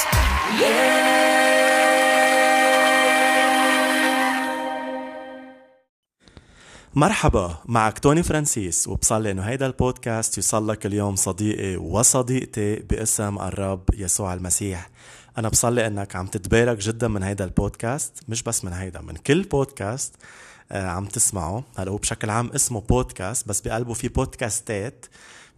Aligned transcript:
مرحبا 6.94 7.57
معك 7.64 7.99
توني 7.99 8.22
فرانسيس 8.22 8.89
وبصلي 8.89 9.30
إنه 9.30 9.43
هيدا 9.43 9.67
البودكاست 9.67 10.36
يوصل 10.36 10.68
لك 10.68 10.86
اليوم 10.86 11.16
صديقي 11.16 11.76
وصديقتي 11.76 12.76
باسم 12.76 13.39
الرب 13.39 13.82
يسوع 13.94 14.35
المسيح. 14.35 14.90
أنا 15.39 15.49
بصلي 15.49 15.86
إنك 15.86 16.16
عم 16.16 16.26
تتبارك 16.26 16.79
جدا 16.79 17.08
من 17.08 17.22
هيدا 17.22 17.44
البودكاست 17.44 18.22
مش 18.29 18.43
بس 18.43 18.64
من 18.64 18.72
هيدا 18.72 19.00
من 19.00 19.16
كل 19.16 19.43
بودكاست 19.43 20.14
آه، 20.72 20.86
عم 20.86 21.04
تسمعه. 21.04 21.64
هلأ 21.79 21.90
هو 21.90 21.96
بشكل 21.96 22.30
عام 22.30 22.50
اسمه 22.54 22.80
بودكاست 22.80 23.49
بس 23.49 23.61
بقلبه 23.61 23.94
في 23.94 24.08
بودكاستات. 24.08 25.07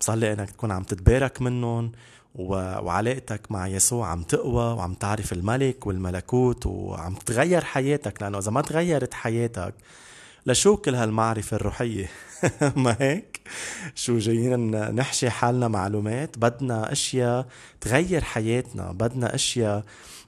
بصلي 0.00 0.33
إنك 0.33 0.50
تكون 0.50 0.70
عم 0.70 0.83
تتبارك 0.83 1.42
منهم 1.42 1.92
وعلاقتك 2.34 3.52
مع 3.52 3.69
يسوع 3.69 4.08
عم 4.08 4.22
تقوى 4.22 4.74
وعم 4.74 4.94
تعرف 4.94 5.33
الملك 5.33 5.86
والملكوت 5.86 6.66
وعم 6.66 7.14
تغير 7.14 7.64
حياتك 7.64 8.22
لأنه 8.22 8.38
إذا 8.38 8.50
ما 8.50 8.60
تغيرت 8.60 9.14
حياتك 9.14 9.75
لشو 10.46 10.76
كل 10.76 10.94
هالمعرفة 10.94 11.56
الروحية. 11.56 12.10
ما 12.76 12.96
هيك؟ 13.00 13.40
شو 13.94 14.18
جايين 14.18 14.70
نحشي 14.94 15.30
حالنا 15.30 15.68
معلومات 15.68 16.38
بدنا 16.38 16.92
أشياء 16.92 17.46
تغير 17.80 18.24
حياتنا 18.24 18.92
بدنا 18.92 19.34
أشياء 19.34 19.84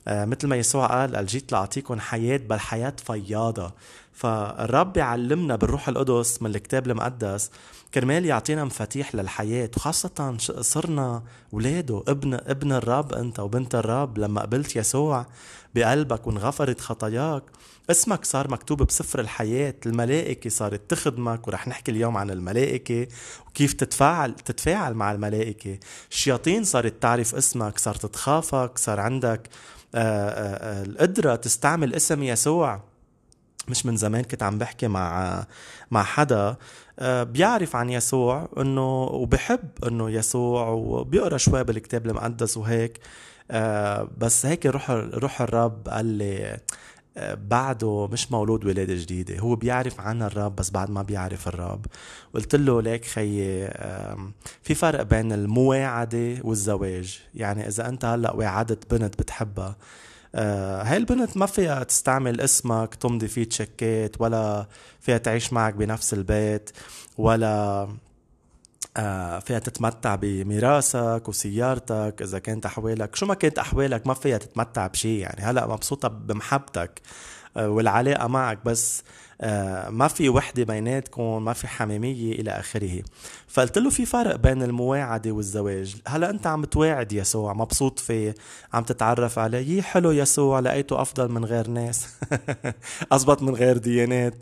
آه 0.08 0.24
مثل 0.24 0.48
ما 0.48 0.56
يسوع 0.56 0.86
قال 0.86 1.16
قال 1.16 1.26
جيت 1.26 1.52
لأعطيكم 1.52 2.00
حياة 2.00 2.36
بل 2.36 2.60
حياة 2.60 2.96
فياضة. 3.06 3.72
فالرب 4.12 4.96
يعلمنا 4.96 5.56
بالروح 5.56 5.88
القدس 5.88 6.42
من 6.42 6.50
الكتاب 6.50 6.86
المقدس 6.86 7.50
كرمال 7.94 8.24
يعطينا 8.24 8.64
مفاتيح 8.64 9.14
للحياة 9.14 9.70
وخاصة 9.76 10.36
صرنا 10.60 11.22
ولاده 11.52 12.02
ابن 12.08 12.34
ابن 12.34 12.72
الرب 12.72 13.12
أنت 13.12 13.40
وبنت 13.40 13.74
الرب. 13.74 14.18
لما 14.18 14.40
قبلت 14.42 14.76
يسوع 14.76 15.26
بقلبك 15.74 16.26
وانغفرت 16.26 16.80
خطاياك 16.80 17.42
اسمك 17.90 18.24
صار 18.24 18.50
مكتوب 18.50 18.82
بسفر 18.82 19.20
الحياة 19.20 19.74
الملائكة 19.86 20.50
صارت 20.50 20.90
تخدمك 20.90 21.48
ورح 21.48 21.68
نحكي 21.68 21.90
اليوم 21.90 22.16
عن 22.16 22.30
الملائكة 22.30 23.06
وكيف 23.46 23.72
تتفاعل 23.72 24.34
تتفاعل 24.34 24.94
مع 24.94 25.12
الملائكة. 25.12 25.78
الشياطين 26.10 26.64
صارت 26.64 27.02
تعرف 27.02 27.34
اسمك 27.34 27.78
صارت 27.78 28.06
تخافك 28.06 28.78
صار 28.78 29.00
عندك 29.00 29.48
آآ 29.94 30.00
آه، 30.00 30.30
آآ 30.30 30.80
آه، 30.80 30.82
القدرة 30.82 31.36
تستعمل 31.36 31.94
اسم 31.94 32.22
يسوع. 32.22 32.82
مش 33.68 33.86
من 33.86 33.96
زمان 33.96 34.22
كنت 34.22 34.42
عم 34.42 34.58
بحكي 34.58 34.88
مع 34.88 35.44
مع 35.90 36.02
حدا 36.02 36.56
آه، 36.98 37.22
بيعرف 37.22 37.76
عن 37.76 37.90
يسوع 37.90 38.48
انه 38.58 39.02
وبحب 39.02 39.68
إنه 39.86 40.10
يسوع 40.10 40.68
وبيقرأ 40.68 41.36
شوي 41.36 41.64
بالكتاب 41.64 42.06
المقدس 42.06 42.56
وهيك. 42.56 43.00
بس 44.18 44.46
هيك 44.46 44.66
روح 44.66 44.90
روح 44.90 45.42
الرب 45.42 45.88
قال 45.88 46.06
لي 46.06 46.60
بعده 47.34 48.08
مش 48.12 48.32
مولود 48.32 48.64
ولادة 48.64 48.94
جديدة. 48.94 49.38
هو 49.38 49.56
بيعرف 49.56 50.00
عن 50.00 50.22
الرب 50.22 50.56
بس 50.56 50.70
بعد 50.70 50.90
ما 50.90 51.02
بيعرف 51.02 51.48
الرب. 51.48 51.86
قلت 52.34 52.54
له 52.54 52.82
ليك 52.82 53.04
خيي 53.04 53.68
في 54.62 54.74
فرق 54.74 55.02
بين 55.02 55.32
المواعدة 55.32 56.36
والزواج. 56.42 57.20
يعني 57.34 57.68
إذا 57.68 57.88
أنت 57.88 58.04
هلأ 58.04 58.32
وعدت 58.32 58.94
بنت 58.94 59.18
بتحبها 59.18 59.76
آه، 60.34 60.82
هاي 60.82 60.96
البنت 60.96 61.36
ما 61.36 61.46
فيها 61.46 61.82
تستعمل 61.82 62.40
اسمك 62.40 62.94
تمضي 62.94 63.28
فيه 63.28 63.44
تشيكات 63.44 64.20
ولا 64.20 64.66
فيها 65.00 65.18
تعيش 65.18 65.52
معك 65.52 65.74
بنفس 65.74 66.14
البيت 66.14 66.70
ولا 67.18 67.88
فيها 69.40 69.58
تتمتع 69.58 70.14
بميراثك 70.14 71.22
وسيارتك. 71.28 72.22
إذا 72.22 72.38
كانت 72.38 72.66
أحوالك 72.66 73.16
شو 73.16 73.26
ما 73.26 73.34
كانت 73.34 73.58
أحوالك 73.58 74.06
ما 74.06 74.14
فيها 74.14 74.38
تتمتع 74.38 74.86
بشيء 74.86 75.20
يعني. 75.20 75.42
هلا 75.42 75.66
مبسوطة 75.66 76.08
بمحبتك 76.08 77.00
آه، 77.56 77.68
والعلاقة 77.68 78.26
معك 78.26 78.58
بس 78.64 79.02
آه، 79.40 79.90
ما 79.90 80.08
في 80.08 80.28
وحدة 80.28 80.64
بيناتكم 80.64 81.44
ما 81.44 81.52
في 81.52 81.68
حميمية 81.68 82.32
إلى 82.32 82.50
آخره. 82.50 83.02
فقلت 83.48 83.78
له 83.78 83.90
في 83.90 84.06
فرق 84.06 84.36
بين 84.36 84.62
المواعدة 84.62 85.30
والزواج. 85.30 85.96
هلا 86.06 86.30
أنت 86.30 86.46
عم 86.46 86.64
تواعد 86.64 87.12
يسوع 87.12 87.52
مبسوط 87.52 87.98
فيه 87.98 88.34
عم 88.72 88.82
تتعرف 88.84 89.38
عليه. 89.38 89.82
حلو 89.82 90.10
يسوع 90.10 90.60
لقيته 90.60 91.02
أفضل 91.02 91.28
من 91.28 91.44
غير 91.44 91.68
ناس. 91.68 92.08
اضبط 93.12 93.42
من 93.42 93.54
غير 93.54 93.78
ديانات. 93.78 94.34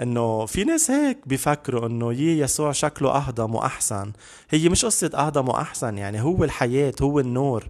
إنه 0.00 0.46
في 0.46 0.64
ناس 0.64 0.90
هيك 0.90 1.18
بيفكروا 1.26 1.86
إنه 1.86 2.12
يي 2.12 2.38
يسوع 2.38 2.72
شكله 2.72 3.10
أهضم 3.10 3.54
وأحسن. 3.54 4.12
هي 4.50 4.68
مش 4.68 4.84
قصة 4.84 5.10
أهضم 5.14 5.48
وأحسن 5.48 5.98
يعني 5.98 6.22
هو 6.22 6.44
الحياة 6.44 6.94
هو 7.02 7.20
النور. 7.20 7.64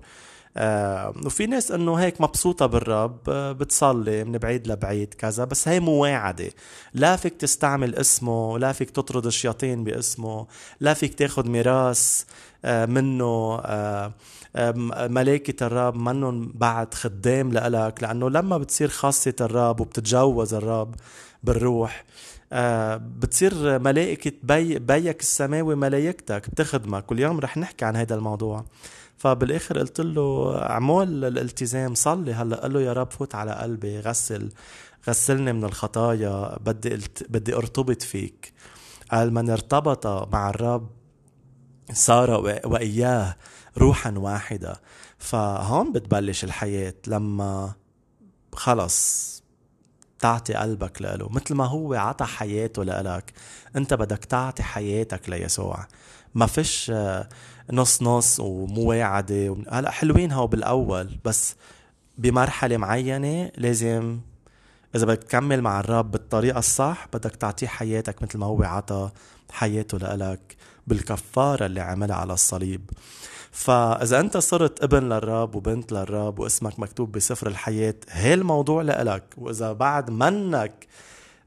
آه 0.58 1.12
وفي 1.24 1.46
ناس 1.46 1.70
إنه 1.70 1.94
هيك 1.94 2.20
مبسوطة 2.20 2.66
بالرب 2.66 3.18
آه 3.28 3.52
بتصلي 3.52 4.24
من 4.24 4.38
بعيد 4.38 4.68
لبعيد 4.68 5.14
كذا 5.14 5.44
بس 5.44 5.68
هي 5.68 5.80
مواعدة 5.80 6.50
لا 6.94 7.16
فيك 7.16 7.34
تستعمل 7.34 7.94
اسمه 7.94 8.58
لا 8.58 8.72
فيك 8.72 8.90
تطرد 8.90 9.26
الشياطين 9.26 9.84
باسمه 9.84 10.46
لا 10.80 10.94
فيك 10.94 11.14
تاخد 11.14 11.48
ميراث 11.48 12.24
آه 12.64 12.86
منه 12.86 13.58
آه 13.64 14.12
ملائكة 15.08 15.66
الرب 15.66 15.96
منهم 15.96 16.52
بعد 16.54 16.94
خدام 16.94 17.52
لإلك 17.52 18.02
لأنه 18.02 18.30
لما 18.30 18.58
بتصير 18.58 18.88
خاصة 18.88 19.34
الرب 19.40 19.80
وبتتجوز 19.80 20.54
الرب 20.54 20.94
بالروح. 21.46 22.04
آه 22.52 22.96
بتصير 22.96 23.78
ملائكة 23.78 24.32
بي 24.42 24.78
بيك 24.78 25.20
السماوي 25.20 25.74
ملايكتك 25.74 26.50
بتخدمك 26.50 27.06
كل 27.06 27.20
يوم 27.20 27.40
رح 27.40 27.56
نحكي 27.56 27.84
عن 27.84 27.96
هذا 27.96 28.14
الموضوع. 28.14 28.64
فبالآخر 29.16 29.78
قلت 29.78 30.00
له 30.00 30.58
أعمل 30.62 31.24
الالتزام 31.24 31.94
صلي 31.94 32.32
هلأ. 32.32 32.56
قال 32.56 32.72
له 32.72 32.80
يا 32.80 32.92
رب 32.92 33.10
فوت 33.10 33.34
على 33.34 33.52
قلبي 33.52 34.00
غسل 34.00 34.52
غسلني 35.08 35.52
من 35.52 35.64
الخطايا 35.64 36.58
بدي. 36.58 36.98
بدي 37.28 37.54
أرتبط 37.54 38.02
فيك. 38.02 38.52
قال 39.10 39.34
من 39.34 39.50
ارتبط 39.50 40.06
مع 40.32 40.50
الرب 40.50 40.90
صار 41.92 42.30
وإياه 42.64 43.36
روحا 43.78 44.14
واحدة. 44.16 44.80
فهون 45.18 45.92
بتبلش 45.92 46.44
الحياة 46.44 46.94
لما 47.06 47.74
خلص 48.52 49.35
تعطي 50.18 50.54
قلبك 50.54 51.02
له 51.02 51.28
مثل 51.30 51.54
ما 51.54 51.64
هو 51.64 51.94
عطى 51.94 52.24
حياته 52.24 52.84
لإلك 52.84 53.32
أنت 53.76 53.94
بدك 53.94 54.24
تعطي 54.24 54.62
حياتك 54.62 55.28
ليسوع. 55.28 55.86
ما 56.34 56.46
فيش 56.46 56.90
آه، 56.94 57.28
نص 57.72 58.02
نص 58.02 58.40
ومواعدة 58.40 59.56
هلا 59.70 59.90
حلوين 59.90 60.32
هو 60.32 60.46
بالأول 60.46 61.18
بس 61.24 61.54
بمرحلة 62.18 62.76
معينة 62.76 63.50
لازم 63.56 64.20
إذا 64.94 65.06
بدك 65.06 65.22
تكمل 65.22 65.62
مع 65.62 65.80
الرب 65.80 66.10
بالطريقة 66.10 66.58
الصح 66.58 67.06
بدك 67.12 67.36
تعطيه 67.36 67.66
حياتك 67.66 68.22
مثل 68.22 68.38
ما 68.38 68.46
هو 68.46 68.62
عطى 68.62 69.10
حياته 69.50 69.98
لإلك 69.98 70.56
بالكفارة 70.86 71.66
اللي 71.66 71.80
عملها 71.80 72.16
على 72.16 72.32
الصليب. 72.32 72.90
فإذا 73.56 74.20
أنت 74.20 74.36
صرت 74.36 74.82
ابن 74.82 75.08
للرب 75.12 75.54
وبنت 75.54 75.92
للرب 75.92 76.38
واسمك 76.38 76.80
مكتوب 76.80 77.12
بسفر 77.12 77.46
الحياة 77.46 77.94
هي 78.08 78.34
الموضوع 78.34 78.82
لإلك؟ 78.82 79.24
وإذا 79.36 79.72
بعد 79.72 80.10
منك 80.10 80.86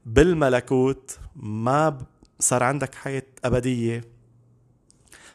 بالملكوت 0.06 1.18
ما 1.36 1.98
صار 2.40 2.62
عندك 2.62 2.94
حياة 2.94 3.22
أبدية؟ 3.44 4.04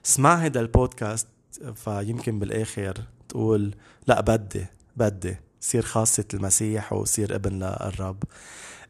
اسمع 0.05 0.35
هيدا 0.35 0.59
البودكاست 0.59 1.27
فيمكن 1.75 2.39
بالآخر 2.39 2.93
تقول 3.29 3.75
لا 4.07 4.21
بدي 4.21 4.65
بدي. 4.95 5.37
صير 5.59 5.81
خاصة 5.81 6.25
المسيح 6.33 6.93
وصير 6.93 7.35
ابن 7.35 7.63
للرب. 7.63 8.23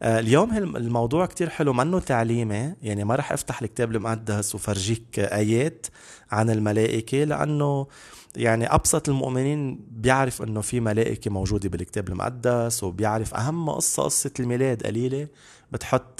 اليوم 0.03 0.57
الموضوع 0.57 1.25
كتير 1.25 1.49
حلو 1.49 1.73
منه 1.73 1.99
تعليمي. 1.99 2.73
يعني 2.81 3.03
ما 3.03 3.15
رح 3.15 3.31
أفتح 3.31 3.61
الكتاب 3.61 3.95
المقدس 3.95 4.55
وفرجيك 4.55 5.19
آيات 5.19 5.87
عن 6.31 6.49
الملائكة 6.49 7.23
لأنه 7.23 7.87
يعني 8.35 8.73
أبسط 8.73 9.09
المؤمنين 9.09 9.79
بيعرف 9.91 10.41
إنه 10.41 10.61
في 10.61 10.79
ملائكة 10.79 11.31
موجودة 11.31 11.69
بالكتاب 11.69 12.09
المقدس 12.09 12.83
وبيعرف 12.83 13.33
أهم 13.33 13.69
قصة 13.69 14.03
قصة 14.03 14.31
الميلاد 14.39 14.83
قليلة. 14.83 15.27
بتحط 15.71 16.19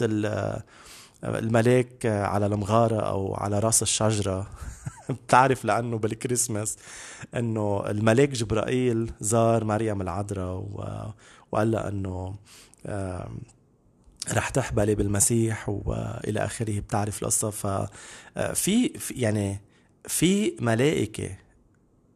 الملاك 1.23 2.05
على 2.05 2.45
المغارة 2.45 2.99
أو 2.99 3.35
على 3.35 3.59
رأس 3.59 3.81
الشجرة. 3.81 4.47
بتعرف 5.09 5.65
لأنه 5.65 5.97
بالكريسماس 5.97 6.77
إنه 7.35 7.83
الملاك 7.87 8.29
جبرائيل 8.29 9.11
زار 9.19 9.63
مريم 9.63 10.01
العذراء 10.01 10.65
وقال 11.51 11.71
لها 11.71 11.89
إنه 11.89 12.35
رح 14.33 14.49
تحبلي 14.49 14.95
بالمسيح 14.95 15.69
وإلى 15.69 16.45
آخره 16.45 16.79
بتعرف 16.79 17.21
القصة. 17.21 17.49
ففي 17.49 18.91
يعني 19.11 19.61
في 20.07 20.55
ملائكة 20.59 21.29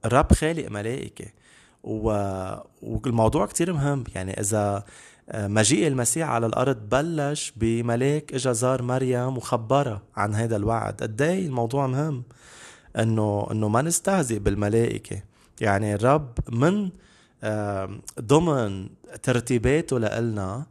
الرب 0.05 0.33
خالق 0.33 0.71
ملائكة. 0.71 1.25
والموضوع 1.83 3.45
كتير 3.45 3.73
مهم. 3.73 4.03
يعني 4.15 4.39
إذا 4.39 4.83
مجيء 5.33 5.87
المسيح 5.87 6.29
على 6.29 6.45
الأرض 6.45 6.89
بلش 6.89 7.53
بملاك 7.55 8.33
إجا 8.33 8.53
زار 8.53 8.81
مريم 8.81 9.37
وخبرها 9.37 10.01
عن 10.15 10.35
هذا 10.35 10.55
الوعد. 10.55 11.01
قد 11.01 11.21
إيه 11.21 11.45
الموضوع 11.45 11.87
مهم؟ 11.87 12.23
إنه 12.99 13.47
إنه 13.51 13.67
ما 13.67 13.81
نستهزئ 13.81 14.39
بالملائكة. 14.39 15.23
يعني 15.61 15.95
الرب 15.95 16.39
من 16.49 16.89
ضمن 18.19 18.89
ترتيباته 19.23 19.99
لنا 19.99 20.55
آه، 20.55 20.65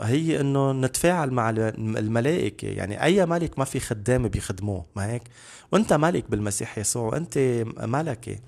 هي 0.00 0.40
إنه 0.40 0.72
نتفاعل 0.72 1.30
مع 1.30 1.50
الملائكة. 1.50 2.68
يعني 2.68 3.02
أي 3.02 3.26
ملك 3.26 3.58
ما 3.58 3.64
في 3.64 3.80
خدام 3.80 4.28
بيخدموه 4.28 4.84
ما 4.96 5.06
هيك؟ 5.06 5.22
وأنت 5.72 5.92
ملك 5.92 6.30
بالمسيح 6.30 6.78
يسوع 6.78 7.02
وأنت 7.02 7.64
ملكة. 7.78 8.38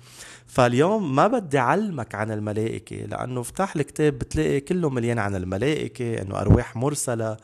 فاليوم 0.47 1.15
ما 1.15 1.27
بدي 1.27 1.59
أعلمك 1.59 2.15
عن 2.15 2.31
الملائكة 2.31 2.95
لأنه 2.95 3.41
افتح 3.41 3.75
الكتاب 3.75 4.13
بتلاقي 4.19 4.59
كله 4.59 4.89
مليان 4.89 5.19
عن 5.19 5.35
الملائكة 5.35 6.21
إنه 6.21 6.39
أرواح 6.41 6.75
مرسلة 6.75 7.37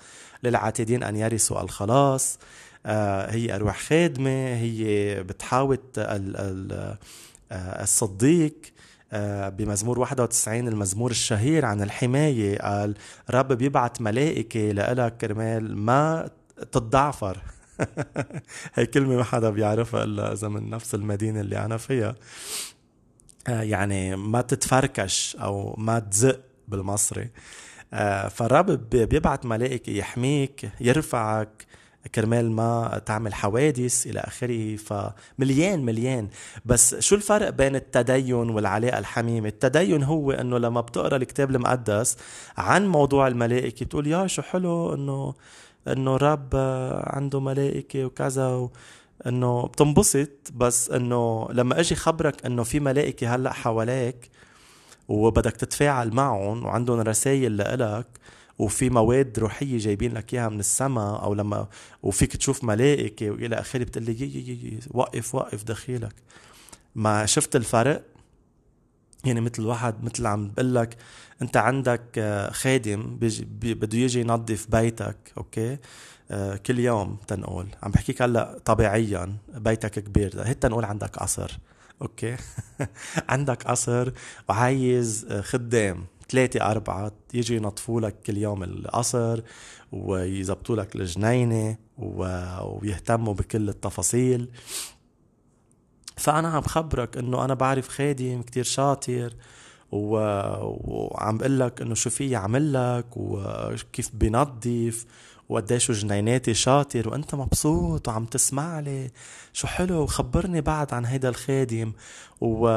للعاتدين 0.44 1.04
أن 1.04 1.16
يرثوا 1.16 1.62
الخلاص. 1.62 2.40
آه، 2.86 3.32
هي 3.32 3.56
أرواح 3.56 3.80
خادمة 3.80 4.56
هي 4.56 5.24
بتحاول 5.24 5.80
آه، 5.98 6.98
الصديق. 7.52 8.56
آه، 8.62 8.75
بمزمور 9.50 10.00
91 10.00 10.68
المزمور 10.68 11.12
الشهير 11.12 11.66
عن 11.66 11.82
الحماية. 11.82 12.58
قال 12.58 12.96
رب 13.30 13.54
بيبعت 13.54 14.02
ملائكة 14.02 14.72
لإلك 14.72 15.18
كرمال 15.18 15.78
ما 15.78 16.30
تتضعفر. 16.58 17.38
هي 18.76 18.86
كلمة 18.86 19.16
ما 19.16 19.24
حدا 19.24 19.50
بيعرفها 19.50 20.04
إلا 20.04 20.34
إذا 20.34 20.48
من 20.48 20.70
نفس 20.70 20.96
المدينة 20.96 21.42
اللي 21.42 21.66
أنا 21.66 21.78
فيها. 21.78 22.16
آه، 23.48 23.62
يعني 23.62 24.16
ما 24.16 24.42
تتفركش 24.42 25.36
أو 25.36 25.76
ما 25.78 26.00
تزق 26.00 26.40
بالمصري. 26.68 27.30
آه، 27.94 28.28
فالرب 28.28 28.90
بيبعت 28.90 29.46
ملائكة 29.46 29.92
يحميك 29.92 30.70
يرفعك 30.82 31.66
كرمال 32.16 32.52
ما 32.52 33.02
تعمل 33.06 33.34
حوادث 33.34 34.08
إلى 34.08 34.20
آخره 34.20 34.76
فمليان 34.76 35.86
مليان. 35.86 36.28
بس 36.66 36.96
شو 36.96 37.16
الفرق 37.16 37.50
بين 37.50 37.76
التدين 37.76 38.50
والعلاقة 38.50 39.00
الحميمة؟ 39.00 39.48
التدين 39.48 40.04
هو 40.04 40.32
إنه 40.32 40.58
لما 40.58 40.82
بتقرأ 40.82 41.16
الكتاب 41.16 41.50
المقدس 41.52 42.18
عن 42.58 42.88
موضوع 42.88 43.28
الملائكة 43.28 43.86
بتقول 43.86 44.08
يا 44.08 44.28
شو 44.28 44.42
حلو 44.42 44.94
إنه 44.94 45.34
إنه 45.88 46.16
الرب 46.16 46.50
عنده 47.04 47.40
ملائكة 47.40 48.06
وكذا. 48.06 48.48
و... 48.48 48.72
إنه 49.28 49.68
بتنبسط 49.68 50.30
بس 50.56 50.90
إنه 50.90 51.48
لما 51.52 51.80
أجي 51.80 51.96
خبرك 51.96 52.46
إنه 52.46 52.64
في 52.64 52.80
ملائكة 52.80 53.36
هلأ 53.36 53.54
حواليك 53.54 54.30
وبدك 55.08 55.52
تتفاعل 55.52 56.14
معهم 56.14 56.66
وعندهم 56.66 57.00
رسائل 57.00 57.58
لإلك 57.58 58.08
وفي 58.60 58.90
مواد 58.90 59.40
روحية 59.40 59.78
جايبين 59.78 60.14
لك 60.14 60.34
إياها 60.34 60.50
من 60.50 60.60
السماء 60.60 61.24
أو 61.24 61.34
لما 61.34 61.68
وفيك 62.04 62.38
تشوف 62.38 62.64
ملائكة 62.64 63.30
وإلى 63.30 63.56
آخره 63.56 63.84
بتقول 63.84 64.06
لي 64.06 64.80
وقف 64.92 65.36
وقف 65.36 65.64
دخيلك 65.64 66.16
ما 66.96 67.26
شفت 67.26 67.56
الفرق؟ 67.56 68.04
يعني 69.26 69.42
مثل 69.42 69.66
واحد 69.66 70.04
مثل 70.04 70.26
عم 70.28 70.52
بقول 70.52 70.76
لك 70.76 70.98
أنت 71.42 71.58
عندك 71.58 72.02
آه، 72.18 72.52
خادم 72.52 73.18
بده 73.52 73.98
يجي 73.98 74.20
ينظف 74.20 74.68
بيتك 74.72 75.18
أوكي؟ 75.38 75.78
آه، 76.32 76.56
كل 76.56 76.80
يوم 76.80 77.18
تنقول. 77.28 77.68
عم 77.84 77.92
بحكيك 77.92 78.22
هلأ 78.22 78.60
طبيعيا 78.66 79.38
بيتك 79.56 79.92
كبير. 79.92 80.44
هيك 80.44 80.58
تنقول 80.58 80.86
عندك 80.86 81.18
قصر 81.18 81.60
أوكي؟ 82.02 82.38
عندك 83.30 83.64
قصر 83.64 84.12
وعايز 84.50 85.26
آه، 85.30 85.42
خدام. 85.42 86.06
ثلاثة 86.30 86.72
أربعة 86.72 87.12
يجي 87.34 87.56
ينظفوا 87.56 88.02
لك 88.02 88.22
كل 88.26 88.38
يوم 88.38 88.64
القصر 88.64 89.42
ويزبطوا 89.92 90.76
لك 90.76 90.96
الجنينة 90.96 91.78
ويهتموا 91.98 93.34
بكل 93.34 93.70
التفاصيل. 93.70 94.50
فأنا 96.18 96.48
عم 96.48 96.62
خبرك 96.62 97.18
إنه 97.18 97.46
أنا 97.46 97.54
بعرف 97.54 97.88
خادم 97.88 98.42
كتير 98.42 98.64
شاطر 98.64 99.34
و... 99.92 100.18
وعم 100.62 101.38
بقول 101.38 101.60
لك 101.60 101.82
إنه 101.82 101.94
شو 101.94 102.10
في 102.10 102.30
يعمل 102.30 102.74
لك 102.74 103.06
وكيف 103.16 104.16
بينظف 104.16 105.06
وقديش 105.50 105.92
جنيناتي 105.92 106.54
شاطر 106.54 107.10
وأنت 107.10 107.36
مبسوط 107.36 108.08
وعم 108.08 108.26
تسمع 108.26 108.80
لي 108.80 109.12
شو 109.54 109.68
حلو 109.68 110.02
وخبرني 110.02 110.62
بعد 110.62 110.94
عن 110.94 111.06
هيدا 111.06 111.30
الخادم 111.30 111.94
و... 112.42 112.68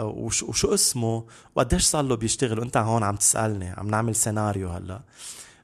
وشو, 0.00 0.46
وشو 0.46 0.74
اسمه؟ 0.74 1.24
وقديش 1.54 1.82
صار 1.82 2.04
له 2.04 2.16
بيشتغل؟ 2.16 2.58
وأنت 2.58 2.76
هون 2.76 3.02
عم 3.02 3.16
تسألني 3.16 3.68
عم 3.68 3.88
نعمل 3.88 4.14
سيناريو 4.14 4.68
هلأ. 4.68 5.00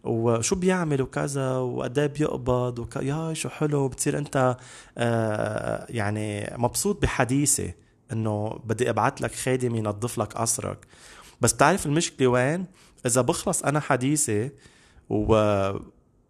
وشو 0.05 0.57
بيعمل؟ 0.57 1.03
وكذا 1.03 1.57
وقد 1.57 2.01
بيقبض 2.01 2.79
وك... 2.79 2.97
يا 2.97 3.35
شو 3.35 3.49
حلو 3.49 3.89
بتصير 3.89 4.19
أنت 4.19 4.57
آه 4.99 5.87
يعني 5.89 6.55
مبسوط 6.59 7.03
بحديثي 7.03 7.75
إنه 8.13 8.61
بدي 8.65 8.91
أبعت 8.91 9.21
لك 9.21 9.35
خادم 9.35 9.75
ينظف 9.77 10.19
لك 10.19 10.33
قصرك. 10.33 10.87
بس 11.41 11.53
بتعرف 11.53 11.87
المشكلة 11.87 12.27
وين؟ 12.27 12.67
إذا 13.07 13.21
بخلص 13.21 13.63
أنا 13.63 13.81
حديثي 13.81 14.51
و 15.11 15.35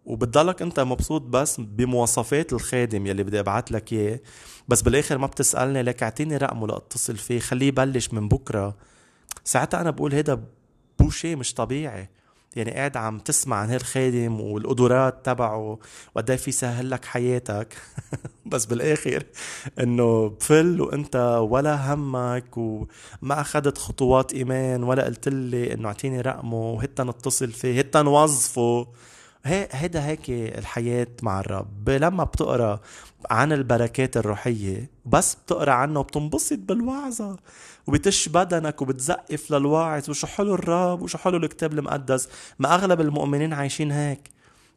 وبتضلك 0.07 0.61
انت 0.61 0.79
مبسوط 0.79 1.21
بس 1.21 1.59
بمواصفات 1.59 2.53
الخادم 2.53 3.07
يلي 3.07 3.23
بدي 3.23 3.39
ابعت 3.39 3.71
لك 3.71 3.93
اياه. 3.93 4.19
بس 4.67 4.81
بالآخر 4.81 5.17
ما 5.17 5.27
بتسألني 5.27 5.81
لك 5.81 6.03
اعطيني 6.03 6.37
رقمه 6.37 6.67
لأتصل 6.67 7.17
فيه 7.17 7.39
خليه 7.39 7.67
يبلش 7.67 8.13
من 8.13 8.27
بكرة. 8.27 8.75
ساعتها 9.43 9.81
أنا 9.81 9.89
بقول 9.89 10.13
هيدا 10.13 10.43
بوشي 10.99 11.35
مش 11.35 11.53
طبيعي. 11.53 12.09
يعني 12.55 12.71
قاعد 12.71 12.97
عم 12.97 13.19
تسمع 13.19 13.57
عن 13.57 13.69
هالخادم 13.69 14.41
والقدرات 14.41 15.25
تبعه 15.25 15.79
وقد 16.15 16.35
في 16.35 16.51
سهل 16.51 16.89
لك 16.89 17.05
حياتك. 17.05 17.77
بس 18.45 18.65
بالآخر 18.65 19.23
إنه 19.79 20.27
بفل 20.29 20.81
وإنت 20.81 21.15
ولا 21.49 21.93
همك 21.93 22.57
وما 22.57 23.41
اخذت 23.41 23.77
خطوات 23.77 24.33
إيمان 24.33 24.83
ولا 24.83 25.05
قلت 25.05 25.29
لي 25.29 25.73
إنه 25.73 25.87
اعطيني 25.87 26.21
رقمه 26.21 26.71
وهتا 26.71 27.03
نتصل 27.03 27.51
فيه 27.51 27.79
هتا 27.79 28.01
نوظفه 28.01 28.87
هيدا 29.45 30.05
هيك 30.05 30.29
الحياة 30.29 31.07
مع 31.21 31.39
الرب. 31.39 31.89
لما 31.89 32.23
بتقرأ 32.23 32.79
عن 33.29 33.53
البركات 33.53 34.17
الروحية 34.17 34.89
بس 35.05 35.35
بتقرأ 35.35 35.71
عنه 35.71 35.99
وبتنبسط 35.99 36.59
بالوعظة 36.59 37.37
وبتش 37.87 38.29
بدنك 38.29 38.81
وبتزقف 38.81 39.51
للواعظ 39.51 40.09
وشو 40.09 40.27
حلو 40.27 40.53
الرب 40.53 41.01
وشو 41.01 41.17
حلو 41.17 41.37
الكتاب 41.37 41.73
المقدس. 41.73 42.29
ما 42.59 42.75
أغلب 42.75 43.01
المؤمنين 43.01 43.53
عايشين 43.53 43.91
هيك. 43.91 44.29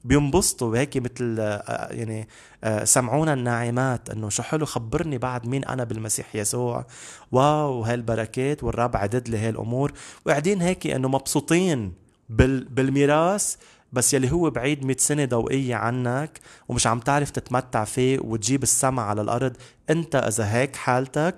بينبسطوا 0.04 0.76
هيك 0.76 0.96
مثل 0.96 1.36
آه، 1.40 1.92
يعني 1.92 2.28
آه، 2.64 2.84
سمعونا 2.84 3.32
الناعمات 3.32 4.10
إنه 4.10 4.28
شو 4.28 4.42
حلو 4.42 4.66
خبرني 4.66 5.18
بعد 5.18 5.46
مين 5.46 5.64
أنا 5.64 5.84
بالمسيح 5.84 6.36
يسوع. 6.36 6.86
واو 7.32 7.82
هالبركات 7.82 8.64
والرب 8.64 8.96
عدد 8.96 9.28
لي 9.28 9.38
هالأمور. 9.38 9.92
وقاعدين 10.26 10.62
هيك 10.62 10.86
إنه 10.86 11.08
مبسوطين 11.08 11.92
بالميراث 12.28 13.56
بس 13.92 14.14
يلي 14.14 14.32
هو 14.32 14.50
بعيد 14.50 14.84
100 14.84 14.96
سنة 14.96 15.24
ضوئية 15.24 15.74
عنك 15.74 16.40
ومش 16.68 16.86
عم 16.86 17.00
تعرف 17.00 17.30
تتمتع 17.30 17.84
فيه 17.84 18.18
وتجيب 18.18 18.62
السما 18.62 19.02
على 19.02 19.22
الأرض 19.22 19.56
أنت 19.90 20.14
إذا 20.14 20.52
هيك 20.52 20.76
حالتك 20.76 21.36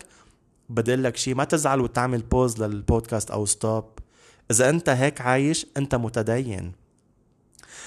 بدي 0.68 0.96
لك 0.96 1.16
شيء 1.16 1.34
ما 1.34 1.44
تزعل 1.44 1.80
وتعمل 1.80 2.22
pause 2.22 2.62
للبودكاست 2.62 3.30
أو 3.30 3.46
stop 3.46 3.84
إذا 4.50 4.70
أنت 4.70 4.88
هيك 4.88 5.20
عايش 5.20 5.66
أنت 5.76 5.94
متدين. 5.94 6.72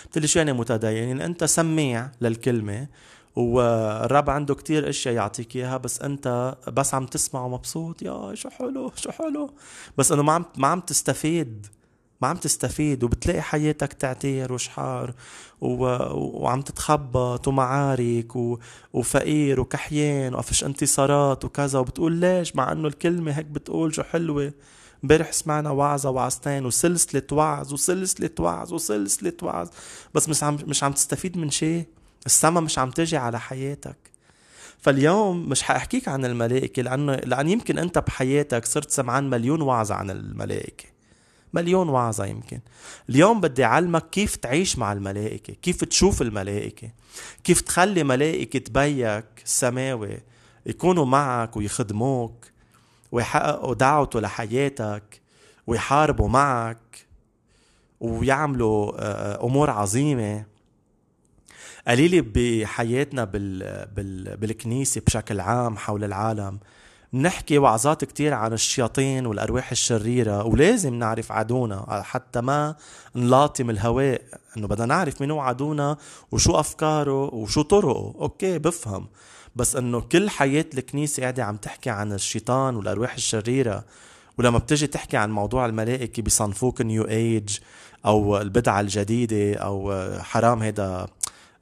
بتقلي 0.06 0.28
شو 0.28 0.40
يعني 0.40 0.54
متدين؟ 0.54 1.08
يعني 1.08 1.26
أنت 1.26 1.44
سميع 1.44 2.12
للكلمة 2.22 2.88
والرب 3.36 4.30
عنده 4.30 4.56
كتير 4.56 4.90
أشياء 4.90 5.14
يعطيك 5.16 5.56
إياها 5.56 5.78
بس 5.78 6.02
أنت 6.02 6.56
بس 6.68 6.94
عم 6.94 7.06
تسمع 7.06 7.46
ومبسوط. 7.46 8.02
يا 8.02 8.36
شو 8.36 8.50
حلو 8.50 8.92
شو 8.96 9.12
حلو. 9.12 9.54
بس 9.98 10.12
إنه 10.12 10.24
ما 10.24 10.34
عم 10.34 10.46
ما 10.58 10.68
عم 10.68 10.80
تستفيد. 10.80 11.68
ما 12.22 12.28
عم 12.28 12.38
تستفيد 12.38 13.04
وبتلاقي 13.04 13.42
حياتك 13.42 13.94
تعتير 13.94 14.54
وشحار 14.54 15.14
و... 15.62 15.86
وعم 16.44 16.62
تتخبط 16.62 17.48
ومعارك 17.48 18.36
و... 18.36 18.60
وفقير 18.94 19.60
وكحيان 19.60 20.34
وقفش 20.34 20.64
انتصارات 20.64 21.46
وكذا 21.46 21.80
وبتقول 21.80 22.14
ليش؟ 22.14 22.56
مع 22.56 22.72
إنه 22.72 22.88
الكلمة 22.88 23.32
هيك 23.32 23.46
بتقول 23.46 23.96
شو 23.96 24.04
حلوة. 24.04 24.54
امبارح 25.04 25.32
سمعنا 25.32 25.70
وعظة 25.70 26.10
وعظتين 26.10 26.66
وسلسلة 26.66 27.24
وعظ 27.32 27.74
وسلسلة 27.74 28.30
وعظ 28.40 28.74
وسلسلة 28.74 29.34
وعظ. 29.42 29.70
بس 30.14 30.30
مش 30.30 30.44
عم 30.44 30.58
مش 30.68 30.84
عم 30.84 30.92
تستفيد 30.92 31.38
من 31.38 31.50
شيء. 31.50 31.86
السما 32.26 32.62
مش 32.62 32.80
عم 32.80 32.92
تجي 32.92 33.18
على 33.18 33.40
حياتك. 33.40 33.98
فاليوم 34.80 35.50
مش 35.50 35.62
حأحكيك 35.62 36.08
عن 36.08 36.26
الملائكة 36.26 36.82
لأنه 36.82 37.16
لأن 37.16 37.50
يمكن 37.50 37.78
أنت 37.78 37.98
بحياتك 38.00 38.66
صرت 38.66 38.92
سمعان 38.92 39.30
مليون 39.30 39.62
وعظة 39.62 39.96
عن 39.96 40.10
الملائكة. 40.10 40.95
مليون 41.56 41.90
وعظة 41.90 42.26
يمكن. 42.26 42.60
اليوم 43.10 43.42
بدي 43.42 43.64
أعلمك 43.64 44.10
كيف 44.10 44.36
تعيش 44.36 44.78
مع 44.78 44.94
الملائكة 44.94 45.54
كيف 45.54 45.84
تشوف 45.84 46.22
الملائكة 46.22 46.90
كيف 47.44 47.62
تخلي 47.62 48.04
ملائكة 48.04 48.62
بيك 48.72 49.26
السماوي 49.46 50.18
يكونوا 50.66 51.06
معك 51.06 51.58
ويخدموك 51.58 52.46
ويحققوا 53.12 53.74
دعوته 53.74 54.20
لحياتك 54.20 55.22
ويحاربوا 55.68 56.30
معك 56.30 57.06
ويعملوا 58.00 58.92
آه، 58.92 59.02
آه، 59.02 59.46
أمور 59.46 59.70
عظيمة. 59.70 60.46
قليله 61.88 62.26
بحياتنا 62.36 63.24
بال... 63.24 63.86
بال... 63.96 64.38
بالكنيسة 64.38 65.02
بشكل 65.08 65.40
عام 65.40 65.78
حول 65.78 66.04
العالم. 66.04 66.60
بنحكي 67.16 67.58
وعظات 67.58 68.06
كتير 68.06 68.34
عن 68.34 68.54
الشياطين 68.54 69.26
والأرواح 69.26 69.72
الشريرة 69.72 70.44
ولازم 70.44 70.94
نعرف 70.94 71.32
عدونا 71.32 72.04
حتى 72.06 72.42
ما 72.42 72.76
نلاطم 73.16 73.70
الهواء 73.70 74.22
إنه 74.58 74.68
بدنا 74.68 74.86
نعرف 74.86 75.22
منو 75.22 75.40
عدونا 75.40 75.98
وشو 76.32 76.60
أفكاره 76.60 77.36
وشو 77.36 77.62
طرقه. 77.62 78.14
okay 78.22 78.60
بفهم. 78.60 79.08
بس 79.56 79.76
إنه 79.76 80.02
كل 80.02 80.30
حياة 80.30 80.66
الكنيسة 80.74 81.22
قاعدة 81.22 81.44
عم 81.44 81.58
تحكي 81.58 81.90
عن 81.90 82.14
الشيطان 82.14 82.76
والأرواح 82.76 83.14
الشريرة 83.14 83.86
ولما 84.38 84.58
بتجي 84.58 84.88
تحكي 84.88 85.18
عن 85.18 85.32
موضوع 85.32 85.66
الملائكة 85.66 86.22
بيصنفوك 86.24 86.82
New 86.82 87.08
Age 87.08 87.58
أو 88.06 88.38
البدعة 88.38 88.80
الجديدة 88.80 89.58
أو 89.58 89.94
حرام 90.20 90.62
هيدا 90.62 91.08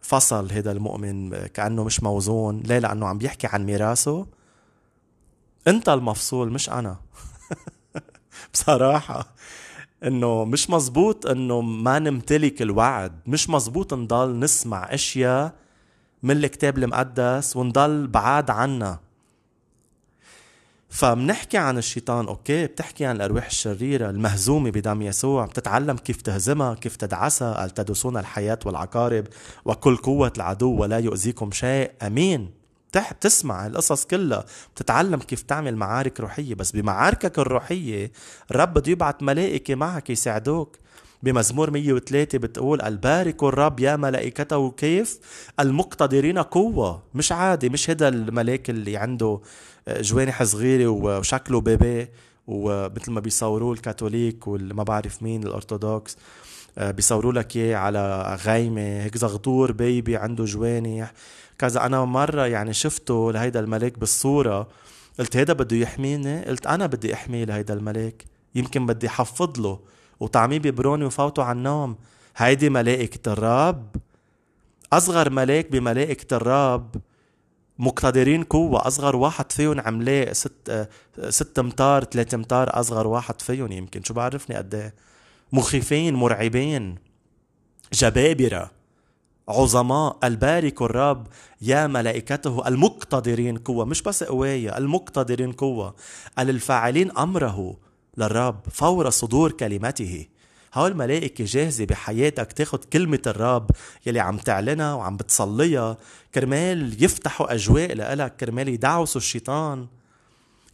فصل 0.01 0.51
هيدا 0.51 0.71
المؤمن 0.71 1.45
كأنه 1.47 1.83
مش 1.83 2.03
موزون 2.03 2.59
ليه؟ 2.59 2.79
لأنه 2.79 3.07
عم 3.07 3.17
بيحكي 3.17 3.47
عن 3.47 3.65
ميراثه 3.65 4.25
انت 5.67 5.89
المفصول 5.89 6.51
مش 6.51 6.69
أنا. 6.69 6.97
بصراحة 8.53 9.33
إنه 10.03 10.45
مش 10.45 10.69
مزبوط 10.69 11.25
إنه 11.25 11.61
ما 11.61 11.99
نمتلك 11.99 12.61
الوعد. 12.61 13.19
مش 13.27 13.49
مزبوط 13.49 13.93
نضل 13.93 14.39
نسمع 14.39 14.93
أشياء 14.93 15.53
من 16.23 16.37
الكتاب 16.37 16.77
المقدس 16.77 17.55
ونضل 17.55 18.07
بعاد 18.07 18.49
عنا. 18.49 18.99
فبنحكي 20.89 21.57
عن 21.57 21.77
الشيطان 21.77 22.27
أوكي 22.27 22.65
بتحكي 22.65 23.05
عن 23.05 23.15
الأرواح 23.15 23.45
الشريرة 23.45 24.09
المهزومة 24.09 24.69
بدم 24.69 25.01
يسوع. 25.01 25.45
بتتعلم 25.45 25.97
كيف 25.97 26.21
تهزمها 26.21 26.73
كيف 26.73 26.95
تدعسها. 26.95 27.53
قال 27.53 27.69
تدوسون 27.69 28.17
الحياة 28.17 28.59
والعقارب 28.65 29.27
وكل 29.65 29.95
قوة 29.95 30.33
العدو 30.37 30.75
ولا 30.75 30.99
يؤذيكم 30.99 31.51
شيء؟ 31.51 31.91
آمين. 32.01 32.62
بتسمع 32.97 33.67
القصص 33.67 34.05
كلها 34.05 34.45
بتتعلم 34.75 35.19
كيف 35.19 35.41
تعمل 35.41 35.75
معارك 35.75 36.19
روحية. 36.19 36.55
بس 36.55 36.71
بمعاركك 36.71 37.39
الروحية 37.39 38.11
الرب 38.51 38.73
بده 38.73 38.91
يبعث 38.91 39.15
ملائكة 39.21 39.75
معك 39.75 40.09
يساعدوك. 40.09 40.77
بمزمور 41.23 41.71
103 41.71 42.37
بتقول 42.37 42.81
البارك 42.81 43.43
الرب 43.43 43.79
يا 43.79 43.95
ملائكته 43.95 44.71
كيف 44.71 45.19
المقتدرين 45.59 46.37
قوة. 46.37 47.03
مش 47.13 47.31
عادي 47.31 47.69
مش 47.69 47.89
هذا 47.89 48.07
الملاك 48.07 48.69
اللي 48.69 48.97
عنده 48.97 49.39
جوانح 49.89 50.43
صغيرة 50.43 50.87
وشكله 50.87 51.61
بيبي 51.61 52.07
ومثل 52.47 53.11
ما 53.11 53.19
بيصوروه 53.19 53.73
الكاثوليك 53.73 54.47
والما 54.47 54.83
بعرف 54.83 55.23
مين 55.23 55.43
الأرثوذكس 55.43 56.17
آه، 56.77 56.91
بيصوروا 56.91 57.33
لك 57.33 57.55
إياه 57.57 57.77
على 57.77 58.37
غايمة 58.45 58.81
هيك 59.03 59.17
زغطور 59.17 59.71
بيبي 59.71 60.17
عنده 60.17 60.45
جوانح. 60.45 61.13
كذا 61.59 61.85
أنا 61.85 62.05
مرة 62.05 62.45
يعني 62.45 62.73
شفته 62.73 63.31
لهيدا 63.31 63.59
الملاك 63.59 63.99
بالصورة 63.99 64.67
قلت 65.19 65.37
هيدا 65.37 65.53
بده 65.53 65.77
يحميني؟ 65.77 66.45
قلت 66.45 66.67
أنا 66.67 66.85
بدي 66.85 67.13
أحميه 67.13 67.45
لهيدا 67.45 67.73
الملاك 67.73 68.25
يمكن 68.55 68.85
بدي 68.85 69.09
حفظ 69.09 69.59
له 69.59 69.79
وطعميه 70.19 70.59
ببروني 70.59 71.05
وفوته 71.05 71.43
على 71.43 71.57
النوم. 71.57 71.95
هيدي 72.37 72.69
ملائكة 72.69 73.33
الرب. 73.33 73.95
أصغر 74.93 75.29
ملاك 75.29 75.71
بملائكة 75.71 76.37
الرب. 76.37 76.95
مقتدرين 77.79 78.43
قوة 78.43 78.87
أصغر 78.87 79.15
واحد 79.15 79.51
فيهم 79.51 79.79
عملاق. 79.79 80.31
ست 80.31 80.89
ست 81.29 81.59
أمتار 81.59 82.03
ثلاثة 82.03 82.35
أمتار 82.35 82.79
أصغر 82.79 83.07
واحد 83.07 83.41
فيهم 83.41 83.71
يمكن. 83.71 84.03
شو 84.03 84.13
بعرفني 84.13 84.55
قد 84.55 84.75
إيه؟ 84.75 84.93
مخيفين 85.53 86.13
مرعبين. 86.13 86.95
جبابرة. 87.93 88.71
عظماء 89.49 90.17
البارك 90.23 90.81
الرب 90.81 91.27
يا 91.61 91.87
ملائكته 91.87 92.67
المقتدرين 92.67 93.57
قوة 93.57 93.85
مش 93.85 94.01
بس 94.01 94.23
قوايا 94.23 94.77
المقتدرين 94.77 95.51
قوة. 95.51 95.95
الفاعلين 96.39 97.17
أمره 97.17 97.77
للرب 98.17 98.59
فور 98.71 99.09
صدور 99.09 99.51
كلمته. 99.51 100.25
هول 100.73 100.91
الملائكة 100.91 101.45
جاهزة 101.45 101.85
بحياتك 101.85 102.51
تاخد 102.53 102.85
كلمة 102.85 103.21
الرب 103.27 103.71
يلي 104.05 104.19
عم 104.19 104.37
تعلنها 104.37 104.93
وعم 104.93 105.17
بتصليها. 105.17 105.97
كرمال 106.35 107.03
يفتحوا 107.03 107.53
أجواء 107.53 107.93
لإلك 107.93 108.35
كرمال 108.35 108.67
يدعوسوا 108.67 109.21
الشيطان. 109.21 109.87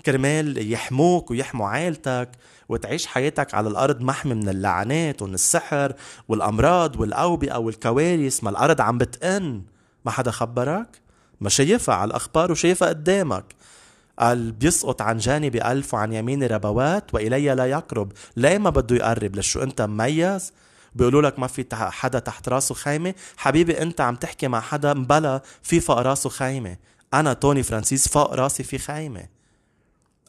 كرمال 0.05 0.71
يحموك 0.71 1.31
ويحموا 1.31 1.67
عائلتك 1.67 2.29
وتعيش 2.69 3.05
حياتك 3.07 3.53
على 3.53 3.69
الأرض 3.69 4.01
محمي 4.01 4.33
من 4.33 4.49
اللعنات 4.49 5.21
ومن 5.21 5.33
السحر 5.33 5.93
والأمراض 6.27 6.99
والأوبئة 6.99 7.57
والكوارث. 7.57 8.43
ما 8.43 8.49
الأرض 8.49 8.81
عم 8.81 8.97
بتئن 8.97 9.61
ما 10.05 10.11
حدا 10.11 10.31
خبرك؟ 10.31 11.01
ما 11.41 11.49
شايفها 11.49 11.95
على 11.95 12.09
الأخبار 12.09 12.51
وشايفها 12.51 12.89
قدامك. 12.89 13.45
قال 14.19 14.51
بيسقط 14.51 15.01
عن 15.01 15.17
جانبي 15.17 15.61
ألف 15.63 15.93
وعن 15.93 16.13
يميني 16.13 16.47
ربوات 16.47 17.13
وإلي 17.13 17.55
لا 17.55 17.65
يقرب. 17.65 18.11
ليه 18.37 18.57
ما 18.57 18.69
بده 18.69 18.95
يقرب؟ 18.95 19.35
لشو 19.35 19.63
أنت 19.63 19.81
مميز؟ 19.81 20.53
بيقولوا 20.95 21.21
لك 21.21 21.39
ما 21.39 21.47
في 21.47 21.65
حدا 21.73 22.19
تحت 22.19 22.49
راسه 22.49 22.75
خيمة 22.75 23.13
حبيبي 23.37 23.81
أنت 23.81 24.01
عم 24.01 24.15
تحكي 24.15 24.47
مع 24.47 24.59
حدا 24.59 24.93
مبلا 24.93 25.41
في 25.63 25.79
فوق 25.79 25.99
راسه 25.99 26.29
خيمة 26.29 26.77
أنا 27.13 27.33
توني 27.33 27.63
فرانسيس 27.63 28.07
فوق 28.07 28.33
راسي 28.33 28.63
في 28.63 28.77
خيمة 28.77 29.38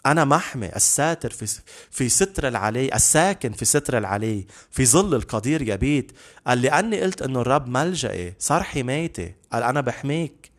أنا 0.06 0.24
محمي 0.24 0.66
الساتر 0.76 1.30
في 1.30 1.60
في 1.90 2.08
ستر 2.08 2.48
العلي 2.48 2.94
الساكن 2.94 3.52
في 3.52 3.64
ستر 3.64 3.98
العلي 3.98 4.46
في 4.70 4.86
ظل 4.86 5.14
القدير 5.14 5.62
يبيت. 5.62 6.12
قال 6.46 6.62
لأني 6.62 7.00
قلت 7.00 7.22
إنه 7.22 7.40
الرب 7.40 7.68
ملجئي 7.68 8.34
صار 8.38 8.62
حمايتي 8.62 9.34
قال 9.52 9.62
أنا 9.62 9.80
بحميك 9.80 10.50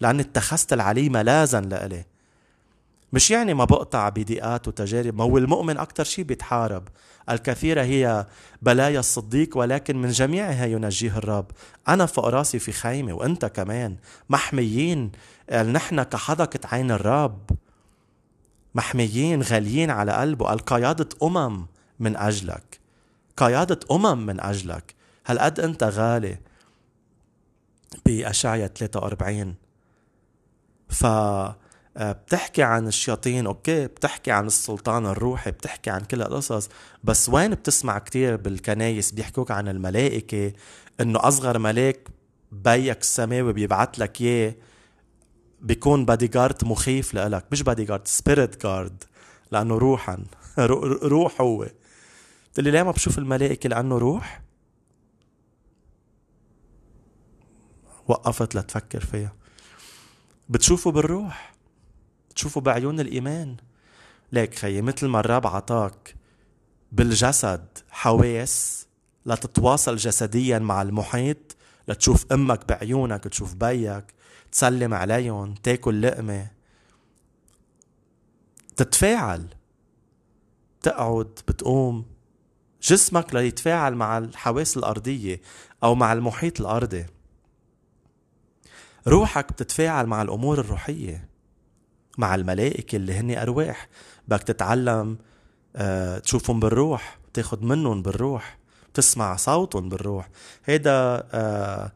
لأني 0.00 0.22
اتخذت 0.22 0.72
العلي 0.72 1.08
ملاذا 1.08 1.60
لإلي. 1.60 2.04
مش 3.12 3.30
يعني 3.30 3.54
ما 3.54 3.64
بقطع 3.64 4.08
بضيقات 4.08 4.68
وتجارب 4.68 5.14
ما 5.14 5.24
هو 5.24 5.38
المؤمن 5.38 5.78
أكثر 5.78 6.04
شيء 6.04 6.24
بيتحارب. 6.24 6.88
الكثيرة 7.30 7.82
هي 7.82 8.26
بلايا 8.62 9.00
الصديق 9.00 9.56
ولكن 9.56 9.96
من 9.96 10.08
جميعها 10.10 10.66
ينجيه 10.66 11.18
الرب. 11.18 11.46
أنا 11.88 12.06
فوق 12.06 12.26
راسي 12.26 12.58
في 12.58 12.72
خيمة 12.72 13.12
وأنت 13.12 13.44
كمان. 13.44 13.96
محميين 14.30 15.12
نحن 15.52 16.02
كحدقة 16.02 16.60
عين 16.64 16.90
الرب. 16.90 17.50
محميين 18.76 19.42
غاليين 19.42 19.90
على 19.90 20.12
قلبه 20.12 20.46
قال 20.46 20.58
قيادة 20.58 21.08
أمم 21.22 21.66
من 21.98 22.16
أجلك. 22.16 22.80
قيادة 23.36 23.80
أمم 23.90 24.26
من 24.26 24.40
أجلك. 24.40 24.94
هالقد 25.26 25.60
أنت 25.60 25.84
غالي 25.84 26.38
بأشعية 28.06 28.66
43 28.66 29.54
ف 30.88 31.06
آه، 31.98 32.12
بتحكي 32.12 32.62
عن 32.62 32.86
الشياطين 32.86 33.46
أوكي 33.46 33.86
بتحكي 33.86 34.30
عن 34.30 34.46
السلطان 34.46 35.06
الروحي 35.06 35.50
بتحكي 35.50 35.90
عن 35.90 36.00
كل 36.00 36.22
القصص 36.22 36.68
بس 37.04 37.28
وين 37.28 37.54
بتسمع 37.54 37.98
كتير 37.98 38.36
بالكنايس 38.36 39.12
بيحكوك 39.12 39.50
عن 39.50 39.68
الملائكة؟ 39.68 40.52
إنه 41.00 41.18
أصغر 41.28 41.58
ملاك 41.58 42.08
بيك 42.52 43.00
السماوي 43.00 43.52
بيبعت 43.52 43.98
لك 43.98 44.20
إياه 44.20 44.54
بيكون 45.60 46.04
بادي 46.04 46.28
جارد 46.28 46.64
مخيف 46.64 47.14
لإلك 47.14 47.46
مش 47.52 47.62
bodyguard 47.62 48.08
spirit 48.08 48.62
guard 48.62 49.04
لأنه 49.52 49.78
روحا. 49.78 50.24
روح 51.12 51.40
هو. 51.40 51.62
قلت 51.62 52.60
لي 52.60 52.70
ليه 52.70 52.82
ما 52.82 52.90
بشوف 52.90 53.18
الملائكة 53.18 53.68
لأنه 53.68 53.98
روح؟ 53.98 54.42
وقفت 58.08 58.54
لتفكر 58.54 59.00
فيها. 59.00 59.32
بتشوفه 60.48 60.90
بالروح 60.90 61.54
تشوفه 62.34 62.60
بعيون 62.60 63.00
الإيمان. 63.00 63.56
ليك 64.32 64.54
خيي 64.54 64.82
مثل 64.82 65.06
ما 65.06 65.20
الرب 65.20 65.46
عطاك 65.46 66.14
بالجسد 66.92 67.66
حواس 67.90 68.86
لتتواصل 69.26 69.96
جسديا 69.96 70.58
مع 70.58 70.82
المحيط 70.82 71.56
لتشوف 71.88 72.32
أمك 72.32 72.68
بعيونك 72.68 73.24
تشوف 73.24 73.54
بيك. 73.54 74.15
تسلم 74.56 74.94
عليهم 74.94 75.54
تاكل 75.54 76.02
لقمة. 76.02 76.46
تتفاعل. 78.76 79.46
تقعد 80.82 81.38
بتقوم. 81.48 82.06
جسمك 82.82 83.34
ليتفاعل 83.34 83.94
مع 83.94 84.18
الحواس 84.18 84.76
الأرضية 84.76 85.40
أو 85.84 85.94
مع 85.94 86.12
المحيط 86.12 86.60
الأرضي. 86.60 87.06
روحك 89.06 89.52
بتتفاعل 89.52 90.06
مع 90.06 90.22
الأمور 90.22 90.60
الروحية 90.60 91.28
مع 92.18 92.34
الملائكة 92.34 92.96
اللي 92.96 93.14
هن 93.14 93.36
أرواح. 93.36 93.88
بدك 94.28 94.42
تتعلم 94.42 95.18
آه، 95.76 96.18
تشوفهم 96.18 96.60
بالروح 96.60 97.18
تاخد 97.34 97.62
منهم 97.62 98.02
بالروح 98.02 98.58
تسمع 98.94 99.36
صوتهم 99.36 99.88
بالروح. 99.88 100.28
هيدا 100.64 101.26
آه، 101.32 101.92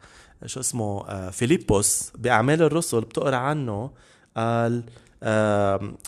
شو 0.46 0.60
اسمه 0.60 1.08
آه، 1.08 1.30
فيليبوس 1.30 2.12
بأعمال 2.18 2.62
الرسل 2.62 3.00
بتقرأ 3.00 3.36
عنه. 3.36 3.90
قال 4.36 4.84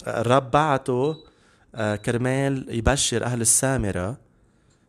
الرب 0.07 0.51
بعته 0.51 1.17
كرمال 2.05 2.67
يبشر 2.69 3.25
أهل 3.25 3.41
السامرة. 3.41 4.17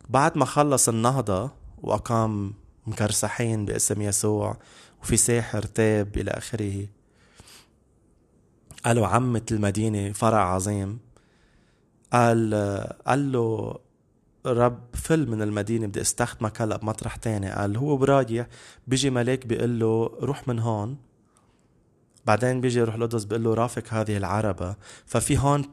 بعد 0.09 0.37
ما 0.37 0.45
خلص 0.45 0.89
النهضة 0.89 1.51
وأقام 1.81 2.53
مكرسحين 2.87 3.65
باسم 3.65 4.01
يسوع 4.01 4.57
وفي 5.01 5.17
ساحر 5.17 5.61
تاب 5.61 6.17
إلى 6.17 6.31
آخره. 6.31 6.87
قالوا 8.85 9.07
عمت 9.07 9.45
المدينة 9.51 10.11
فرح 10.11 10.53
عظيم. 10.53 10.99
قال 12.13 12.53
قال 13.07 13.31
له 13.31 13.79
رب 14.45 14.79
فل 14.93 15.29
من 15.29 15.41
المدينة 15.41 15.87
بدي 15.87 16.01
استخدمك 16.01 16.61
هلا 16.61 16.77
بمطرح 16.77 17.15
تاني. 17.15 17.51
قال 17.51 17.77
هو 17.77 17.97
برايح 17.97 18.47
بيجي 18.87 19.09
ملاك 19.09 19.45
بيقول 19.45 19.79
له 19.79 20.11
روح 20.21 20.47
من 20.47 20.59
هون. 20.59 20.97
بعدين 22.25 22.61
بيجي 22.61 22.81
روح 22.81 22.95
القدس 22.95 23.23
بيقول 23.23 23.43
له 23.43 23.53
رافق 23.53 23.83
هذه 23.89 24.17
العربة. 24.17 24.75
ففي 25.05 25.37
هون 25.37 25.65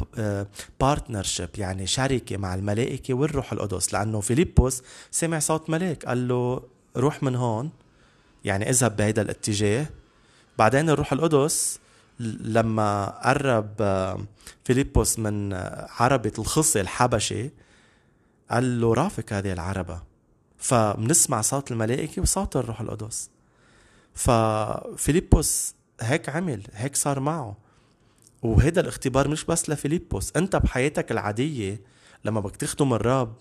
partnership 0.80 1.48
يعني 1.58 1.86
شركة 1.86 2.36
مع 2.36 2.54
الملائكة 2.54 3.14
والروح 3.14 3.52
القدس. 3.52 3.92
لأنه 3.92 4.20
فيليبوس 4.20 4.82
سمع 5.10 5.38
صوت 5.38 5.70
ملاك 5.70 6.04
قال 6.04 6.28
له 6.28 6.62
روح 6.96 7.22
من 7.22 7.34
هون. 7.34 7.70
يعني 8.44 8.70
اذهب 8.70 8.96
بهيدا 8.96 9.22
الاتجاه. 9.22 9.86
بعدين 10.58 10.90
الروح 10.90 11.12
القدس 11.12 11.80
لما 12.20 13.06
قرب 13.24 13.70
آه، 13.80 14.20
فيليبوس 14.64 15.18
من 15.18 15.52
آه، 15.52 15.88
عربة 15.90 16.32
الخصي 16.38 16.80
الحبشي 16.80 17.50
قال 18.50 18.80
له 18.80 18.94
رافق 18.94 19.32
هذه 19.32 19.52
العربة. 19.52 20.02
فبنسمع 20.56 21.40
صوت 21.40 21.72
الملائكة 21.72 22.22
وصوت 22.22 22.56
الروح 22.56 22.80
القدس. 22.80 23.30
ففيليبوس 24.14 25.74
هيك 26.00 26.28
عمل 26.28 26.62
هيك 26.72 26.96
صار 26.96 27.20
معه. 27.20 27.56
وهذا 28.42 28.80
الاختبار 28.80 29.28
مش 29.28 29.44
بس 29.44 29.70
لفيليبوس 29.70 30.36
انت 30.36 30.56
بحياتك 30.56 31.12
العادية 31.12 31.80
لما 32.24 32.40
بدك 32.40 32.56
تخدم 32.56 32.94
الرب 32.94 33.34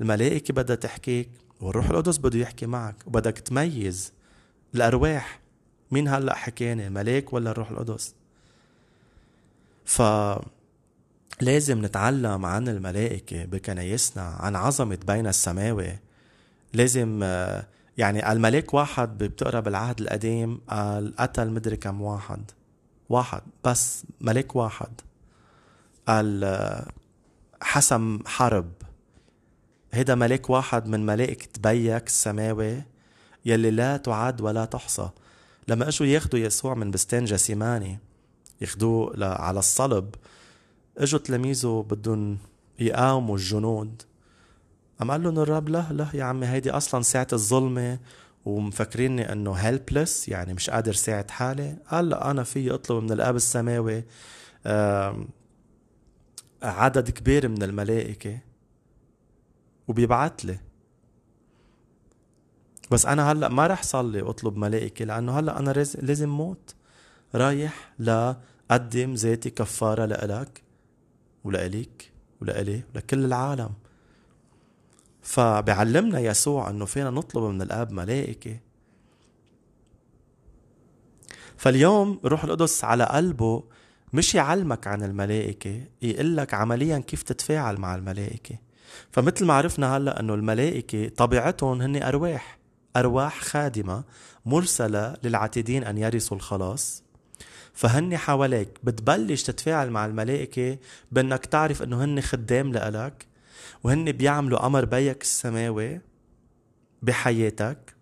الملائكة 0.00 0.54
بدها 0.54 0.76
تحكيك 0.76 1.30
والروح 1.60 1.90
القدس 1.90 2.18
بده 2.18 2.38
يحكي 2.38 2.66
معك 2.66 2.96
وبدك 3.06 3.38
تميز 3.38 4.12
الأرواح. 4.74 5.40
مين 5.90 6.08
هلأ 6.08 6.34
حكاني 6.34 6.86
الملاك 6.86 7.32
ولا 7.32 7.50
الروح 7.50 7.70
القدس؟ 7.70 8.14
ف 9.84 10.02
لازم 11.40 11.84
نتعلم 11.84 12.46
عن 12.46 12.68
الملائكة 12.68 13.44
بكنايسنا 13.44 14.22
عن 14.22 14.56
عظمة 14.56 14.98
بين 15.06 15.26
السماوي 15.26 15.98
لازم 16.72 17.22
يعني 17.98 18.32
الملاك 18.32 18.74
واحد 18.74 19.18
بتقرا 19.18 19.60
بالعهد 19.60 20.00
القديم 20.00 20.60
قال 20.68 21.16
قتل 21.16 21.50
مدري 21.50 21.76
كم 21.76 22.02
واحد. 22.02 22.50
واحد 23.08 23.42
بس 23.64 24.04
ملاك 24.20 24.56
واحد. 24.56 25.00
قال 26.08 26.84
حسم 27.62 28.18
حرب. 28.26 28.72
هيدا 29.92 30.14
ملاك 30.14 30.50
واحد 30.50 30.86
من 30.86 31.06
ملائكة 31.06 31.48
بيك 31.60 32.06
السماوي 32.06 32.82
يلي 33.44 33.70
لا 33.70 33.96
تعد 33.96 34.40
ولا 34.40 34.64
تحصى. 34.64 35.10
لما 35.68 35.88
اجوا 35.88 36.06
ياخدوا 36.06 36.40
يسوع 36.40 36.74
من 36.74 36.90
بستان 36.90 37.24
جسيماني 37.24 37.98
ياخدوه 38.60 39.24
على 39.24 39.58
الصلب 39.58 40.14
اجوا 40.98 41.20
تلاميذه 41.20 41.86
بدهم 41.90 42.38
يقاوموا 42.78 43.36
الجنود. 43.36 44.02
قام 44.98 45.10
قال 45.10 45.22
لهم 45.22 45.38
الرب 45.38 45.68
لا 45.68 45.86
لا 45.90 46.08
يا 46.14 46.24
عمي 46.24 46.46
هيدي 46.46 46.70
أصلا 46.70 47.02
ساعة 47.02 47.26
الظلمة 47.32 47.98
ومفكريني 48.44 49.32
إنه 49.32 49.52
هيلبلس 49.52 50.28
يعني 50.28 50.54
مش 50.54 50.70
قادر 50.70 50.92
ساعد 50.92 51.30
حالي 51.30 51.76
قال 51.90 52.08
لا 52.08 52.30
أنا 52.30 52.42
في 52.42 52.74
أطلب 52.74 53.02
من 53.02 53.12
الآب 53.12 53.36
السماوي 53.36 54.04
عدد 56.62 57.10
كبير 57.10 57.48
من 57.48 57.62
الملائكة 57.62 58.38
وبيبعت 59.88 60.44
لي. 60.44 60.58
بس 62.90 63.06
أنا 63.06 63.32
هلأ 63.32 63.48
ما 63.48 63.66
رح 63.66 63.82
صلي 63.82 64.22
واطلب 64.22 64.56
ملائكة 64.56 65.04
لأنه 65.04 65.38
هلأ 65.38 65.58
أنا 65.58 65.70
لازم 66.02 66.28
موت. 66.28 66.74
رايح 67.34 67.92
لأقدم 67.98 69.14
ذاتي 69.14 69.50
كفارة 69.50 70.04
لإلك. 70.04 70.63
ولإليك 71.44 72.12
ولإلي 72.40 72.82
ولكل 72.94 73.24
العالم. 73.24 73.70
فبيعلمنا 75.22 76.20
يسوع 76.20 76.70
إنه 76.70 76.84
فينا 76.84 77.10
نطلب 77.10 77.44
من 77.44 77.62
الآب 77.62 77.92
ملائكة. 77.92 78.60
فاليوم 81.56 82.20
روح 82.24 82.44
القدس 82.44 82.84
على 82.84 83.04
قلبه 83.04 83.64
مش 84.12 84.34
يعلمك 84.34 84.86
عن 84.86 85.02
الملائكة 85.02 85.80
يقول 86.02 86.36
لك 86.36 86.54
عمليا 86.54 86.98
كيف 86.98 87.22
تتفاعل 87.22 87.76
مع 87.76 87.94
الملائكة. 87.94 88.58
فمثل 89.10 89.44
ما 89.44 89.54
عرفنا 89.54 89.96
هلأ 89.96 90.20
إنه 90.20 90.34
الملائكة 90.34 91.08
طبيعتهم 91.08 91.82
هن 91.82 92.02
أرواح 92.02 92.58
أرواح 92.96 93.40
خادمة 93.40 94.04
مرسلة 94.46 95.16
للعاتدين 95.22 95.84
أن 95.84 95.98
يرثوا 95.98 96.36
الخلاص. 96.36 97.03
فهن 97.74 98.16
حواليك 98.16 98.78
بتبلش 98.84 99.42
تتفاعل 99.42 99.90
مع 99.90 100.06
الملائكة 100.06 100.78
بإنك 101.12 101.46
تعرف 101.46 101.82
إنه 101.82 102.04
هن 102.04 102.20
خدام 102.20 102.72
لإلك 102.72 103.26
وهن 103.84 104.12
بيعملوا 104.12 104.66
أمر 104.66 104.84
بيك 104.84 105.22
السماوي 105.22 106.00
بحياتك. 107.02 107.94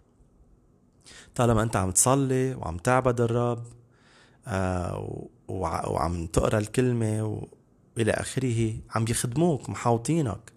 طالما 1.34 1.62
أنت 1.62 1.76
عم 1.76 1.90
تصلي 1.90 2.54
وعم 2.54 2.76
تعبد 2.76 3.20
الرب 3.20 3.66
آه 4.46 5.28
وعم 5.48 6.26
تقرأ 6.26 6.58
الكلمة 6.58 7.42
والى 7.96 8.12
آخره 8.12 8.74
عم 8.94 9.04
يخدموك 9.08 9.70
محاوطينك. 9.70 10.52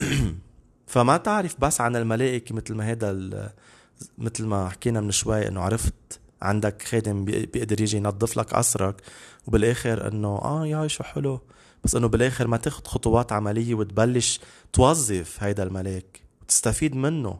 فما 0.86 1.16
تعرف 1.16 1.60
بس 1.60 1.80
عن 1.80 1.96
الملائكة 1.96 2.54
مثل 2.54 2.74
ما 2.74 2.90
هذا 2.90 3.12
مثل 4.18 4.46
ما 4.46 4.68
حكينا 4.68 5.00
من 5.00 5.10
شوي 5.10 5.48
إنه 5.48 5.60
عرفت 5.60 6.19
عندك 6.42 6.82
خادم 6.82 7.24
بيقدر 7.24 7.80
يجي 7.80 7.96
ينظف 7.96 8.36
لك 8.36 8.54
قصرك 8.54 9.02
وبالآخر 9.46 10.08
إنه 10.08 10.28
آه 10.28 10.66
يا 10.66 10.86
شو 10.88 11.04
حلو. 11.04 11.40
بس 11.84 11.94
إنه 11.94 12.08
بالآخر 12.08 12.46
ما 12.46 12.56
تاخد 12.56 12.86
خطوات 12.86 13.32
عملية 13.32 13.74
وتبلش 13.74 14.40
توظف 14.72 15.42
هيدا 15.42 15.62
الملاك 15.62 16.20
وتستفيد 16.42 16.96
منه. 16.96 17.38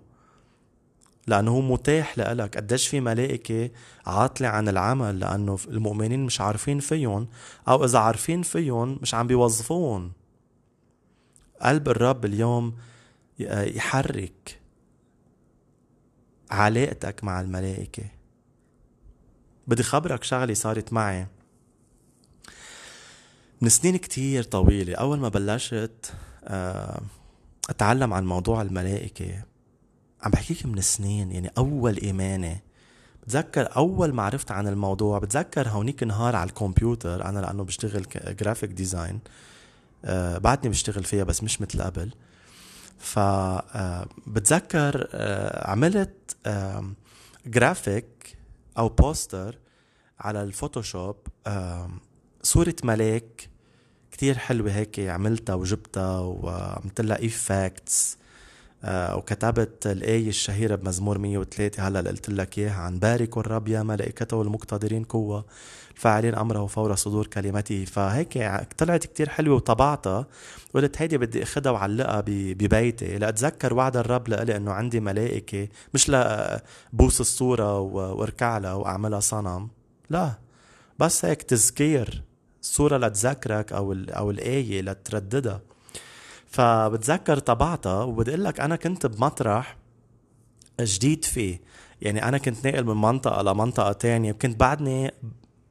لأنه 1.26 1.50
هو 1.50 1.60
متاح 1.60 2.18
لإلك. 2.18 2.56
قديش 2.56 2.88
في 2.88 3.00
ملائكة 3.00 3.70
عاطلة 4.06 4.48
عن 4.48 4.68
العمل 4.68 5.20
لأنه 5.20 5.58
المؤمنين 5.68 6.24
مش 6.26 6.40
عارفين 6.40 6.78
فيهم 6.78 7.28
أو 7.68 7.84
إذا 7.84 7.98
عارفين 7.98 8.42
فيهم 8.42 8.98
مش 9.02 9.14
عم 9.14 9.26
بيوظفوهم. 9.26 10.12
قلب 11.62 11.88
الرب 11.88 12.24
اليوم 12.24 12.74
يحرك 13.38 14.60
علاقتك 16.50 17.24
مع 17.24 17.40
الملائكة. 17.40 18.19
بدي 19.70 19.82
خبرك 19.82 20.24
شغلة 20.24 20.54
صارت 20.54 20.92
معي. 20.92 21.26
من 23.60 23.68
سنين 23.68 23.96
كتير 23.96 24.42
طويلة 24.42 24.94
أول 24.94 25.18
ما 25.18 25.28
بلشت 25.28 26.12
آه، 26.44 27.00
أتعلم 27.68 28.14
عن 28.14 28.26
موضوع 28.26 28.62
الملائكة. 28.62 29.42
عم 30.22 30.30
بحكيك 30.30 30.66
من 30.66 30.80
سنين 30.80 31.32
يعني 31.32 31.50
أول 31.58 31.96
إيماني. 31.96 32.62
بتذكر 33.22 33.76
أول 33.76 34.12
ما 34.12 34.22
عرفت 34.22 34.50
عن 34.50 34.68
الموضوع 34.68 35.18
بتذكر 35.18 35.68
هونيك 35.68 36.02
نهار 36.02 36.36
على 36.36 36.48
الكمبيوتر 36.48 37.24
أنا 37.24 37.38
لأنه 37.38 37.64
بشتغل 37.64 38.06
graphic 38.40 38.70
design 38.70 39.20
أه 40.04 40.38
بعدني 40.38 40.68
بشتغل 40.68 41.04
فيها 41.04 41.24
بس 41.24 41.42
مش 41.42 41.60
مثل 41.60 41.82
قبل. 41.82 42.10
ف 42.98 43.18
آه، 43.18 44.08
عملت 45.70 46.36
جرافيك 47.46 48.39
أو 48.78 48.88
poster 48.88 49.58
على 50.20 50.42
الفوتوشوب 50.42 51.16
صورة 52.42 52.74
ملاك 52.84 53.48
كتير 54.12 54.38
حلوة 54.38 54.70
هيك 54.72 55.00
عملتها 55.00 55.54
وجبتها 55.54 56.18
وعملت 56.18 57.00
لها 57.00 57.18
effects 57.18 58.16
وكتبت 58.88 59.86
الآية 59.86 60.28
الشهيرة 60.28 60.74
بمزمور 60.74 61.18
103 61.18 61.88
هلا 61.88 62.10
قلت 62.10 62.30
لك 62.30 62.58
إياها 62.58 62.74
عن 62.74 62.98
باركوا 62.98 63.42
الرب 63.42 63.68
يا 63.68 63.82
ملائكته 63.82 64.42
المقتدرين 64.42 65.04
قوة. 65.04 65.44
الفاعلين 66.00 66.34
أمره 66.34 66.66
فور 66.66 66.94
صدور 66.94 67.26
كلمته. 67.26 67.84
فهيك 67.84 68.38
طلعت 68.78 69.06
كتير 69.06 69.28
حلوة 69.28 69.56
وطبعتها 69.56 70.26
قلت 70.74 71.02
هيدي 71.02 71.18
بدي 71.18 71.42
أخدها 71.42 71.72
وعلقها 71.72 72.24
ببيتي. 72.26 73.18
لأتذكر 73.18 73.74
وعد 73.74 73.96
الرب 73.96 74.28
لإلي 74.28 74.56
إنه 74.56 74.72
عندي 74.72 75.00
ملائكة 75.00 75.68
مش 75.94 76.10
لبوس 76.10 77.20
الصورة 77.20 77.78
وأركع 77.78 78.58
لها 78.58 78.74
وأعملها 78.74 79.20
صنم. 79.20 79.68
لا 80.10 80.32
بس 80.98 81.24
هيك 81.24 81.42
تذكير 81.42 82.22
صورة 82.60 82.96
لتذكرك 82.96 83.72
أو 83.72 83.92
أو 84.08 84.30
الآية 84.30 84.82
لترددها. 84.82 85.60
فبتذكر 86.46 87.38
طبعتها 87.38 88.02
وبدي 88.02 88.30
أقول 88.30 88.44
لك 88.44 88.60
أنا 88.60 88.76
كنت 88.76 89.06
بمطرح 89.06 89.76
جديد 90.80 91.24
فيه. 91.24 91.60
يعني 92.00 92.28
أنا 92.28 92.38
كنت 92.38 92.66
ناقل 92.66 92.84
من 92.84 93.00
منطقة 93.00 93.42
لمنطقة 93.42 93.92
تانية 93.92 94.32
كنت 94.32 94.60
بعدني 94.60 95.14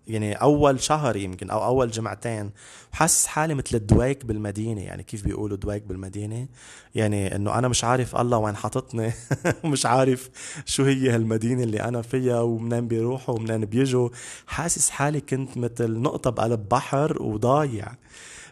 يعني 0.09 0.33
أول 0.33 0.79
شهر 0.79 1.15
يمكن 1.15 1.49
أو 1.49 1.65
أول 1.65 1.91
جمعتين 1.91 2.51
حاسس 2.91 3.27
حالي 3.27 3.53
مثل 3.53 3.75
الدويك 3.75 4.25
بالمدينة. 4.25 4.81
يعني 4.81 5.03
كيف 5.03 5.23
بيقولوا 5.23 5.57
دويك 5.57 5.83
بالمدينة؟ 5.83 6.47
يعني 6.95 7.35
إنه 7.35 7.57
أنا 7.59 7.67
مش 7.67 7.83
عارف 7.83 8.15
الله 8.15 8.37
وين 8.37 8.55
حاططني. 8.55 9.11
ومش 9.63 9.85
عارف 9.85 10.29
شو 10.65 10.83
هي 10.83 11.09
هالمدينة 11.09 11.63
اللي 11.63 11.81
أنا 11.81 12.01
فيها 12.01 12.41
ومنين 12.41 12.87
بيروحوا 12.87 13.35
ومنين 13.35 13.65
بيجوا. 13.65 14.09
حاسس 14.47 14.89
حالي 14.89 15.21
كنت 15.21 15.57
مثل 15.57 15.91
نقطة 15.91 16.29
بقلب 16.29 16.69
بحر 16.69 17.23
وضايع. 17.23 17.87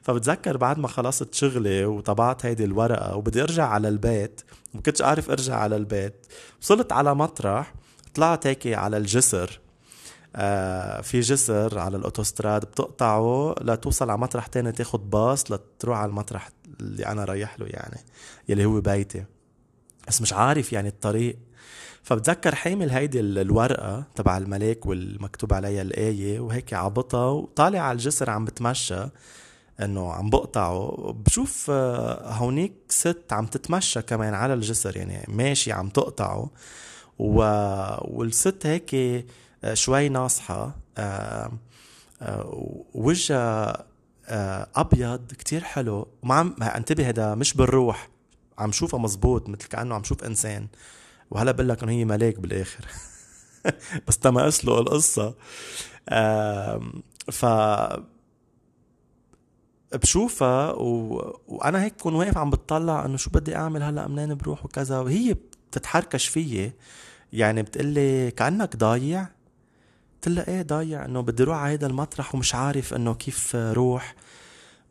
فبتذكر 0.02 0.58
بعد 0.58 0.80
ما 0.80 0.88
خلصت 0.88 1.34
شغلي 1.34 1.86
وطبعت 1.86 2.46
هيدي 2.46 2.64
الورقة 2.64 3.16
وبدي 3.16 3.44
أرجع 3.44 3.68
على 3.68 3.88
البيت 3.88 4.42
ما 4.74 4.82
كنتش 4.82 5.02
عارف 5.02 5.30
أرجع 5.30 5.56
على 5.56 5.76
البيت 5.76 6.26
وصلت 6.62 6.92
على 6.92 7.16
مطرح 7.16 7.74
طلعت 8.16 8.48
هيك 8.48 8.68
على 8.68 8.98
الجسر. 8.98 9.60
في 11.02 11.20
جسر 11.20 11.80
على 11.80 11.98
الأوتوستراد 11.98 12.66
بتقطعه 12.66 13.56
لتوصل 13.62 14.10
على 14.10 14.20
مطرح 14.20 14.48
تاني 14.48 14.72
تاخد 14.72 15.10
باص 15.10 15.52
لتروح 15.52 15.98
على 15.98 16.10
المطرح 16.10 16.50
اللي 16.80 17.06
أنا 17.06 17.26
رايح 17.26 17.60
له 17.60 17.66
يعني 17.70 18.00
يلي 18.50 18.66
هو 18.66 18.82
بيتي. 18.82 19.26
بس 20.08 20.22
مش 20.22 20.34
عارف 20.34 20.74
يعني 20.74 20.88
الطريق. 20.88 21.38
فبتذكر 22.04 22.56
حامل 22.56 22.90
هيدي 22.90 23.20
الورقة 23.20 24.04
تبع 24.16 24.38
الملاك 24.38 24.86
والمكتوب 24.86 25.54
عليها 25.54 25.82
الآية 25.82 26.40
وهيك 26.40 26.74
عبطها 26.74 27.30
وطالع 27.30 27.80
على 27.80 27.96
الجسر 27.96 28.30
عم 28.30 28.46
بتمشى 28.46 29.08
إنه 29.82 30.14
عم 30.14 30.30
بقطعه. 30.30 30.96
بشوف 31.26 31.68
آه، 31.70 32.34
هونيك 32.34 32.74
ست 32.90 33.24
عم 33.32 33.46
تتمشى 33.46 34.02
كمان 34.02 34.34
على 34.34 34.54
الجسر 34.54 34.98
يعني 34.98 35.26
ماشي 35.28 35.72
عم 35.72 35.90
تقطعه 35.90 36.50
و... 37.20 37.42
والست 38.02 38.66
هيك 38.66 38.96
آه، 38.96 39.24
شوي 39.74 40.10
ناصحة. 40.10 40.76
آه، 40.98 41.52
وجهها 42.94 43.88
أبيض 44.76 45.32
كتير 45.34 45.64
حلو. 45.64 46.08
وما 46.24 46.36
عم 46.36 46.56
انتبه 46.64 47.10
هذا 47.10 47.36
مش 47.36 47.54
بالروح. 47.54 48.10
عم 48.58 48.72
شوفها 48.72 49.00
مزبوط 49.00 49.50
مثل 49.50 49.68
كأنه 49.68 49.96
عم 49.96 50.04
شوف 50.04 50.24
إنسان. 50.24 50.68
وهلا 51.32 51.52
بقول 51.52 51.70
لك 51.70 51.84
إنه 51.84 51.92
هي 51.92 52.06
ملاك 52.06 52.40
بالآخر. 52.40 52.86
بس 54.08 54.18
تمقس 54.18 54.66
له 54.66 54.80
القصة. 54.80 55.36
ف 57.32 57.46
بشوفها 59.94 60.72
و... 60.72 61.40
وأنا 61.48 61.84
هيك 61.84 61.94
بكون 61.94 62.16
واقف 62.16 62.38
عم 62.38 62.50
بتطلع 62.50 63.06
إنه 63.06 63.18
شو 63.18 63.30
بدي 63.30 63.56
أعمل 63.56 63.84
هلا 63.84 64.08
منين 64.08 64.36
بروح 64.36 64.66
وكذا. 64.66 65.00
وهي 65.00 65.36
بتتحركش 65.72 66.28
فيي. 66.28 66.74
يعني 67.34 67.62
بتقلي 67.62 68.32
كأنك 68.32 68.76
ضايع. 68.76 69.37
قلت 70.28 70.38
لها 70.38 70.48
إيه 70.48 70.62
ضايع 70.62 71.06
إنه 71.06 71.22
بدي 71.22 71.44
أروح 71.44 71.58
على 71.58 71.74
هذا 71.74 71.88
المطرح 71.88 72.36
ومش 72.36 72.56
عارف 72.56 72.94
إنه 72.94 73.14
كيف 73.14 73.56
روح 73.56 74.16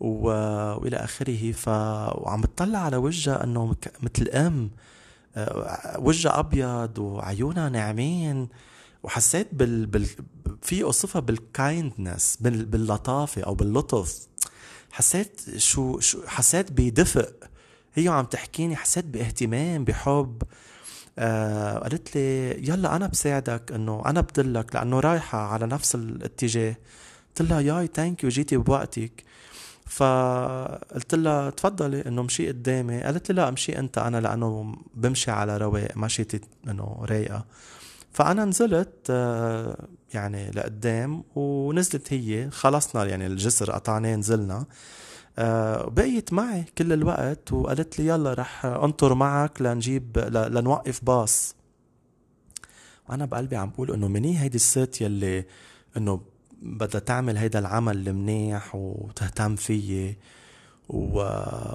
و... 0.01 0.29
وإلى 0.83 0.97
آخره. 0.97 1.53
ف 1.53 1.69
وعم 2.19 2.41
بتطلع 2.41 2.79
على 2.79 2.97
وجهها 2.97 3.45
إنه 3.45 3.77
مثل 4.03 4.29
um 4.29 4.71
آه، 5.37 5.97
وجهها 5.99 6.39
أبيض 6.39 6.99
وعيونها 6.99 7.69
ناعمين. 7.69 8.49
وحسيت 9.03 9.49
بال, 9.53 9.87
بال... 9.87 10.07
في 10.63 10.83
اوصفها 10.83 11.21
بال 11.21 11.44
kindness 11.44 12.39
بال... 12.41 12.65
باللطافة 12.65 13.43
أو 13.43 13.55
باللطف. 13.55 14.27
حسيت 14.91 15.41
شو 15.57 16.01
شو 16.01 16.27
حسيت 16.27 16.73
بدفء. 16.73 17.33
هي 17.95 18.09
عم 18.09 18.25
تحكيني 18.25 18.77
حسيت 18.77 19.05
باهتمام 19.05 19.85
بحب. 19.85 20.43
آه 21.19 21.79
قالت 21.79 22.17
لي 22.17 22.51
يلا 22.69 22.97
أنا 22.97 23.07
بساعدك 23.07 23.73
إنه 23.73 24.03
أنا 24.07 24.21
بدلك 24.21 24.75
لأنه 24.75 25.01
رايحة 25.01 25.39
على 25.39 25.67
نفس 25.67 25.95
الاتجاه. 25.95 26.77
قلت 27.29 27.51
لها 27.51 27.61
ياي 27.61 27.89
thank 27.95 28.25
you 28.25 28.31
جيتي 28.31 28.57
بوقتك. 28.57 29.25
فقلت 29.87 31.15
لها 31.15 31.51
تفضلي 31.51 32.07
إنه 32.07 32.23
مشي 32.23 32.49
قدامي. 32.49 33.03
قالت 33.03 33.29
لي 33.31 33.37
لا 33.37 33.49
امشي 33.49 33.79
أنت 33.79 33.99
أنا 33.99 34.21
لأنه 34.21 34.77
بمشي 34.95 35.31
على 35.31 35.57
رواق 35.57 35.97
مشيتي 35.97 36.41
إنه 36.69 36.99
رايقة. 37.03 37.45
فأنا 38.13 38.45
نزلت 38.45 38.93
آه، 39.11 39.89
يعني 40.15 40.51
لقدام 40.51 41.25
ونزلت 41.35 42.13
هي 42.13 42.51
خلصنا 42.51 43.05
يعني 43.05 43.27
الجسر 43.27 43.71
قطعناه 43.73 44.17
نزلنا. 44.17 44.65
بقيت 45.89 46.33
معي 46.33 46.65
كل 46.79 46.93
الوقت 46.93 47.53
وقالت 47.53 47.99
لي 47.99 48.07
يلا 48.07 48.35
رح 48.35 48.67
انطر 48.67 49.15
معك 49.15 49.63
لنجيب 49.63 50.19
لنوقف 50.33 51.05
باص. 51.05 51.55
وأنا 53.09 53.25
بقلبي 53.25 53.57
عم 53.57 53.71
بقول 53.71 53.91
إنه 53.91 54.09
مني 54.09 54.39
هيدي 54.41 54.57
الست 54.57 55.01
يلي 55.01 55.45
إنه 55.97 56.21
بدها 56.63 57.01
تعمل 57.01 57.37
هيدا 57.37 57.59
العمل 57.59 58.09
المنيح 58.09 58.75
وتهتم 58.75 59.57
فيي 59.57 60.17
و... 60.89 61.21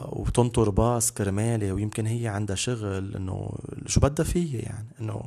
وتنطر 0.10 0.69
باص 0.69 1.12
كرمالي 1.12 1.71
ويمكن 1.71 2.06
هي 2.06 2.28
عندها 2.28 2.56
شغل 2.56 3.15
إنه 3.15 3.52
شو 3.86 4.00
بدها 4.00 4.26
فيي 4.26 4.60
يعني 4.60 4.88
إنه 5.02 5.24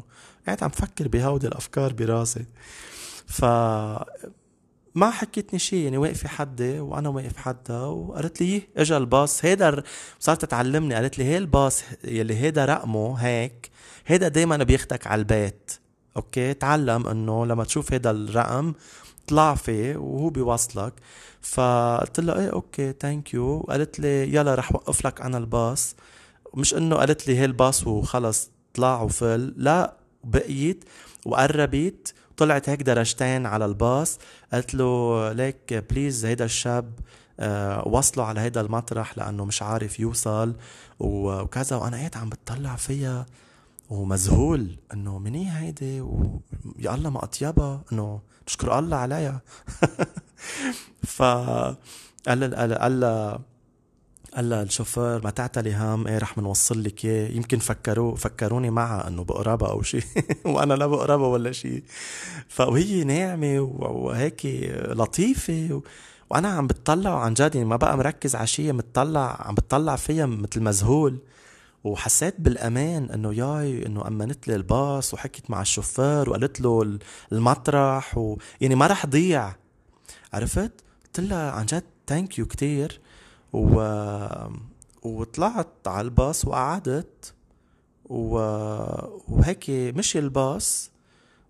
قاعد 0.47 0.63
عم 0.63 0.71
فكر 0.71 1.09
بهودي 1.09 1.47
الأفكار 1.47 1.93
براسي. 1.93 2.45
ف 3.27 3.45
ما 4.95 5.11
حكيتني 5.11 5.59
شيء 5.59 5.79
يعني 5.79 5.99
واقفة 5.99 6.29
حدي 6.29 6.81
وأنا 6.81 7.09
واقف 7.09 7.37
حدها 7.37 7.87
وقالت 7.87 8.41
لي 8.41 8.63
إجا 8.77 8.97
الباص. 8.97 9.45
هيدا 9.45 9.83
صارت 10.21 10.45
تعلمني 10.45 10.95
قالت 10.95 11.19
لي 11.19 11.25
هي 11.25 11.39
الباص 11.39 11.83
يلي 12.05 12.35
هيدا 12.37 12.65
رقمه 12.65 13.15
هيك 13.15 13.71
هيدا 14.07 14.29
دايما 14.29 14.57
بياخدك 14.57 15.07
على 15.07 15.19
البيت. 15.19 15.73
okay؟ 16.17 16.55
تعلم 16.55 17.07
إنه 17.07 17.47
لما 17.47 17.65
تشوف 17.65 17.93
هيدا 17.93 18.11
الرقم 18.11 18.73
طلع 19.27 19.55
فيه 19.55 19.97
وهو 19.97 20.29
بيوصلك. 20.31 20.93
فقلت 21.43 22.21
لها 22.21 22.41
إيه 22.41 22.53
okay 22.53 22.95
thank 23.01 23.35
you 23.35 23.61
قالت 23.61 24.01
لي 24.01 24.35
يلا 24.35 24.55
رح 24.55 24.75
وقف 24.75 25.07
لك 25.07 25.21
أنا 25.21 25.39
الباص. 25.39 25.97
مش 26.55 26.75
إنه 26.75 26.97
قالت 26.97 27.29
لي 27.29 27.39
هي 27.39 27.45
الباص 27.45 27.87
وخلص 27.87 28.51
طلع 28.75 29.03
وفل 29.03 29.55
لا 29.57 29.97
بقيت 30.25 30.85
وقربت 31.27 32.15
طلعت 32.37 32.69
هيك 32.69 32.83
درجتين 32.83 33.47
على 33.47 33.65
الباص. 33.65 34.19
قلت 34.53 34.75
له 34.75 35.33
ليك 35.33 35.75
please 35.91 36.25
هيدا 36.25 36.45
الشاب 36.45 36.93
أه 37.41 37.89
وصله 37.89 38.25
على 38.25 38.41
هيدا 38.41 38.61
المطرح 38.61 39.19
لأنه 39.19 39.45
مش 39.45 39.63
عارف 39.63 40.01
يوصل. 40.01 40.55
وكذا 40.99 41.77
وأنا 41.77 41.97
قاعد 41.97 42.17
عم 42.17 42.29
بتطلع 42.29 42.77
فيها 42.77 43.27
ومذهول 43.91 44.77
إنه 44.93 45.19
مني 45.19 45.59
هيدي 45.59 46.01
ويا 46.01 46.95
الله 46.95 47.11
ما 47.11 47.25
أطيبها 47.25 47.81
إنه 47.93 48.21
نشكر 48.49 48.79
الله 48.79 48.97
عليها. 48.97 49.41
ف 51.17 51.23
قال 52.29 52.55
قال 52.55 52.75
قال 52.75 53.39
قال 54.37 54.53
الشوفير 54.53 55.25
ما 55.25 55.31
تعتلي 55.31 55.75
هم 55.75 56.07
إيه 56.07 56.19
رح 56.19 56.39
منوصل 56.39 56.85
لك 56.85 57.05
إياه. 57.05 57.29
يمكن 57.29 57.59
فكروا 57.59 58.17
فكروني 58.17 58.71
معها 58.71 59.09
إنه 59.09 59.25
بقربها 59.25 59.71
أو 59.71 59.83
شيء 59.83 60.05
وأنا 60.55 60.75
لا 60.75 60.87
بقربها 60.87 61.27
ولا 61.27 61.53
شيء 61.53 61.83
فهي 62.49 63.05
ناعمة 63.05 63.61
وهيك 63.61 64.47
لطيفة 64.89 65.69
و... 65.71 65.83
وأنا 66.31 66.49
عم 66.49 66.67
بتطلع 66.67 67.21
عن 67.21 67.35
جد 67.35 67.55
يعني 67.55 67.69
ما 67.69 67.77
بقى 67.77 67.97
مركز 67.97 68.37
على 68.37 68.47
شيء 68.47 68.73
متطلع 68.73 69.47
عم 69.47 69.55
بتطلع 69.55 69.97
فيها 69.97 70.27
مثل 70.27 70.61
مذهول. 70.61 71.19
وحسيت 71.85 72.35
بالأمان 72.41 73.11
إنه 73.11 73.35
ياي 73.35 73.87
إنه 73.87 74.07
أمنت 74.09 74.49
لي 74.49 74.55
الباص 74.55 75.15
وحكيت 75.15 75.51
مع 75.51 75.61
الشوفير 75.61 76.31
وقالت 76.31 76.61
له 76.61 76.99
المطرح 77.33 78.19
و... 78.19 78.37
يعني 78.61 78.75
ما 78.75 78.87
رح 78.87 79.07
ضيع. 79.07 79.55
عرفت؟ 80.33 80.73
قلت 81.05 81.21
لها 81.21 81.51
عن 81.51 81.67
جد 81.67 81.85
thank 82.07 82.39
you 82.39 82.47
كثير 82.47 83.01
و... 83.55 83.77
وطلعت 85.03 85.69
على 85.87 86.05
الباص 86.05 86.45
وقعدت 86.45 87.35
و... 88.05 88.37
وهيك 89.29 89.71
مشي 89.71 90.19
الباص 90.19 90.91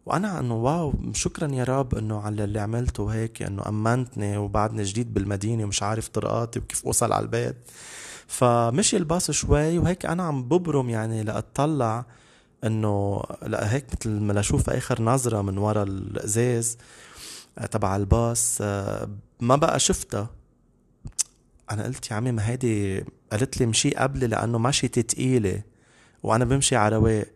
وأنا 0.07 0.40
إنه 0.40 0.55
واو 0.55 0.95
شكرا 1.12 1.49
يا 1.53 1.64
رب 1.64 1.95
إنه 1.95 2.21
على 2.21 2.45
اللي 2.45 2.61
عملته 2.61 3.09
هيك 3.09 3.43
إنه 3.43 3.69
أمنتني 3.69 4.37
وبعدني 4.37 4.83
جديد 4.83 5.14
بالمدينة 5.14 5.64
ومش 5.64 5.83
عارف 5.83 6.09
طرقاتي 6.09 6.59
وكيف 6.59 6.87
أوصل 6.87 7.12
على 7.12 7.23
البيت. 7.23 7.57
فمشي 8.27 8.97
الباص 8.97 9.31
شوي 9.31 9.79
وهيك 9.79 10.07
أنا 10.07 10.23
عم 10.23 10.43
ببرم 10.43 10.90
يعني 10.90 11.23
لأطلع 11.23 12.05
إنه 12.64 13.23
لا 13.43 13.75
هيك 13.75 13.87
مثل 13.93 14.11
ما 14.11 14.33
لأشوف 14.33 14.71
آخر 14.71 15.03
نظرة 15.03 15.43
من 15.43 15.59
ورا 15.59 15.83
الأزاز 15.83 16.79
آه، 17.59 17.67
تبع 17.67 17.97
الباص 17.97 18.59
آه، 18.61 19.09
ما 19.40 19.57
بقى 19.57 19.81
شفتها. 19.81 20.29
أنا 21.75 21.85
قلت 21.85 22.11
يا 22.11 22.17
عمي 22.17 22.33
ما 22.33 22.49
هيدي 22.49 23.05
قالت 23.33 23.61
لي 23.61 23.67
مشي 23.67 23.91
قبلي 23.91 24.27
لأنه 24.27 24.59
مشيتي 24.59 25.03
تقيلة 25.03 25.63
وأنا 26.23 26.45
بمشي 26.45 26.77
على 26.77 26.97
رواق 26.97 27.27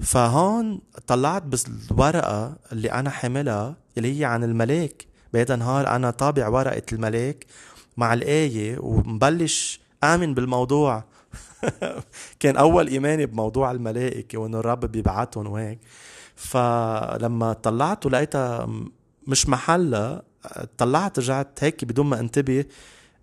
فهون 0.00 0.80
طلعت 1.06 1.42
بس 1.42 1.66
الورقه 1.90 2.56
اللي 2.72 2.92
أنا 2.92 3.10
حاملها 3.10 3.76
اللي 3.98 4.20
هي 4.20 4.24
عن 4.24 4.44
الملاك. 4.44 5.06
بهذا 5.32 5.56
نهار 5.56 5.88
أنا 5.88 6.10
طابع 6.10 6.48
ورقة 6.48 6.82
الملاك 6.92 7.46
مع 7.96 8.14
الآية 8.14 8.78
ومبلش 8.80 9.80
آمن 10.04 10.34
بالموضوع. 10.34 11.04
كان 12.40 12.56
أول 12.56 12.88
إيماني 12.88 13.26
بموضوع 13.26 13.70
الملائكه 13.70 14.38
وإنه 14.38 14.60
الرب 14.60 14.84
بيبعتهم 14.84 15.46
وهيك. 15.46 15.78
فلما 16.36 17.52
طلعت 17.52 18.06
ولقيتها 18.06 18.68
مش 19.26 19.48
محلها 19.48 20.22
طلعت 20.78 21.18
رجعت 21.18 21.64
هيك 21.64 21.84
بدون 21.84 22.06
ما 22.06 22.20
انتبه. 22.20 22.64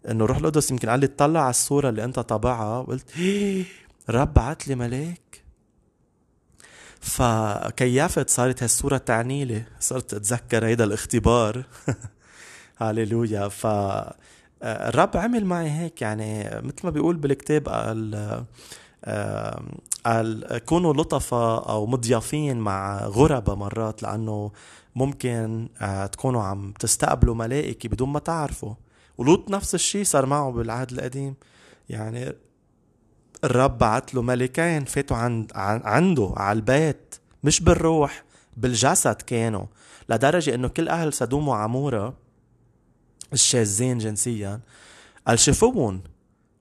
إنه 0.10 0.26
روح 0.26 0.38
القدس 0.38 0.72
يمكن 0.72 0.90
قال 0.90 1.00
لي 1.00 1.06
اطلع 1.06 1.40
على 1.40 1.50
الصورة 1.50 1.90
اللي 1.90 2.04
أنت 2.04 2.20
طابعها 2.20 2.80
وقلت 2.80 3.12
الرب 4.10 4.34
بعت 4.34 4.68
لي 4.68 4.76
ملاك. 4.76 5.44
فكيفت 7.00 8.30
صارت 8.30 8.64
هالصورة 8.64 8.98
تعني 8.98 9.46
لي 9.46 9.64
صرت 9.80 10.14
أتذكر 10.14 10.66
هيدا 10.66 10.84
الاختبار. 10.84 11.64
هاليلويا. 12.82 13.48
ف 13.48 13.68
الرب 14.64 15.18
عمل 15.18 15.46
معي 15.46 15.70
هيك. 15.72 16.02
يعني 16.02 16.44
مثل 16.44 16.80
ما 16.84 16.90
بيقول 16.90 17.16
بالكتاب 17.16 17.70
قال 17.70 18.46
قال 20.06 20.58
كونوا 20.66 20.94
لطفة 20.94 21.70
أو 21.70 21.86
مضيافين 21.86 22.58
مع 22.58 23.06
غربة 23.06 23.56
مرات 23.56 24.04
لأنه 24.04 24.52
ممكن 24.96 25.70
آه، 25.82 26.06
تكونوا 26.06 26.44
عم 26.44 26.74
تستقبلوا 26.80 27.36
ملائكة 27.36 27.90
بدون 27.90 28.10
ما 28.10 28.20
تعرفوا. 28.20 28.74
ولوط 29.18 29.50
نفس 29.50 29.76
الشيء 29.76 30.04
صار 30.04 30.26
معه 30.26 30.52
بالعهد 30.52 30.92
القديم. 30.92 31.36
يعني 31.90 32.34
الرب 33.44 33.78
بعت 33.78 34.14
له 34.14 34.22
ملكين 34.22 34.86
فاتوا 34.86 35.18
عند 35.18 35.52
عنده 35.56 36.34
على 36.38 36.56
البيت 36.56 37.16
مش 37.44 37.62
بالروح 37.62 38.24
بالجسد 38.58 39.16
كانوا. 39.16 39.66
لدرجة 40.10 40.56
إنه 40.56 40.68
كل 40.68 40.90
أهل 40.90 41.14
سدوم 41.14 41.48
وعمورة 41.48 42.14
الشاذين 43.34 43.98
جنسيا 43.98 44.60
قال 45.28 45.40
شافوهم 45.40 46.02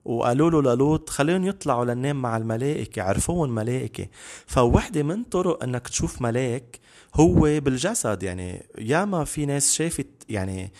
وقالوا 0.05 0.61
له 0.61 0.61
للوط 0.61 1.09
خليهم 1.09 1.45
يطلعوا 1.45 1.85
لننام 1.85 2.21
مع 2.21 2.37
الملائكة 2.37 3.01
عرفوهم 3.01 3.55
ملائكة. 3.55 4.07
فوحدة 4.47 5.03
من 5.03 5.23
طرق 5.23 5.63
إنك 5.63 5.87
تشوف 5.87 6.21
ملاك 6.21 6.79
هو 7.15 7.39
بالجسد. 7.39 8.23
يعني 8.23 8.65
ياما 8.77 9.23
في 9.23 9.45
ناس 9.45 9.73
شافت 9.73 10.07
يعني 10.29 10.71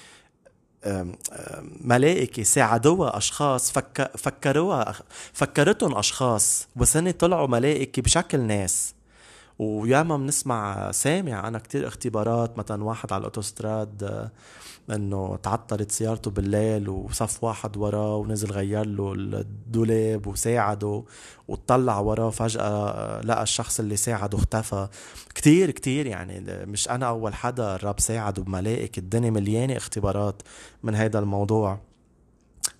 ملائكة 1.81 2.43
ساعدوها 2.43 3.17
أشخاص 3.17 3.71
فك 3.71 4.11
فكروها 4.17 4.95
فكرتهم 5.33 5.97
أشخاص 5.97 6.67
هن 6.97 7.11
طلعوا 7.11 7.47
ملائكة 7.47 8.01
بشكل 8.01 8.39
ناس. 8.39 8.93
وياما 9.59 10.17
بنسمع 10.17 10.91
سامع 10.91 11.47
أنا 11.47 11.59
كتير 11.59 11.87
اختبارات 11.87 12.57
مثلا 12.57 12.83
واحد 12.83 13.13
على 13.13 13.19
الأوتوستراد 13.19 14.29
إنه 14.91 15.35
تعطلت 15.43 15.91
سيارته 15.91 16.31
بالليل 16.31 16.89
وصف 16.89 17.43
واحد 17.43 17.77
وراه 17.77 18.15
ونزل 18.15 18.51
غير 18.51 18.85
له 18.85 19.13
الدولاب 19.13 20.27
وساعده 20.27 21.03
وطلع 21.47 21.99
وراه 21.99 22.29
فجأة 22.29 23.21
لقى 23.21 23.43
الشخص 23.43 23.79
اللي 23.79 23.95
ساعده 23.95 24.37
اختفى. 24.37 24.87
كتير 25.35 25.71
كتير 25.71 26.05
يعني 26.05 26.65
مش 26.65 26.89
أنا 26.89 27.07
أول 27.07 27.33
حدا 27.33 27.75
الرب 27.75 27.99
ساعده 27.99 28.43
بملائكة 28.43 28.99
الدنيا 28.99 29.29
مليانة 29.29 29.77
اختبارات 29.77 30.41
من 30.83 30.95
هذا 30.95 31.19
الموضوع. 31.19 31.79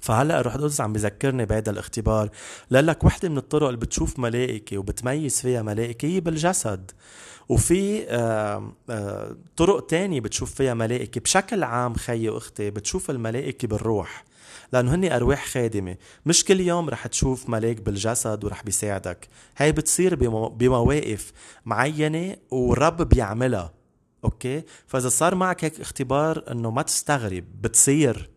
فهلأ 0.04 0.42
روح 0.42 0.56
القدس 0.56 0.82
عم 0.82 0.94
بذكرني 0.94 1.46
بهذا 1.46 1.72
الاختبار 1.72 2.30
لك 2.72 3.04
وحدة 3.04 3.30
من 3.30 3.38
الطرق 3.38 3.68
اللي 3.68 3.80
بتشوف 3.80 4.20
ملائكة 4.20 4.78
وبتميز 4.78 5.42
فيها 5.42 5.62
ملائكة 5.62 6.06
هي 6.06 6.20
بالجسد. 6.20 6.92
وفي 7.50 8.06
آه، 8.10 8.74
آه، 8.90 9.38
طرق 9.58 9.86
تانية 9.86 10.22
بتشوف 10.22 10.54
فيها 10.56 10.74
ملائكة. 10.74 11.22
بشكل 11.22 11.64
عام 11.64 11.94
خيي 11.94 12.30
وأختي 12.30 12.72
بتشوف 12.72 13.10
الملائكة 13.10 13.68
بالروح 13.68 14.26
لأنه 14.74 14.96
هني 14.96 15.16
أرواح 15.16 15.46
خادمة. 15.46 15.98
مش 16.26 16.46
كل 16.46 16.60
يوم 16.60 16.90
رح 16.90 17.08
تشوف 17.08 17.50
ملاك 17.50 17.82
بالجسد 17.82 18.44
ورح 18.44 18.64
بيساعدك. 18.64 19.28
هاي 19.58 19.72
بتصير 19.72 20.16
بمواقف 20.50 21.32
معينة 21.66 22.36
والرب 22.52 23.02
بيعملها. 23.10 23.74
أوكي؟ 24.24 24.64
فإذا 24.88 25.10
صار 25.10 25.36
معك 25.36 25.64
هيك 25.64 25.82
اختبار 25.82 26.44
أنه 26.52 26.72
ما 26.72 26.82
تستغرب 26.82 27.46
بتصير. 27.62 28.33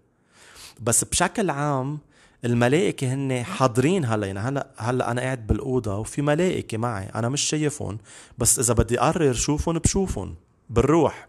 بس 0.81 1.05
بشكل 1.05 1.51
عام 1.51 1.99
الملائكة 2.45 3.15
هن 3.15 3.43
حاضرين 3.45 4.05
هلا. 4.05 4.27
يعني 4.27 4.39
هلا 4.39 4.67
هلا 4.77 5.11
أنا 5.11 5.21
قاعد 5.21 5.47
بالأوضة 5.47 5.97
وفي 5.99 6.23
ملائكة 6.23 6.79
معي. 6.79 7.07
أنا 7.15 7.29
مش 7.29 7.41
شايفهم. 7.41 7.99
بس 8.39 8.59
إذا 8.59 8.75
بدي 8.75 9.01
أقرر 9.01 9.33
شوفهم 9.33 9.79
بشوفهم. 9.79 10.35
بالروح. 10.71 11.29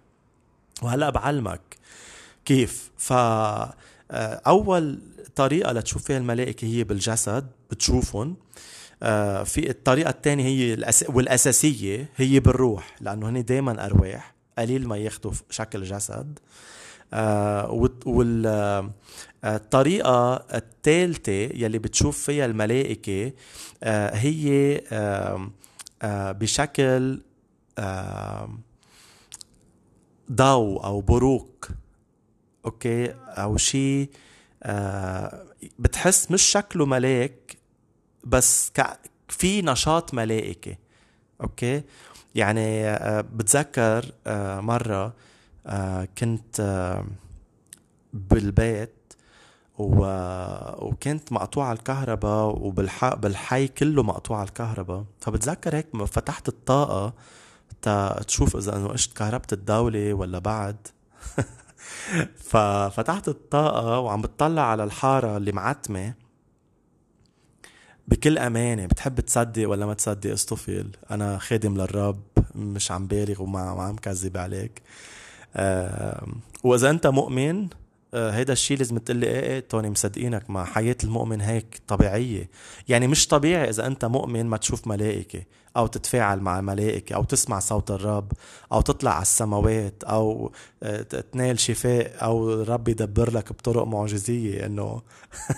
وهلا 0.81 1.09
بعلمك. 1.09 1.61
كيف؟ 2.45 2.91
ف 2.97 3.13
آه، 3.13 4.41
أول 4.47 4.99
طريقة 5.35 5.71
لتشوف 5.71 6.03
فيها 6.03 6.17
الملائكة 6.17 6.65
هي 6.65 6.83
بالجسد. 6.83 7.47
بتشوفهم. 7.71 8.35
آه، 9.03 9.43
في 9.43 9.69
الطريقة 9.69 10.09
الثانية 10.09 10.45
هي 10.45 10.73
الأس... 10.73 11.05
والأساسية 11.09 12.09
هي 12.15 12.39
بالروح. 12.39 12.95
لأنه 13.01 13.29
هن 13.29 13.45
دايما 13.45 13.85
أرواح. 13.85 14.33
قليل 14.57 14.87
ما 14.87 14.97
ياخذوا 14.97 15.33
شكل 15.49 15.83
جسد. 15.83 16.39
والطريقة 19.43 20.35
الثالثة 20.35 21.31
يلي 21.31 21.79
بتشوف 21.79 22.17
فيها 22.23 22.45
الملائكة 22.45 23.33
آه 23.83 24.15
هي 24.15 24.81
آه 24.91 25.51
آه 26.01 26.31
بشكل 26.31 27.21
آه 27.79 28.49
ضوء 30.31 30.85
أو 30.85 31.01
بروق 31.01 31.67
okay؟ 32.65 33.13
أو 33.27 33.57
شيء 33.57 34.09
آه 34.63 35.45
بتحس 35.79 36.31
مش 36.31 36.41
شكله 36.41 36.85
ملاك 36.85 37.57
بس 38.23 38.71
في 39.27 39.61
نشاط 39.61 40.13
ملائكي 40.13 40.77
okay؟ 41.41 41.83
يعني 42.35 42.87
آه 42.87 43.21
بتذكر 43.21 44.05
آه 44.27 44.59
مرة 44.59 45.05
آه 45.05 45.13
كنت 46.17 46.59
آه 46.59 47.05
بالبيت 48.13 49.13
و... 49.77 50.05
وكنت 50.85 51.31
مقطوع 51.31 51.71
الكهرباء 51.71 52.45
وبالحق 52.45 53.15
بالحي 53.15 53.67
كله 53.67 54.03
مقطوع 54.03 54.43
الكهرباء. 54.43 55.05
فبتذكر 55.19 55.75
هيك 55.75 55.95
فتحت 56.05 56.47
الطاقة 56.47 57.13
تشوف 58.27 58.55
إذا 58.55 58.75
إنه 58.75 58.87
قشت 58.87 59.17
كهربة 59.17 59.47
الدولة 59.51 60.13
ولا 60.13 60.39
بعد. 60.39 60.75
ففتحت 62.49 63.27
الطاقة 63.27 63.99
وعم 63.99 64.21
بتطلع 64.21 64.61
على 64.61 64.83
الحارة 64.83 65.37
اللي 65.37 65.51
معتمة 65.51 66.13
بكل 68.07 68.37
أمانة. 68.37 68.85
بتحب 68.85 69.19
تصدق 69.19 69.69
ولا 69.69 69.85
ما 69.85 69.93
تصدق 69.93 70.31
استفل 70.31 70.91
أنا 71.11 71.37
خادم 71.37 71.77
للرب 71.77 72.21
مش 72.55 72.91
عم 72.91 73.07
بالغ 73.07 73.41
وما 73.41 73.59
عم 73.59 73.95
كذب 73.95 74.37
عليك. 74.37 74.81
وإذا 76.63 76.89
أنت 76.89 77.07
مؤمن 77.07 77.67
آه، 78.13 78.31
هيدا 78.31 78.53
الشيء 78.53 78.77
لازم 78.77 78.97
تقول 78.97 79.17
لي 79.17 79.27
إيه 79.27 79.39
إيه 79.39 79.59
توني 79.59 79.89
مصدقينك 79.89 80.49
ما 80.49 80.63
حياة 80.63 80.95
المؤمن 81.03 81.41
هيك 81.41 81.81
طبيعية. 81.87 82.49
يعني 82.87 83.07
مش 83.07 83.27
طبيعي 83.27 83.69
إذا 83.69 83.87
أنت 83.87 84.05
مؤمن 84.05 84.45
ما 84.45 84.57
تشوف 84.57 84.87
ملائكة 84.87 85.43
أو 85.77 85.87
تتفاعل 85.87 86.39
مع 86.39 86.59
الملائكة 86.59 87.15
أو 87.15 87.23
تسمع 87.23 87.59
صوت 87.59 87.91
الرب 87.91 88.31
أو 88.71 88.81
تطلع 88.81 89.11
على 89.11 89.21
السماوات 89.21 90.03
أو 90.03 90.51
آه، 90.83 91.01
تنال 91.01 91.59
شفاء 91.59 92.23
أو 92.23 92.53
الرب 92.53 92.87
يدبر 92.87 93.31
لك 93.33 93.53
بطرق 93.53 93.83
معجزية 93.83 94.65
إنه 94.65 95.01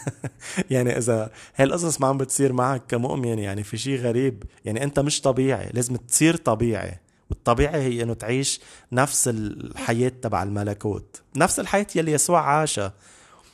يعني 0.71 0.97
إذا 0.97 1.31
هالقصص 1.55 2.01
ما 2.01 2.07
عم 2.07 2.17
بتصير 2.17 2.53
معك 2.53 2.83
كمؤمن 2.87 3.39
يعني 3.39 3.63
في 3.63 3.77
شيء 3.77 3.99
غريب. 3.99 4.43
يعني 4.65 4.83
أنت 4.83 4.99
مش 4.99 5.21
طبيعي 5.21 5.69
لازم 5.73 5.95
تصير 5.95 6.35
طبيعي. 6.35 6.99
والطبيعي 7.29 7.81
هي 7.81 8.03
إنه 8.03 8.13
تعيش 8.13 8.61
نفس 8.91 9.27
الحياة 9.27 10.11
تبع 10.21 10.43
الملكوت. 10.43 11.21
نفس 11.35 11.59
الحياة 11.59 11.87
يلي 11.95 12.11
يسوع 12.11 12.41
عاشها. 12.41 12.93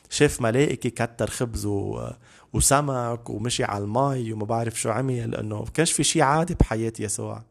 شاف 0.09 0.41
ملائكة 0.41 0.89
كتر 0.89 1.29
خبز 1.29 1.65
و... 1.65 2.07
وسمك 2.53 3.29
ومشي 3.29 3.63
على 3.63 3.83
المي 3.83 4.33
وما 4.33 4.45
بعرف 4.45 4.81
شو 4.81 4.89
عمل 4.89 5.31
لأنه 5.31 5.65
كانش 5.73 5.91
في 5.91 6.03
شيء 6.03 6.21
عادي 6.21 6.53
بحياة 6.55 6.93
يسوع. 6.99 7.43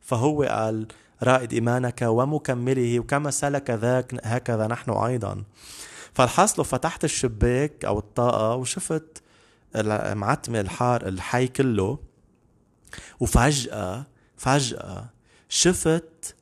فهو 0.00 0.42
قال 0.42 0.86
رائد 1.22 1.52
إيمانك 1.52 2.02
ومكمله 2.02 3.00
وكما 3.00 3.30
سلك 3.30 3.70
ذاك 3.70 4.14
هكذا 4.24 4.66
نحن 4.66 4.90
أيضا. 4.90 5.44
فالحاصل 6.12 6.64
فتحت 6.64 7.04
الشباك 7.04 7.84
أو 7.84 7.98
الطاقة 7.98 8.54
وشفت 8.54 9.22
معتمة 10.12 10.60
الحار 10.60 11.08
الحي 11.08 11.48
كله. 11.48 11.98
وفجأة 13.20 14.06
فجأة 14.36 15.10
شفت 15.52 16.36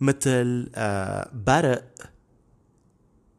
مثل 0.00 0.70
آه، 0.74 1.30
برق 1.34 1.84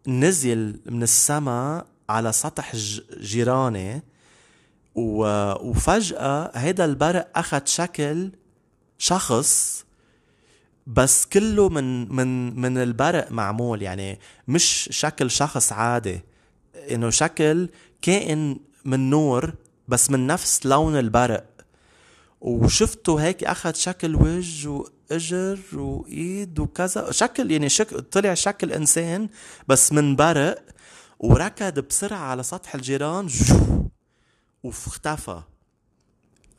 نزل 0.07 0.79
من 0.85 1.03
السماء 1.03 1.87
على 2.09 2.31
سطح 2.31 2.75
جيراني 3.19 4.03
وفجأة 4.95 6.51
هيدا 6.55 6.85
البرق 6.85 7.37
أخذ 7.37 7.61
شكل 7.65 8.31
شخص 8.97 9.85
بس 10.87 11.25
كله 11.25 11.69
من 11.69 12.15
من 12.15 12.59
من 12.59 12.77
البرق 12.77 13.31
معمول 13.31 13.81
يعني 13.81 14.19
مش 14.47 14.89
شكل 14.91 15.31
شخص 15.31 15.71
عادي 15.71 16.21
إنه 16.91 17.09
شكل 17.09 17.69
كائن 18.01 18.59
من 18.85 19.09
نور 19.09 19.53
بس 19.87 20.11
من 20.11 20.27
نفس 20.27 20.65
لون 20.65 20.99
البرق. 20.99 21.45
وشفته 22.41 23.15
هيك 23.15 23.43
أخذ 23.43 23.73
شكل 23.73 24.15
وجه 24.15 24.83
واجر 25.11 25.59
وايد 25.73 26.59
وكذا 26.59 27.11
شكل 27.11 27.51
يعني 27.51 27.69
شكل 27.69 28.01
طلع 28.01 28.33
شكل 28.33 28.71
إنسان 28.71 29.29
بس 29.67 29.93
من 29.93 30.15
برق 30.15 30.63
وركض 31.19 31.79
بسرعة 31.79 32.17
على 32.19 32.43
سطح 32.43 32.75
الجيران 32.75 33.29
واختفى 34.63 35.41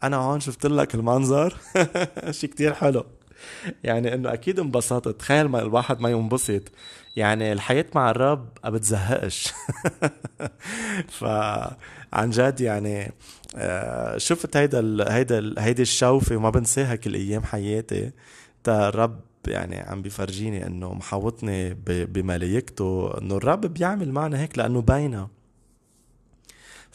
أنا 0.02 0.16
هون 0.16 0.40
شفت 0.40 0.66
لك 0.66 0.94
المنظر. 0.94 1.56
شيء 2.30 2.50
كتير 2.50 2.74
حلو. 2.74 3.06
يعني 3.84 4.14
إنه 4.14 4.32
أكيد 4.32 4.60
انبسطت. 4.60 5.08
تخيل 5.08 5.48
ما 5.48 5.62
الواحد 5.62 6.00
ما 6.00 6.10
ينبسط. 6.10 6.62
يعني 7.16 7.52
الحياة 7.52 7.86
مع 7.94 8.10
الرب 8.10 8.48
ما 8.64 8.70
بتزهقش. 8.70 9.52
فعن 12.16 12.30
جد 12.30 12.60
يعني 12.60 13.12
آه، 13.56 14.18
شفت 14.18 14.56
هيدا 14.56 15.12
هيدا 15.14 15.54
هيدي 15.58 15.82
الشوفة 15.82 16.36
وما 16.36 16.50
بنساها 16.50 16.94
كل 16.96 17.14
أيام 17.14 17.42
حياتي. 17.42 18.10
تا 18.64 18.88
الرب 18.88 19.20
يعني 19.48 19.80
عم 19.80 20.02
بيفرجيني 20.02 20.66
إنه 20.66 20.94
محوطني 20.94 21.74
بملايكته 21.86 23.18
إنه 23.18 23.36
الرب 23.36 23.60
بيعمل 23.60 24.12
معنا 24.12 24.40
هيك 24.40 24.58
لأنه 24.58 24.80
باينة. 24.80 25.28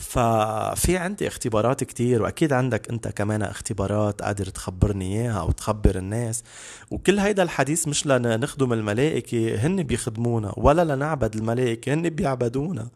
ففي 0.01 0.97
عندي 0.97 1.27
اختبارات 1.27 1.83
كتير 1.83 2.21
وأكيد 2.21 2.53
عندك 2.53 2.89
أنت 2.89 3.07
كمان 3.07 3.41
اختبارات 3.41 4.21
قادر 4.21 4.45
تخبرني 4.45 5.21
إياها 5.21 5.39
أو 5.39 5.51
تخبر 5.51 5.95
الناس. 5.95 6.43
وكل 6.91 7.19
هيدا 7.19 7.43
الحديث 7.43 7.87
مش 7.87 8.07
لنخدم 8.07 8.73
الملائكه 8.73 9.55
هن 9.55 9.83
بيخدمونا 9.83 10.53
ولا 10.57 10.95
لنعبد 10.95 11.35
الملائكه 11.35 11.93
هن 11.93 12.09
بيعبدونا. 12.09 12.87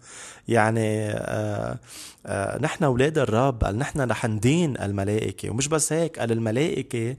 يعني 0.48 1.10
آه 1.12 1.80
آه 2.26 2.58
نحن 2.62 2.84
أولاد 2.84 3.18
الرب 3.18 3.64
قال 3.64 3.78
نحن 3.78 4.02
رح 4.02 4.26
ندين 4.26 4.78
الملائكه 4.82 5.50
ومش 5.50 5.68
بس 5.68 5.94
هيك 5.94 6.20
قال 6.20 6.32
الملائكه 6.32 7.16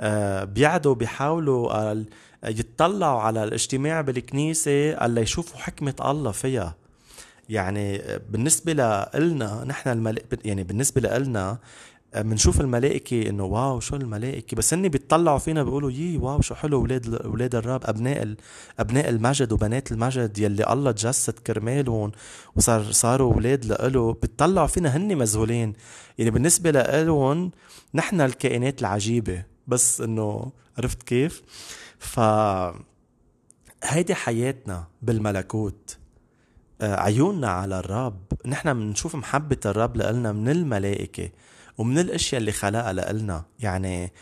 آه 0.00 0.44
بيعدوا 0.44 0.94
بيحاولوا 0.94 1.94
يتطلعوا 2.44 3.20
على 3.20 3.44
الاجتماع 3.44 4.00
بالكنيسة 4.00 4.94
قال 4.94 5.10
ليشوفوا 5.10 5.58
حكمة 5.60 5.94
الله 6.04 6.30
فيها. 6.30 6.81
يعني 7.52 8.02
بالنسبة 8.30 8.72
لنا 9.14 9.64
نحن 9.66 9.88
الملائكة 9.88 10.38
يعني 10.44 10.64
بالنسبة 10.64 11.18
لنا 11.18 11.58
بنشوف 12.16 12.60
الملائكة 12.60 13.28
إنه 13.28 13.44
واو 13.44 13.80
شو 13.80 13.96
الملائكة؟ 13.96 14.56
بس 14.56 14.74
هن 14.74 14.88
بيطلعوا 14.88 15.38
فينا 15.38 15.62
بيقولوا 15.62 15.90
يي 15.90 16.16
واو 16.16 16.40
شو 16.40 16.54
حلو 16.54 16.78
أولاد 16.80 17.14
أولاد 17.14 17.54
الرب 17.54 17.80
أبناء 17.84 18.34
أبناء 18.78 19.08
المجد 19.08 19.52
وبنات 19.52 19.92
المجد 19.92 20.38
يلي 20.38 20.72
الله 20.72 20.90
تجسد 20.92 21.38
كرمالهم 21.38 22.12
وصار 22.56 22.92
صاروا 22.92 23.34
أولاد 23.34 23.64
لإله. 23.64 24.12
بيطلعوا 24.12 24.66
فينا 24.66 24.96
هن 24.96 25.18
مذهولين. 25.18 25.72
يعني 26.18 26.30
بالنسبة 26.30 26.70
لإلهم 26.70 27.50
نحن 27.94 28.20
الكائنات 28.20 28.80
العجيبة. 28.80 29.44
بس 29.66 30.00
إنه 30.00 30.52
عرفت 30.78 31.02
كيف؟ 31.02 31.42
ف 31.98 32.20
هيدي 33.84 34.14
حياتنا 34.14 34.84
بالملكوت. 35.02 35.96
آه، 35.96 36.01
عيوننا 36.82 37.48
على 37.50 37.78
الرب. 37.78 38.22
نحن 38.46 38.74
بنشوف 38.74 39.14
محبة 39.16 39.56
الرب 39.66 39.96
لنا 39.96 40.32
من 40.32 40.48
الملائكة 40.48 41.30
ومن 41.78 41.98
الأشياء 41.98 42.40
اللي 42.40 42.52
خلقها 42.52 42.92
لنا 43.12 43.44
يعني 43.60 44.12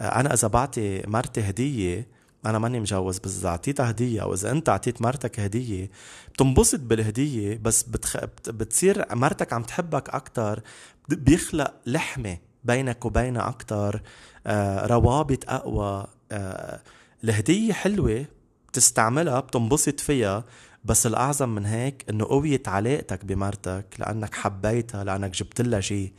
آه، 0.00 0.20
أنا 0.20 0.34
إذا 0.34 0.48
بعطي 0.48 1.02
مرتي 1.06 1.40
هدية 1.40 2.08
أنا 2.46 2.58
ماني 2.58 2.80
مجوز. 2.80 3.18
بس 3.18 3.38
إذا 3.38 3.48
أعطيتها 3.48 3.90
هدية 3.90 4.22
أو 4.22 4.34
إذا 4.34 4.50
أنت 4.50 4.68
أعطيت 4.68 5.02
مرتك 5.02 5.40
هدية 5.40 5.90
بتنبسط 6.34 6.80
بالهدية. 6.80 7.58
بس 7.62 7.82
بتخ... 7.82 8.24
بتصير 8.46 9.14
مرتك 9.14 9.52
عم 9.52 9.62
تحبك 9.62 10.10
أكتر. 10.10 10.62
بيخلق 11.08 11.74
لحمة 11.86 12.38
بينك 12.64 13.04
وبينها 13.04 13.48
أكتر. 13.48 14.02
آه 14.46 14.86
روابط 14.86 15.50
أقوى. 15.50 16.06
آه 16.32 16.80
الهدية 17.24 17.72
حلوة 17.72 18.24
بتستعملها 18.68 19.40
بتنبسط 19.40 20.00
فيها. 20.00 20.44
بس 20.84 21.06
الأعظم 21.06 21.48
من 21.48 21.66
هيك 21.66 22.04
إنه 22.10 22.24
قويت 22.24 22.68
علاقتك 22.68 23.24
بمرتك 23.24 23.84
لأنك 23.98 24.34
حبيتها 24.34 25.04
لأنك 25.04 25.30
جبت 25.30 25.60
لها 25.60 25.80
شيء 25.80 26.12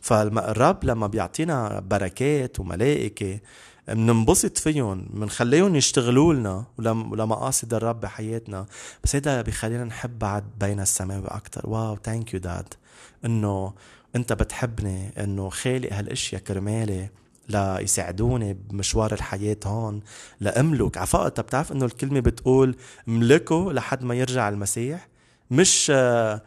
فالرب 0.00 0.84
لما 0.84 1.06
بيعطينا 1.06 1.80
بركات 1.80 2.60
وملائكة 2.60 3.40
بننبسط 3.88 4.58
فيهم 4.58 5.08
بنخليهم 5.10 5.76
يشتغلوا 5.76 6.34
لنا 6.34 6.64
ولمقاصد 6.78 7.74
الرب 7.74 8.00
بحياتنا. 8.00 8.66
بس 9.04 9.16
هذا 9.16 9.42
بيخلينا 9.42 9.84
نحب 9.84 10.18
بعد 10.18 10.44
بين 10.60 10.80
السماوي 10.80 11.26
أكتر. 11.26 11.70
wow 11.70 11.96
thank 12.04 12.34
you 12.34 12.40
dad. 12.40 12.74
إنه 13.24 13.72
أنت 14.16 14.32
بتحبني 14.32 15.24
إنه 15.24 15.48
خالق 15.48 15.92
هالأشياء 15.92 16.42
كرمالي. 16.42 17.08
ليساعدوني 17.48 18.54
بمشوار 18.54 19.12
الحياة 19.12 19.56
هون 19.66 20.00
لأملك 20.40 20.98
أنت 21.26 21.40
بتعرف 21.40 21.72
إنه 21.72 21.84
الكلمة 21.84 22.20
بتقول 22.20 22.76
املكه 23.08 23.72
لحد 23.72 24.04
ما 24.04 24.14
يرجع 24.14 24.48
المسيح؟ 24.48 25.08
مش 25.50 25.92
آه، 25.94 26.42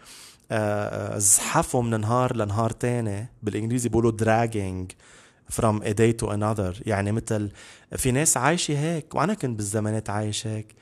آه، 0.52 1.18
ازحفه 1.18 1.82
من 1.82 2.00
نهار 2.02 2.36
لنهار 2.36 2.70
تاني 2.70 3.28
بالإنجليزي 3.44 3.90
بيقولوا 3.90 4.12
dragging 4.12 4.94
from 5.52 5.84
a 5.84 5.94
day 5.94 6.14
to 6.22 6.28
another 6.28 6.82
يعني 6.86 7.12
مثل 7.12 7.52
في 7.98 8.12
ناس 8.12 8.38
عايشة 8.38 8.80
هيك 8.80 9.16
وأنا 9.16 9.34
كنت 9.34 9.58
بالزمانات 9.58 10.10
عايش 10.10 10.48
هيك. 10.48 10.76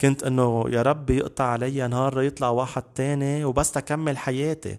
كنت 0.00 0.22
إنه 0.22 0.64
يا 0.68 0.82
رب 0.82 1.10
يقطع 1.10 1.44
علي 1.44 1.88
نهار 1.88 2.22
يطلع 2.22 2.48
واحد 2.48 2.82
تاني 2.82 3.44
وبس 3.44 3.72
تكمل 3.72 4.18
حياتي 4.18 4.78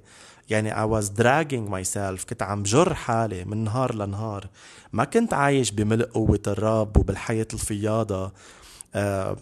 يعني 0.50 0.76
I 0.76 0.88
was 0.88 1.06
dragging 1.06 1.72
myself 1.72 2.26
كنت 2.30 2.42
عم 2.42 2.64
جر 2.64 2.94
حالي 2.94 3.46
من 3.46 3.64
نهار 3.64 3.96
لنهار. 3.96 4.50
ما 4.94 5.04
كنت 5.04 5.34
عايش 5.34 5.72
بملء 5.72 6.06
قوة 6.06 6.42
الرب 6.48 6.98
وبالحياة 6.98 7.48
الفياضة. 7.54 8.34
آه 8.96 9.38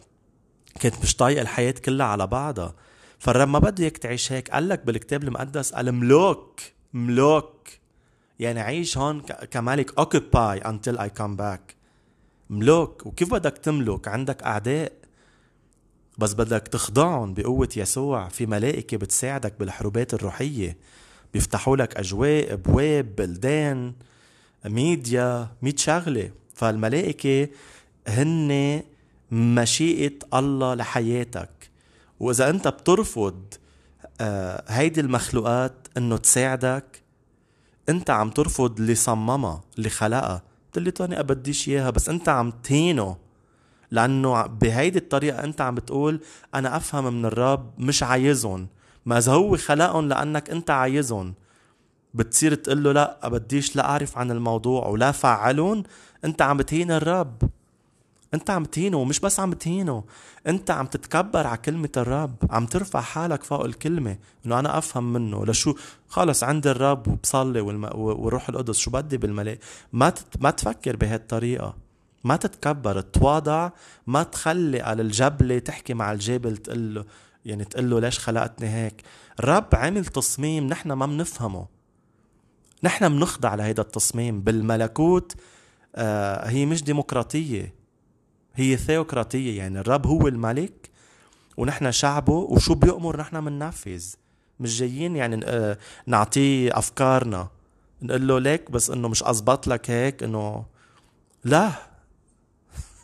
كنت 0.81 0.93
مش 1.03 1.15
طايق 1.15 1.39
الحياة 1.39 1.71
كلها 1.71 2.05
على 2.05 2.27
بعضها. 2.27 2.75
فالرب 3.19 3.47
ما 3.47 3.59
بده 3.59 3.83
اياك 3.83 3.97
تعيش 3.97 4.31
هيك 4.31 4.49
قال 4.49 4.69
لك 4.69 4.85
بالكتاب 4.85 5.23
المقدس 5.23 5.73
قال 5.73 5.91
ملوك 5.91 6.61
ملوك. 6.93 7.67
يعني 8.39 8.59
عيش 8.61 8.97
هون 8.97 9.21
كملك 9.21 10.01
occupy 10.01 10.63
until 10.63 10.97
I 10.97 11.07
come 11.19 11.37
back. 11.39 11.75
ملوك. 12.49 13.05
وكيف 13.05 13.33
بدك 13.33 13.57
تملك؟ 13.57 14.07
عندك 14.07 14.43
أعداء. 14.43 14.91
بس 16.17 16.33
بدك 16.33 16.67
تخضعهم 16.67 17.33
بقوة 17.33 17.69
يسوع 17.77 18.27
في 18.29 18.45
ملائكة 18.45 18.97
بتساعدك 18.97 19.53
بالحروبات 19.59 20.13
الروحية. 20.13 20.77
بيفتحوا 21.33 21.77
لك 21.77 21.97
أجواء 21.97 22.53
أبواب 22.53 23.15
بلدان 23.15 23.93
ميديا 24.65 25.47
ميت 25.61 25.79
شغلة. 25.79 26.31
فالملائكة 26.55 27.47
هن 28.07 28.81
مشيئة 29.31 30.13
الله 30.33 30.75
لحياتك. 30.75 31.49
وإذا 32.19 32.49
أنت 32.49 32.67
بترفض 32.67 33.43
آه، 34.21 34.63
هيدي 34.67 35.01
المخلوقات 35.01 35.87
إنه 35.97 36.17
تساعدك 36.17 37.01
أنت 37.89 38.09
عم 38.09 38.29
ترفض 38.29 38.79
اللي 38.79 38.95
صممها 38.95 39.63
اللي 39.77 39.89
خلقها 39.89 40.43
بتقلي 40.71 40.91
تاني 40.91 41.19
أبديش 41.19 41.69
إياها 41.69 41.89
بس 41.89 42.09
أنت 42.09 42.29
عم 42.29 42.51
تهينه. 42.51 43.17
لأنه 43.93 44.45
بهيدي 44.45 44.99
الطريقة 44.99 45.43
أنت 45.43 45.61
عم 45.61 45.75
بتقول 45.75 46.21
أنا 46.55 46.77
أفهم 46.77 47.13
من 47.13 47.25
الرب 47.25 47.73
مش 47.77 48.03
عايزهم. 48.03 48.67
ما 49.05 49.17
إذا 49.17 49.31
هو 49.31 49.57
خلقهم 49.57 50.09
لأنك 50.09 50.49
أنت 50.49 50.69
عايزهم. 50.69 51.33
بتصير 52.13 52.55
تقول 52.55 52.83
له 52.83 52.91
لا 52.91 53.27
بديش 53.27 53.75
لا 53.75 53.89
أعرف 53.89 54.17
عن 54.17 54.31
الموضوع 54.31 54.87
ولا 54.87 55.11
فعلهم. 55.11 55.83
أنت 56.25 56.41
عم 56.41 56.57
بتهين 56.57 56.91
الرب. 56.91 57.41
أنت 58.33 58.49
عم 58.49 58.65
تهينه 58.65 58.97
ومش 58.97 59.19
بس 59.19 59.39
عم 59.39 59.53
تهينه. 59.53 60.03
أنت 60.47 60.71
عم 60.71 60.85
تتكبر 60.85 61.47
على 61.47 61.57
كلمة 61.57 61.89
الرب. 61.97 62.35
عم 62.49 62.65
ترفع 62.65 63.01
حالك 63.01 63.43
فوق 63.43 63.65
الكلمة. 63.65 64.17
إنه 64.45 64.59
أنا 64.59 64.77
أفهم 64.77 65.13
منه. 65.13 65.45
لشو؟ 65.45 65.75
خلص 66.07 66.43
عند 66.43 66.67
الرب 66.67 67.07
وبصلي 67.07 67.61
والروح 67.61 68.49
القدس. 68.49 68.77
شو 68.77 68.91
بدي 68.91 69.17
بالملاك 69.17 69.59
ما 69.93 70.09
تت... 70.09 70.41
ما 70.41 70.51
تفكر 70.51 70.95
بهالطريقة. 70.95 71.82
ما 72.23 72.35
تتكبر 72.35 73.01
تواضع 73.01 73.69
ما 74.07 74.23
تخلي 74.23 74.81
على 74.81 75.01
الجبلة 75.01 75.59
تحكي 75.59 75.93
مع 75.93 76.11
الجبل 76.11 76.57
تقول 76.57 76.95
له 76.95 77.05
يعني 77.45 77.65
تقول 77.65 77.89
له 77.89 77.99
ليش 77.99 78.19
خلقتني 78.19 78.69
هيك. 78.69 79.01
الرب 79.39 79.67
عمل 79.73 80.05
تصميم 80.05 80.67
نحن 80.67 80.91
ما 80.91 81.05
بنفهمه 81.05 81.67
نحن 82.83 83.09
بنخضع 83.09 83.55
لهيدا 83.55 83.81
التصميم. 83.81 84.41
بالملكوت 84.41 85.33
آه 85.95 86.47
هي 86.49 86.65
مش 86.65 86.83
ديمقراطية. 86.83 87.73
هي 88.55 88.77
ثيوقراطية 88.77 89.57
يعني 89.57 89.79
الرب 89.79 90.07
هو 90.07 90.27
الملك 90.27 90.89
ونحن 91.57 91.91
شعبه 91.91 92.33
وشو 92.33 92.75
بيأمر 92.75 93.17
نحن 93.19 93.43
مننفذ 93.43 94.05
مش 94.59 94.79
جايين 94.79 95.15
يعني 95.15 95.39
آه، 95.45 95.77
نعطيه 96.07 96.77
أفكارنا. 96.77 97.49
نقول 98.01 98.27
له 98.27 98.39
ليك 98.39 98.71
بس 98.71 98.89
إنه 98.89 99.07
مش 99.07 99.23
أزبط 99.23 99.67
لك 99.67 99.89
هيك 99.89 100.23
إنه 100.23 100.65
لا. 101.43 101.71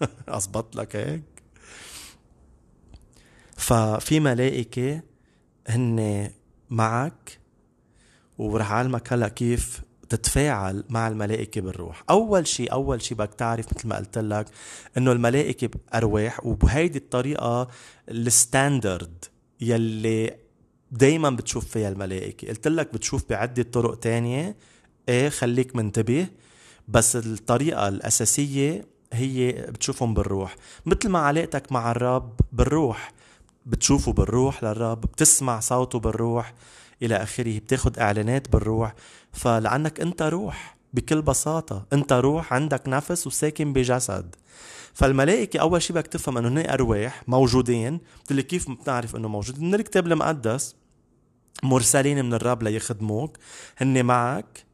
أزبط 0.28 0.76
لك 0.76 0.96
هيك. 0.96 1.24
ففي 3.58 4.20
ملائكة 4.20 5.02
هن 5.68 6.30
معك 6.70 7.40
ورح 8.38 8.72
أعلمك 8.72 9.14
هلأ 9.14 9.28
كيف 9.28 9.82
تتفاعل 10.10 10.84
مع 10.90 11.08
الملائكة 11.08 11.62
بالروح. 11.62 12.04
أول 12.10 12.48
شيء 12.48 12.72
أول 12.72 13.02
شيء 13.02 13.18
بدك 13.18 13.34
تعرف 13.34 13.66
مثل 13.76 13.88
ما 13.88 13.98
قلت 13.98 14.18
لك 14.18 14.46
إنه 14.98 15.12
الملائكة 15.12 15.70
أرواح 15.94 16.46
وبهيدي 16.46 16.98
الطريقة 16.98 17.68
الستاندرد 18.10 19.26
يلي 19.62 20.36
دايما 20.92 21.30
بتشوف 21.30 21.66
فيها 21.66 21.90
الملائكة. 21.90 22.48
قلت 22.48 22.68
لك 22.68 22.94
بتشوف 22.94 23.30
بعدة 23.30 23.64
طرق 23.64 24.00
تانية. 24.00 24.56
إيه 25.10 25.30
خليك 25.30 25.76
منتبه. 25.76 26.28
بس 26.88 27.16
الطريقة 27.16 27.88
الأساسية 27.88 28.86
هي 29.14 29.52
بتشوفهم 29.52 30.14
بالروح. 30.14 30.56
مثل 30.86 31.10
ما 31.10 31.20
علاقتك 31.20 31.72
مع 31.72 31.92
الرب 31.92 32.40
بالروح 32.52 33.12
بتشوفه 33.66 34.14
بالروح 34.14 34.64
للرب 34.64 35.02
بتسمع 35.02 35.60
صوته 35.60 36.00
بالروح 36.00 36.54
إلى 37.02 37.16
آخره 37.16 37.60
بتاخد 37.60 38.00
إعلانات 38.00 38.50
بالروح. 38.50 38.94
فلأنك 39.34 40.00
أنت 40.00 40.22
روح 40.22 40.78
بكل 40.94 41.22
بساطة. 41.22 41.86
أنت 41.94 42.14
روح 42.14 42.54
عندك 42.54 42.82
نفس 42.88 43.28
وساكن 43.28 43.74
بجسد. 43.74 44.36
فالملائكة 44.94 45.60
أول 45.60 45.82
شيء 45.82 45.96
بدك 45.96 46.08
تفهم 46.08 46.38
إنه 46.38 46.48
هن 46.48 46.70
أرواح 46.70 47.24
موجودين، 47.28 48.00
بتقول 48.24 48.42
كيف 48.42 48.72
بتعرف 48.72 49.16
إنه 49.16 49.28
موجودين؟ 49.28 49.66
من 49.66 49.76
الكتاب 49.76 50.08
المقدس 50.08 50.76
مرسلين 51.64 52.26
من 52.26 52.34
الرب 52.34 52.64
ليخدموك، 52.64 53.38
هن 53.78 54.06
معك، 54.06 54.66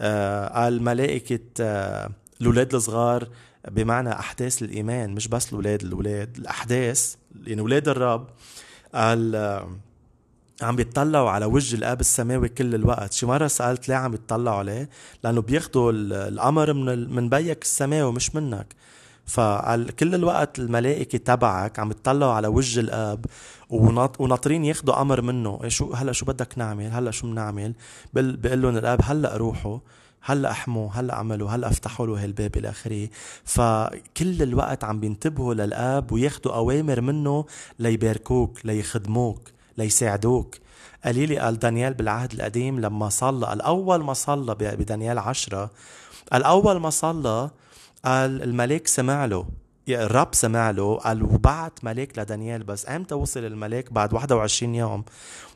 آه 0.00 0.68
الملائكة 0.68 1.40
آه 1.60 2.10
الأولاد 2.40 2.74
الصغار 2.74 3.28
بمعنى 3.70 4.12
أحداث 4.12 4.62
الإيمان 4.62 5.14
مش 5.14 5.28
بس 5.28 5.48
الأولاد 5.48 5.82
الأولاد 5.82 6.36
الأحداث 6.36 7.14
يعني 7.46 7.60
أولاد 7.60 7.88
الرب 7.88 8.26
قال 8.94 9.36
آه 9.36 9.68
عم 10.62 10.76
بيطلعوا 10.76 11.30
على 11.30 11.44
وجه 11.46 11.76
الآب 11.76 12.00
السماوي 12.00 12.48
كل 12.48 12.74
الوقت. 12.74 13.12
شي 13.12 13.26
مرة 13.26 13.46
سألت 13.46 13.88
ليه 13.88 13.94
عم 13.94 14.10
بيطلعوا 14.10 14.58
عليه؟ 14.58 14.88
لأنه 15.24 15.42
بياخذوا 15.42 15.92
الامر 15.92 16.72
من 16.72 17.14
من 17.14 17.28
بيك 17.28 17.62
السماوي 17.62 18.12
مش 18.12 18.34
منك. 18.34 18.74
فكل 19.26 20.14
الوقت 20.14 20.58
الملائكة 20.58 21.18
تبعك 21.18 21.78
عم 21.78 21.90
يطلعوا 21.90 22.32
على 22.32 22.48
وجه 22.48 22.80
الآب 22.80 23.26
وناطرين 24.18 24.64
ياخذوا 24.64 25.00
أمر 25.00 25.20
منه. 25.20 25.60
إيه 25.62 25.68
شو 25.68 25.92
هلأ 25.92 26.12
شو 26.12 26.26
بدك 26.26 26.58
نعمل؟ 26.58 26.90
هلأ 26.90 27.10
شو 27.10 27.26
بنعمل 27.26 27.74
بقول 28.14 28.62
لهم 28.62 28.76
الآب 28.76 29.00
هلأ 29.02 29.36
روحوا. 29.36 29.78
هلأ 30.26 30.50
احموا 30.50 30.90
هلأ 30.92 31.14
عملوا 31.14 31.50
هلأ 31.50 31.68
أفتحوا 31.68 32.06
له 32.06 32.24
هالباب 32.24 32.56
إلى 32.56 32.70
آخره. 32.70 33.08
فكل 33.44 34.42
الوقت 34.42 34.84
عم 34.84 35.00
بينتبهوا 35.00 35.54
للآب 35.54 36.12
وياخذوا 36.12 36.54
أوامر 36.54 37.00
منه 37.00 37.44
ليباركوك 37.78 38.66
ليخدموك 38.66 39.50
ليساعدوك. 39.78 40.54
قليلي 41.04 41.38
قال 41.38 41.58
دانيال 41.58 41.94
بالعهد 41.94 42.32
القديم 42.32 42.80
لما 42.80 43.08
صلى 43.08 43.52
الأول 43.52 44.04
ما 44.04 44.12
صلى 44.12 44.54
بدانيال 44.54 45.18
عشرة 45.18 45.70
الأول 46.34 46.76
ما 46.76 46.90
صلى 46.90 47.50
قال 48.04 48.42
الملك 48.42 48.86
سمع 48.86 49.24
له. 49.24 49.46
الرب 49.88 50.28
سمع 50.32 50.70
له 50.70 50.96
قال 50.96 51.22
وبعت 51.22 51.72
ملاك 51.82 52.18
لدانيال 52.18 52.62
بس. 52.62 52.88
إمتى 52.88 53.14
وصل 53.14 53.40
الملاك؟ 53.44 53.92
بعد 53.92 54.12
21 54.12 54.74
يوم. 54.74 55.04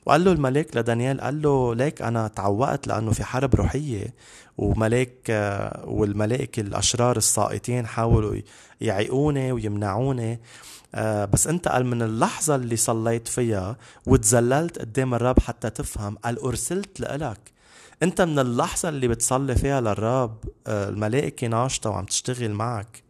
وقال 0.06 0.24
له 0.24 0.32
الملاك 0.32 0.76
لدانيال 0.76 1.20
قال 1.20 1.42
له 1.42 1.74
ليك 1.74 2.02
أنا 2.02 2.28
تعوقت 2.28 2.86
لأنه 2.86 3.12
في 3.12 3.24
حرب 3.24 3.54
روحية. 3.54 4.14
وملاك 4.58 5.30
والملائكه 5.84 6.60
الأشرار 6.60 7.16
الساقطين 7.16 7.86
حاولوا 7.86 8.34
يعيقوني 8.80 9.52
ويمنعوني. 9.52 10.40
آه 10.94 11.24
بس 11.24 11.46
أنت 11.46 11.68
قال 11.68 11.86
من 11.86 12.02
اللحظة 12.02 12.54
اللي 12.54 12.76
صليت 12.76 13.28
فيها 13.28 13.76
وتزللت 14.06 14.78
قدام 14.78 15.14
الرب 15.14 15.38
حتى 15.40 15.70
تفهم 15.70 16.16
قال 16.16 16.38
أرسلت 16.38 17.00
لإلك. 17.00 17.40
أنت 18.02 18.20
من 18.20 18.38
اللحظة 18.38 18.88
اللي 18.88 19.08
بتصلي 19.08 19.54
فيها 19.54 19.80
للرب. 19.80 20.36
آه 20.66 20.88
الملائكة 20.88 21.46
ناشطة 21.46 21.90
وعم 21.90 22.04
تشتغل 22.04 22.50
معك. 22.50 23.07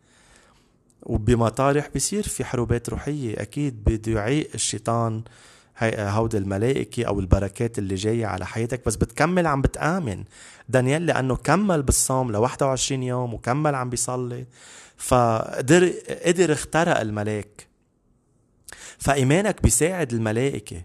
وبمطارح 1.02 1.88
بيصير 1.88 2.22
في 2.22 2.44
حروبات 2.44 2.88
روحية 2.88 3.42
أكيد 3.42 3.84
بده 3.84 4.12
يعيق 4.12 4.50
الشيطان 4.54 5.22
هود 5.82 6.34
الملائكة 6.34 7.04
أو 7.04 7.20
البركات 7.20 7.78
اللي 7.78 7.94
جاية 7.94 8.26
على 8.26 8.46
حياتك 8.46 8.86
بس 8.86 8.96
بتكمل 8.96 9.46
عم 9.46 9.62
بتآمن. 9.62 10.24
دانيال 10.68 11.06
لأنه 11.06 11.36
كمل 11.36 11.82
بالصوم 11.82 12.32
ل 12.32 12.36
21 12.36 13.02
يوم 13.02 13.34
وكمل 13.34 13.74
عم 13.74 13.90
بيصلي 13.90 14.46
فقدر 14.96 15.92
قدر 16.26 16.52
اخترق 16.52 17.00
الملاك 17.00 17.66
فإيمانك 18.98 19.62
بيساعد 19.62 20.12
الملائكة. 20.12 20.82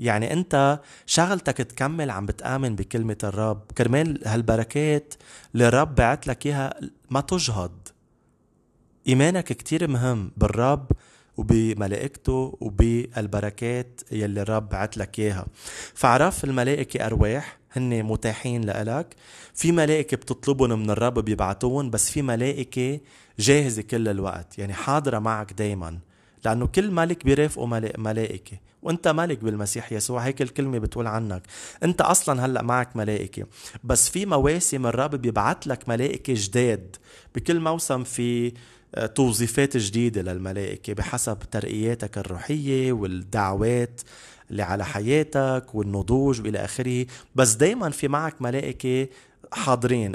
يعني 0.00 0.32
أنت 0.32 0.80
شغلتك 1.06 1.56
تكمل 1.56 2.10
عم 2.10 2.26
بتآمن 2.26 2.76
بكلمة 2.76 3.18
الرب. 3.24 3.62
كرمال 3.78 4.28
هالبركات 4.28 5.14
اللي 5.54 5.68
الرب 5.68 5.94
بعت 5.94 6.26
لك 6.26 6.46
إياها 6.46 6.74
ما 7.10 7.20
تجهض 7.20 7.88
إيمانك 9.08 9.44
كتير 9.44 9.88
مهم 9.88 10.30
بالرب 10.36 10.92
وبملائكته 11.36 12.58
وبالبركات 12.60 14.00
يلي 14.12 14.42
الرب 14.42 14.68
بعت 14.68 14.96
لك 14.96 15.18
إياها. 15.18 15.46
فعرف 15.94 16.44
الملائكة 16.44 17.06
أرواح 17.06 17.58
هن 17.72 18.02
متاحين 18.02 18.64
لإلك. 18.64 19.16
في 19.54 19.72
ملائكة 19.72 20.16
بتطلبهم 20.16 20.82
من 20.82 20.90
الرب 20.90 21.18
بيبعتوهم 21.18 21.90
بس 21.90 22.10
في 22.10 22.22
ملائكة 22.22 23.00
جاهزة 23.38 23.82
كل 23.82 24.08
الوقت 24.08 24.58
يعني 24.58 24.72
حاضرة 24.72 25.18
معك 25.18 25.52
دايما. 25.52 25.98
لأنه 26.44 26.66
كل 26.66 26.90
ملك 26.90 27.24
بيرافقه 27.24 27.66
ملائكة. 27.98 28.58
وأنت 28.82 29.08
ملك 29.08 29.38
بالمسيح 29.44 29.92
يسوع 29.92 30.20
هيك 30.20 30.42
الكلمة 30.42 30.78
بتقول 30.78 31.06
عنك. 31.06 31.42
أنت 31.82 32.00
أصلا 32.00 32.44
هلأ 32.46 32.62
معك 32.62 32.96
ملائكة. 32.96 33.46
بس 33.84 34.08
في 34.08 34.26
مواسم 34.26 34.86
الرب 34.86 35.14
بيبعت 35.14 35.66
لك 35.66 35.88
ملائكة 35.88 36.34
جداد. 36.36 36.96
بكل 37.34 37.60
موسم 37.60 38.04
في 38.04 38.52
توظيفات 39.14 39.76
جديدة 39.76 40.22
للملائكة 40.22 40.92
بحسب 40.92 41.38
ترقياتك 41.50 42.18
الروحية 42.18 42.92
والدعوات 42.92 44.00
اللي 44.50 44.62
على 44.62 44.84
حياتك 44.84 45.66
والنضوج 45.74 46.40
وإلى 46.40 46.64
آخره. 46.64 47.06
بس 47.34 47.52
دايما 47.52 47.90
في 47.90 48.08
معك 48.08 48.42
ملائكة 48.42 49.08
حاضرين. 49.52 50.12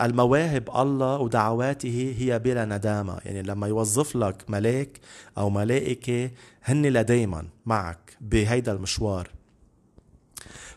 المواهب 0.00 0.70
الله 0.76 1.18
ودعواته 1.18 2.14
هي 2.18 2.38
بلا 2.38 2.64
ندامة. 2.64 3.18
يعني 3.24 3.42
لما 3.42 3.66
يوظف 3.66 4.16
لك 4.16 4.50
ملاك 4.50 5.00
أو 5.38 5.50
ملائكة 5.50 6.30
هن 6.64 6.86
لديما 6.86 7.46
معك 7.66 8.16
بهيدا 8.20 8.72
المشوار. 8.72 9.28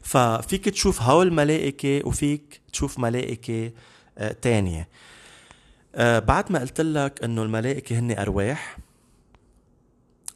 ففيك 0.01 0.69
تشوف 0.69 1.01
هول 1.01 1.27
الملائكة 1.27 2.07
وفيك 2.07 2.61
تشوف 2.71 2.99
ملائكة 2.99 3.71
آه، 4.17 4.31
تانية. 4.31 4.87
آه، 5.97 6.19
بعد 6.19 6.51
ما 6.51 6.59
قلت 6.59 6.81
لك 6.81 7.23
إنه 7.23 7.43
الملائكة 7.43 7.99
هن 7.99 8.11
أرواح 8.11 8.77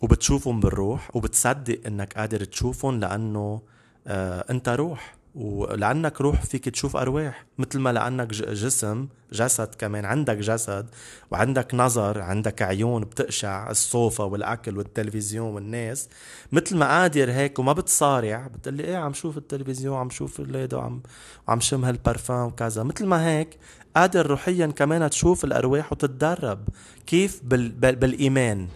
وبتشوفهم 0.02 0.60
بالروح 0.60 1.16
وبتصدق 1.16 1.80
إنك 1.88 2.14
قادر 2.14 2.44
تشوفهم 2.44 3.00
لأنه 3.00 3.62
آه، 4.08 4.46
أنت 4.50 4.70
روح 4.70 5.16
ولأنك 5.36 6.22
روح 6.22 6.42
فيك 6.42 6.70
تشوف 6.70 6.96
أرواح 6.96 7.46
مثل 7.58 7.80
ما 7.80 7.94
لأنك 7.94 8.28
جسم 8.28 9.08
جسد 9.32 9.76
كمان 9.76 10.06
عندك 10.06 10.38
جسد 10.38 10.90
وعندك 11.32 11.76
نظر 11.76 12.22
عندك 12.22 12.62
عيون 12.62 13.04
بتقشع 13.04 13.72
الصوفة 13.72 14.26
والأكل 14.26 14.78
والتلفزيون 14.78 15.54
والناس 15.54 16.10
مثل 16.52 16.78
ما 16.78 16.88
قادر 16.88 17.32
هيك 17.32 17.60
وما 17.60 17.74
بتصارع 17.74 18.48
بتقلي 18.48 18.84
إيه 18.84 18.98
عم 18.98 19.14
شوف 19.14 19.38
التلفزيون 19.38 19.98
عم 19.98 20.10
شوف 20.10 20.40
الليد 20.40 20.74
وعم 20.74 21.02
وعم 21.48 21.60
شم 21.60 21.86
هالبرفان 21.86 22.46
وكذا 22.46 22.84
مثل 22.84 23.06
ما 23.06 23.28
هيك 23.28 23.58
قادر 23.96 24.28
روحيا 24.28 24.68
كمان 24.68 25.10
تشوف 25.10 25.44
الأرواح 25.46 25.92
وتتدرب 25.92 26.60
كيف 27.08 27.42
بال... 27.44 27.70
بال... 27.70 27.96
بالإيمان. 27.96 28.68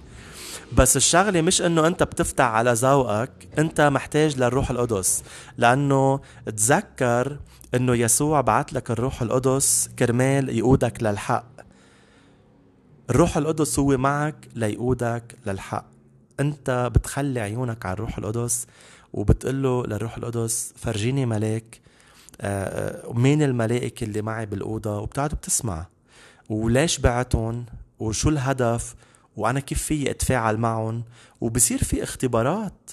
بس 0.78 0.98
الشغلة 0.98 1.42
مش 1.42 1.62
إنه 1.62 1.88
أنت 1.88 2.04
بتفتح 2.04 2.46
على 2.46 2.74
ذوقك 2.74 3.32
أنت 3.60 3.82
محتاج 3.82 4.38
للروح 4.38 4.70
القدس. 4.72 5.24
لأنه 5.58 6.20
تذكر 6.46 7.40
إنه 7.76 7.96
يسوع 7.96 8.42
بعت 8.42 8.74
لك 8.74 8.92
الروح 8.92 9.22
القدس 9.22 9.90
كرمال 10.00 10.58
يقودك 10.58 11.04
للحق. 11.04 11.54
الروح 13.10 13.38
القدس 13.38 13.80
هو 13.80 13.98
معك 13.98 14.48
ليقودك 14.56 15.36
للحق. 15.46 15.86
أنت 16.40 16.92
بتخلي 16.96 17.40
عيونك 17.40 17.86
على 17.86 17.94
الروح 17.94 18.18
القدس 18.18 18.68
وبتقول 19.14 19.64
له 19.64 19.86
للروح 19.86 20.18
القدس 20.18 20.74
فرجيني 20.76 21.26
ملاك 21.26 21.83
مين 23.14 23.42
الملائكة 23.42 24.04
اللي 24.04 24.22
معي 24.22 24.46
بالأوضة 24.46 25.00
وبتقعد 25.00 25.34
بتسمع. 25.34 25.88
وليش 26.50 27.00
بعتهم؟ 27.00 27.66
وشو 28.00 28.30
الهدف؟ 28.30 28.96
وأنا 29.38 29.60
كيف 29.60 29.84
في 29.84 30.12
أتفاعل 30.12 30.58
معهم؟ 30.58 31.04
وبصير 31.42 31.84
في 31.84 32.04
اختبارات. 32.04 32.92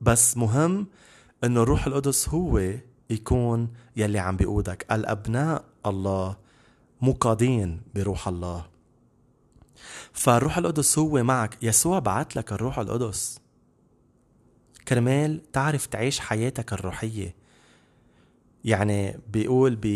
بس 0.00 0.36
مهم 0.36 0.86
إنه 1.44 1.62
الروح 1.62 1.86
القدس 1.86 2.28
هو 2.28 2.72
يكون 3.10 3.68
يلي 3.96 4.18
عم 4.18 4.36
بيقودك. 4.36 4.86
الأبناء 4.92 5.64
الله 5.86 6.36
مقادين 7.00 7.80
بروح 7.94 8.28
الله. 8.28 8.66
فالروح 10.12 10.58
القدس 10.58 10.98
هو 10.98 11.22
معك. 11.22 11.58
يسوع 11.62 11.98
بعت 11.98 12.36
لك 12.36 12.52
الروح 12.52 12.78
القدس. 12.78 13.40
كرمال 14.88 15.52
تعرف 15.52 15.86
تعيش 15.86 16.20
حياتك 16.20 16.72
الروحية. 16.72 17.45
يعني 18.66 19.20
بيقول 19.32 19.76
ب 19.76 19.86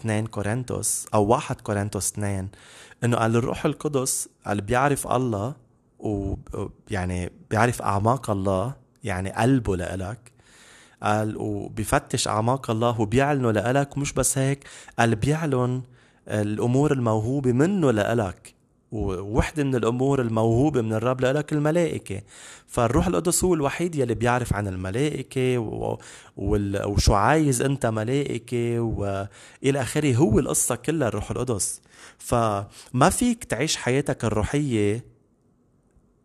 2 0.00 0.24
آه، 0.24 0.26
كورنثوس 0.30 1.06
أو 1.14 1.26
1 1.26 1.60
كورنثوس 1.60 2.12
2 2.12 2.48
إنه 3.04 3.16
قال 3.16 3.36
الروح 3.36 3.64
القدس 3.66 4.28
اللي 4.46 4.62
بيعرف 4.62 5.06
الله 5.06 5.54
ويعني 5.98 7.32
بيعرف 7.50 7.82
أعماق 7.82 8.30
الله 8.30 8.74
يعني 9.04 9.30
قلبه 9.32 9.76
لإلك. 9.76 10.32
قال 11.02 11.36
وبيفتش 11.36 12.28
أعماق 12.28 12.70
الله 12.70 13.00
وبيعلنه 13.00 13.50
لإلك 13.50 13.98
مش 13.98 14.12
بس 14.12 14.38
هيك 14.38 14.64
قال 14.98 15.14
بيعلن 15.16 15.82
الأمور 16.28 16.92
الموهوبة 16.92 17.52
منه 17.52 17.90
لإلك. 17.90 18.54
ووحدة 18.92 19.64
من 19.64 19.74
الأمور 19.74 20.20
الموهوبة 20.20 20.82
من 20.82 20.92
الرب 20.92 21.20
لك 21.20 21.52
الملائكة. 21.52 22.22
فالروح 22.66 23.06
القدس 23.06 23.44
هو 23.44 23.54
الوحيد 23.54 23.94
يلي 23.94 24.14
بيعرف 24.14 24.54
عن 24.54 24.68
الملائكة 24.68 25.58
و... 25.58 25.98
وشو 26.36 27.14
عايز 27.14 27.62
أنت 27.62 27.86
ملائكة 27.86 28.80
وإلى 28.80 29.80
آخره 29.80 30.14
هو 30.16 30.38
القصة 30.38 30.74
كلها 30.74 31.08
الروح 31.08 31.30
القدس. 31.30 31.80
فما 32.18 33.10
فيك 33.10 33.44
تعيش 33.44 33.76
حياتك 33.76 34.24
الروحية 34.24 35.04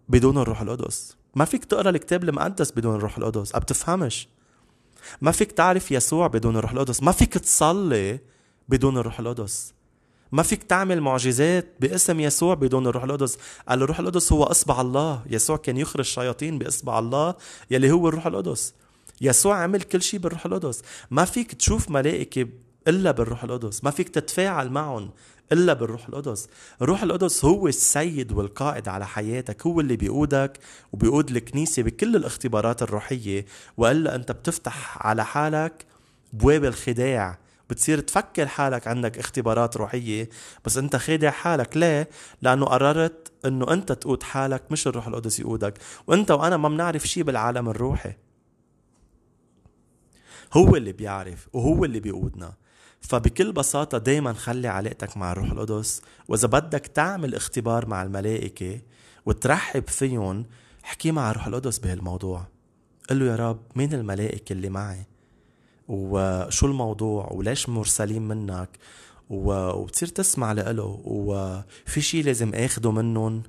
بدون 0.10 0.38
الروح 0.38 0.62
القدس. 0.62 1.18
ما 1.36 1.46
فيك 1.46 1.66
تقرأ 1.66 1.90
الكتاب 1.90 2.24
المقدس 2.24 2.72
بدون 2.72 2.96
الروح 2.96 3.18
القدس. 3.18 3.54
ما 3.54 3.60
بتفهمش. 3.60 4.28
ما 5.22 5.32
فيك 5.32 5.52
تعرف 5.52 5.92
يسوع 5.92 6.28
بدون 6.28 6.58
الروح 6.58 6.72
القدس. 6.72 7.04
ما 7.04 7.12
فيك 7.12 7.34
تصلي 7.34 8.20
بدون 8.70 8.98
الروح 8.98 9.20
القدس. 9.20 9.74
ما 10.32 10.44
فيك 10.44 10.64
تعمل 10.64 11.02
معجزات 11.02 11.74
باسم 11.80 12.20
يسوع 12.20 12.54
بدون 12.54 12.88
الروح 12.88 13.04
القدس. 13.04 13.38
قال 13.70 13.84
الروح 13.84 14.00
القدس 14.00 14.32
هو 14.32 14.44
أصبع 14.44 14.82
الله. 14.82 15.24
يسوع 15.30 15.58
كان 15.58 15.78
يخرج 15.78 16.00
الشياطين 16.00 16.60
بأصبع 16.60 17.00
الله 17.00 17.36
يلي 17.72 17.92
هو 17.92 18.10
الروح 18.10 18.28
القدس. 18.28 18.74
يسوع 19.22 19.58
عمل 19.58 19.82
كل 19.82 20.02
شيء 20.02 20.20
بالروح 20.20 20.46
القدس. 20.46 20.82
ما 21.12 21.26
فيك 21.26 21.54
تشوف 21.54 21.90
ملائكة 21.90 22.48
إلا 22.88 23.12
بالروح 23.12 23.44
القدس. 23.44 23.84
ما 23.84 23.92
فيك 23.92 24.10
تتفاعل 24.10 24.70
معهم 24.70 25.10
إلا 25.52 25.74
بالروح 25.74 26.08
القدس. 26.08 26.48
الروح 26.82 27.04
القدس 27.04 27.46
هو 27.46 27.68
السيد 27.68 28.32
والقائد 28.32 28.88
على 28.88 29.08
حياتك. 29.08 29.68
هو 29.68 29.80
اللي 29.80 29.96
بيقودك 29.96 30.60
وبيقود 30.94 31.32
الكنيسة 31.32 31.84
بكل 31.84 32.16
الاختبارات 32.16 32.82
الروحية. 32.82 33.46
وإلا 33.78 34.16
أنت 34.16 34.32
بتفتح 34.32 35.08
على 35.08 35.26
حالك 35.26 35.86
بواب 36.34 36.66
الخداع 36.66 37.38
بتصير 37.72 38.00
تفكر 38.00 38.48
حالك 38.48 38.88
عندك 38.88 39.18
اختبارات 39.18 39.78
روحية 39.78 40.30
بس 40.66 40.78
انت 40.78 40.96
خادع 40.96 41.30
حالك. 41.30 41.78
ليه؟ 41.78 42.10
لأنه 42.42 42.66
قررت 42.66 43.32
إنه 43.46 43.74
انت 43.74 43.92
تقود 43.92 44.24
حالك 44.24 44.72
مش 44.72 44.88
الروح 44.88 45.08
القدس 45.08 45.40
يقودك. 45.40 45.78
وانت 46.08 46.32
وأنا 46.32 46.58
ما 46.58 46.70
بنعرف 46.70 47.08
شيء 47.08 47.24
بالعالم 47.24 47.70
الروحي. 47.70 48.14
هو 50.54 50.76
اللي 50.76 50.92
بيعرف 50.92 51.48
وهو 51.54 51.86
اللي 51.86 52.00
بيقودنا. 52.00 52.54
فبكل 53.02 53.52
بساطة 53.52 53.98
دايما 53.98 54.34
خلي 54.34 54.68
علاقتك 54.68 55.18
مع 55.18 55.32
الروح 55.32 55.52
القدس. 55.52 56.02
وإذا 56.28 56.48
بدك 56.48 56.88
تعمل 56.88 57.36
اختبار 57.36 57.86
مع 57.86 58.04
الملائكة 58.04 58.82
وترحب 59.26 59.88
فيهم 59.88 60.46
احكي 60.86 61.12
مع 61.12 61.32
الروح 61.32 61.48
القدس 61.48 61.80
بهالموضوع. 61.80 62.48
قل 63.10 63.20
له 63.20 63.26
يا 63.26 63.36
رب 63.36 63.62
مين 63.76 63.94
الملائكة 63.94 64.54
اللي 64.54 64.70
معي؟ 64.70 65.11
وشو 65.92 66.66
الموضوع 66.66 67.30
وليش 67.32 67.70
مرسلين 67.70 68.28
منك 68.28 68.70
وبتصير 69.30 70.08
تسمع 70.08 70.52
لإله 70.52 71.02
وفي 71.04 72.02
شيء 72.02 72.24
لازم 72.24 72.54
آخده 72.54 72.92
منهم؟ 72.92 73.44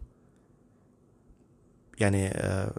يعني 2.01 2.29
آه، 2.29 2.73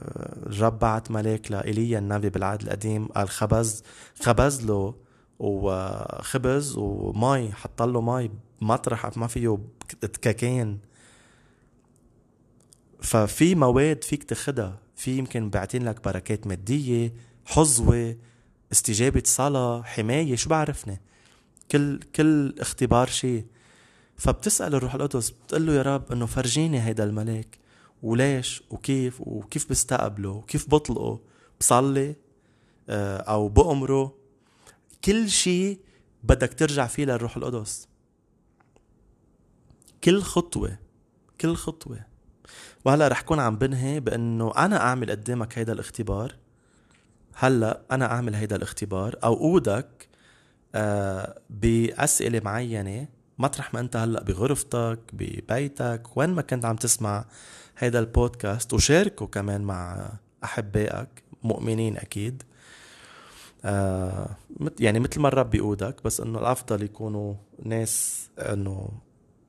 الرب 0.46 0.80
بعت 0.80 1.12
ملاك 1.12 1.52
لإيليا 1.52 2.00
النبي 2.00 2.30
بالعهد 2.30 2.62
القديم 2.62 3.08
قال 3.08 3.30
خبز 3.30 3.84
خبز 4.22 4.66
له 4.66 4.96
وخبز 5.40 6.78
ومي 6.78 7.52
حط 7.52 7.82
له 7.82 8.02
مي 8.02 8.32
مطرح 8.62 9.18
ما 9.18 9.28
فيه 9.28 9.60
تكاكين 10.02 10.80
ففي 13.02 13.56
مواد 13.56 14.04
فيك 14.04 14.24
تاخدها 14.24 14.80
في 14.96 15.18
يمكن 15.18 15.50
بعتين 15.50 15.86
لك 15.86 16.04
بركات 16.04 16.48
مادية 16.48 17.14
حظوة 17.46 18.16
استجابة 18.74 19.24
صلاة 19.26 19.82
حماية 19.84 20.36
شو 20.36 20.50
بعرفني؟ 20.50 21.02
كل 21.72 22.00
كل 22.16 22.56
اختبار 22.60 23.08
شيء 23.08 23.46
فبتسأل 24.18 24.76
الروح 24.76 24.96
القدس 24.96 25.30
بتقول 25.30 25.66
له 25.68 25.74
يا 25.74 25.82
رب 25.82 26.12
إنه 26.12 26.26
فرجيني 26.26 26.82
هيدا 26.82 27.04
الملاك. 27.04 27.60
وليش؟ 28.04 28.64
وكيف؟ 28.70 29.22
وكيف 29.22 29.70
بستقبله؟ 29.70 30.30
وكيف 30.30 30.70
بطلقه؟ 30.70 31.20
بصلي؟ 31.60 32.16
آه، 32.90 33.18
أو 33.18 33.48
بأمره؟ 33.48 34.16
كل 35.06 35.30
شيء 35.30 35.80
بدك 36.24 36.54
ترجع 36.54 36.88
فيه 36.88 37.06
للروح 37.06 37.38
القدس. 37.38 37.88
كل 40.04 40.22
خطوة 40.22 40.78
كل 41.42 41.56
خطوة. 41.56 42.06
وهلا 42.86 43.08
رح 43.08 43.22
كون 43.22 43.40
عم 43.40 43.56
بنهي 43.56 44.00
بإنه 44.00 44.54
أنا 44.58 44.82
أعمل 44.82 45.12
قدامك 45.12 45.58
هيدا 45.58 45.74
الاختبار. 45.74 46.36
هلا 47.36 47.82
أنا 47.92 48.06
أعمل 48.12 48.36
هيدا 48.36 48.56
الاختبار 48.56 49.16
أو 49.24 49.34
أودك 49.34 50.08
آه 50.76 51.40
بأسئلة 51.50 52.42
معينة 52.46 53.08
مطرح 53.38 53.74
ما 53.74 53.80
أنت 53.80 53.96
هلا 53.96 54.24
بغرفتك 54.24 55.00
ببيتك 55.14 56.18
وين 56.18 56.30
ما 56.30 56.42
كنت 56.42 56.66
عم 56.66 56.76
تسمع 56.76 57.26
هيدا 57.78 58.00
البودكاست 58.00 58.74
وشاركه 58.74 59.28
كمان 59.28 59.62
مع 59.62 60.10
أحبائك 60.44 61.24
مؤمنين 61.44 61.98
أكيد. 61.98 62.44
آه 63.66 64.30
يعني 64.80 65.00
مثل 65.00 65.20
ما 65.20 65.28
الرب 65.28 65.50
بيقودك 65.50 66.04
بس 66.04 66.20
إنه 66.22 66.40
الأفضل 66.40 66.84
يكونوا 66.84 67.36
ناس 67.64 68.28
إنه 68.40 68.90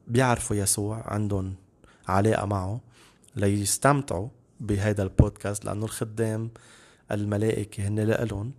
بيعرفوا 0.06 0.56
يسوع 0.56 1.02
عندهم 1.12 1.54
علاقة 2.08 2.46
معه 2.46 2.80
ليستمتعوا 3.36 4.28
بهيدا 4.60 5.02
البودكاست 5.02 5.64
لأنه 5.64 5.84
الخدام 5.84 6.50
الملائكة 7.12 7.88
هن 7.88 8.00
لإلهم. 8.00 8.52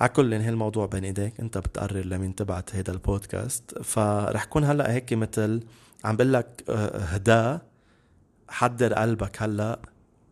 على 0.00 0.08
كل 0.08 0.34
هي 0.34 0.48
الموضوع 0.48 0.86
بين 0.86 1.04
إيديك 1.04 1.40
أنت 1.40 1.58
بتقرر 1.58 2.04
لمين 2.04 2.34
تبعت 2.34 2.74
هيدا 2.74 2.92
البودكاست. 2.92 3.78
فرح 3.82 4.44
كون 4.44 4.64
هلأ 4.64 4.92
هيك 4.92 5.12
مثل 5.12 5.60
عم 6.04 6.16
بقول 6.16 6.32
لك 6.32 6.64
آه، 6.68 6.98
هدا 6.98 7.60
حضر 8.48 8.94
قلبك 8.94 9.42
هلأ. 9.42 9.80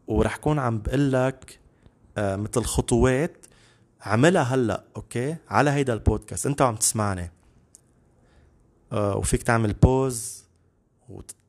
ورح 0.07 0.36
كون 0.36 0.59
عم 0.59 0.78
بقول 0.78 1.12
لك 1.12 1.59
آه، 2.18 2.36
مثل 2.36 2.62
خطوات 2.62 3.47
عملها 4.01 4.43
هلأ 4.43 4.84
okay؟ 4.96 5.36
على 5.49 5.70
هيدا 5.70 5.93
البودكاست. 5.93 6.47
أنت 6.47 6.62
عم 6.62 6.76
تسمعني. 6.76 7.30
آه، 8.93 9.16
وفيك 9.16 9.43
تعمل 9.43 9.72
pause 9.72 10.44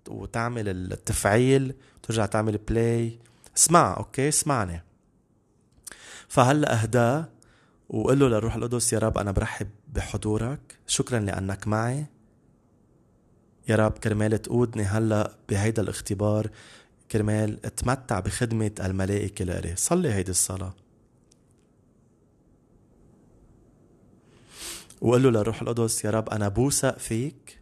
وتعمل 0.10 0.70
التفعيل 0.70 1.74
وترجع 1.98 2.26
تعمل 2.26 2.58
play 2.58 3.20
اسمع 3.58 3.98
أوكي؟ 3.98 4.28
اسمعني. 4.30 4.84
فهلا 6.34 6.82
أهداه 6.82 7.30
وقل 7.90 8.20
له 8.20 8.28
للروح 8.28 8.56
القدس 8.56 8.94
يا 8.94 9.00
رب 9.00 9.18
أنا 9.18 9.32
برحب 9.32 9.70
بحضورك 9.88 10.80
شكرا 10.88 11.20
لأنك 11.20 11.68
معي. 11.68 12.06
يا 13.68 13.76
رب 13.76 13.92
كرمال 13.92 14.42
تقودني 14.42 14.84
هلا 14.84 15.38
بهيدا 15.50 15.82
الاختبار 15.82 16.50
كرمال 17.12 17.66
أتمتع 17.66 18.20
بخدمة 18.20 18.72
الملائكة 18.80 19.46
لإلي. 19.46 19.76
صلي 19.76 20.14
هيدي 20.14 20.32
الصلاة. 20.32 20.74
وقل 25.02 25.24
له 25.24 25.30
للروح 25.30 25.62
القدس 25.62 26.06
يا 26.06 26.10
رب 26.10 26.30
أنا 26.30 26.48
بوثق 26.48 26.98
فيك 26.98 27.62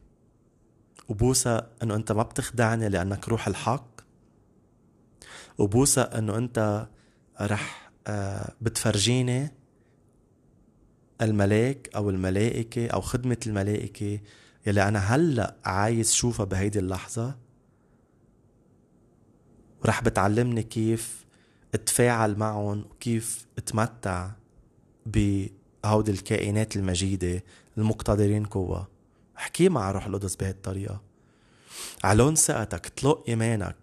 وبوثق 1.10 1.70
إنه 1.84 1.96
أنت 1.96 2.12
ما 2.12 2.24
بتخدعني 2.24 2.90
لأنك 2.90 3.30
روح 3.30 3.48
الحق 3.48 4.02
وبوثق 5.58 6.16
إنه 6.16 6.38
أنت 6.38 6.88
رح 7.42 7.81
بتفرجيني 8.62 9.52
الملاك 11.22 11.90
أو 11.96 12.10
الملائكة 12.10 12.88
أو 12.88 13.02
خدمة 13.02 13.38
الملائكة 13.48 14.20
يلي 14.68 14.88
أنا 14.88 15.00
هلأ 15.00 15.56
عايز 15.66 16.14
شوفها 16.14 16.46
بهيدي 16.46 16.80
اللحظة. 16.80 17.36
ورح 19.84 20.04
بتعلمني 20.04 20.64
كيف 20.64 21.26
أتفاعل 21.74 22.36
معهم 22.36 22.86
وكيف 22.92 23.48
أتمتع 23.58 24.32
بهودي 25.06 26.12
الكائنات 26.12 26.76
المجيدة 26.76 27.44
المقتدرين 27.78 28.46
قوة. 28.46 28.88
احكي 29.38 29.70
مع 29.70 29.92
روح 29.92 30.06
القدس 30.06 30.36
بهالطريقة 30.36 31.02
علون 32.04 32.36
ثقتك 32.36 32.88
طلق 32.88 33.24
إيمانك. 33.30 33.81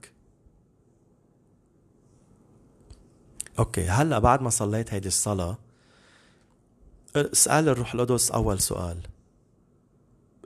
أوكي 3.59 3.85
هلأ 3.85 4.19
بعد 4.19 4.43
ما 4.43 4.51
صليت 4.51 4.95
هيدي 4.95 5.09
الصلاة 5.09 5.59
اسأل 7.17 7.69
الروح 7.69 7.95
القدس 7.95 8.31
أول 8.31 8.61
سؤال. 8.61 9.01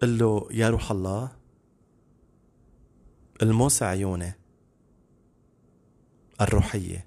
قل 0.03 0.19
له 0.19 0.49
يا 0.51 0.71
روح 0.71 0.91
الله 0.91 1.31
الموس 3.43 3.83
عيوني 3.83 4.33
الروحية 6.41 7.07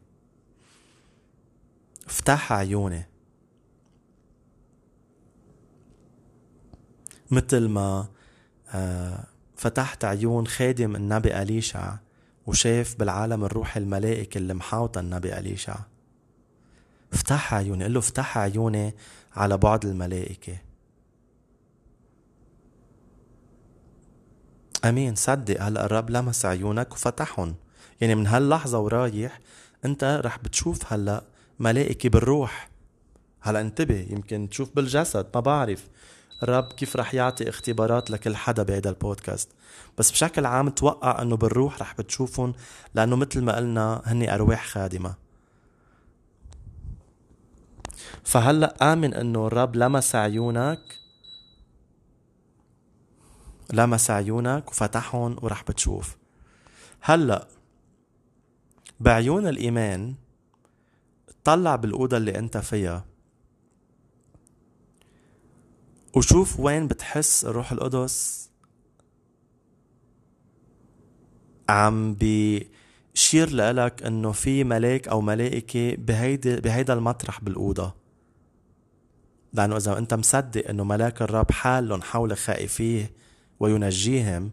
افتح 2.07 2.53
عيوني. 2.53 3.07
مثل 7.31 7.67
ما 7.67 8.07
آه، 8.69 9.25
فتحت 9.55 10.05
عيون 10.05 10.47
خادم 10.47 10.95
النبي 10.95 11.41
أليشع 11.41 11.95
وشاف 12.47 12.95
بالعالم 12.95 13.45
الروحي 13.45 13.79
الملائكة 13.79 14.37
اللي 14.37 14.53
محاوطة 14.53 14.99
النبي 14.99 15.39
أليشع. 15.39 15.75
افتح 17.15 17.53
عيوني 17.53 17.83
قل 17.83 17.93
له 17.93 17.99
افتح 17.99 18.37
عيوني 18.37 18.95
على 19.35 19.57
بعد 19.57 19.85
الملائكة. 19.85 20.57
أمين 24.85 25.15
صدق 25.15 25.61
هلأ 25.61 25.85
الرب 25.85 26.09
لمس 26.09 26.45
عيونك 26.45 26.93
وفتحهم. 26.93 27.55
يعني 28.01 28.15
من 28.15 28.27
هاللحظة 28.27 28.79
ورايح 28.79 29.39
أنت 29.85 30.21
رح 30.25 30.37
بتشوف 30.39 30.93
هلأ 30.93 31.23
ملائكة 31.59 32.09
بالروح. 32.09 32.69
هلأ 33.41 33.61
انتبه 33.61 34.07
يمكن 34.09 34.49
تشوف 34.49 34.69
بالجسد 34.75 35.27
ما 35.35 35.39
بعرف. 35.39 35.87
الرب 36.43 36.63
كيف 36.63 36.95
رح 36.95 37.13
يعطي 37.13 37.49
اختبارات 37.49 38.11
لكل 38.11 38.35
حدا 38.35 38.63
بهذا 38.63 38.89
البودكاست. 38.89 39.49
بس 39.97 40.11
بشكل 40.11 40.45
عام 40.45 40.69
توقع 40.69 41.21
إنه 41.21 41.37
بالروح 41.37 41.81
رح 41.81 41.93
بتشوفهم 41.97 42.53
لأنه 42.93 43.15
مثل 43.15 43.41
ما 43.41 43.55
قلنا 43.55 44.01
هني 44.05 44.33
أرواح 44.33 44.67
خادمة. 44.67 45.24
فهلأ 48.25 48.93
آمن 48.93 49.13
أنه 49.13 49.47
الرب 49.47 49.75
لمس 49.75 50.15
عيونك 50.15 50.99
لمس 53.73 54.11
عيونك 54.11 54.69
وفتحهم 54.71 55.35
ورح 55.41 55.63
بتشوف. 55.63 56.17
هلأ 57.01 57.47
بعيون 58.99 59.47
الإيمان 59.47 60.15
طلع 61.43 61.75
بالأوضة 61.75 62.17
اللي 62.17 62.39
أنت 62.39 62.57
فيها 62.57 63.05
وشوف 66.15 66.59
وين 66.59 66.87
بتحس 66.87 67.45
الروح 67.45 67.71
القدس 67.71 68.49
عم 71.69 72.13
بيشير 72.13 73.49
لك 73.49 74.03
إنه 74.03 74.31
في 74.31 74.63
ملاك 74.63 75.07
أو 75.07 75.21
ملائكة 75.21 75.95
بهيدي 75.95 76.55
بهيدا 76.55 76.93
المطرح 76.93 77.41
بالأوضة. 77.41 78.04
لأنه 79.55 79.77
إذا 79.77 79.97
أنت 79.97 80.13
مصدق 80.13 80.69
أنه 80.69 80.83
ملاك 80.83 81.21
الرب 81.21 81.51
حالهم 81.51 82.01
حول 82.01 82.37
خائفيه 82.37 83.11
وينجيهم 83.59 84.51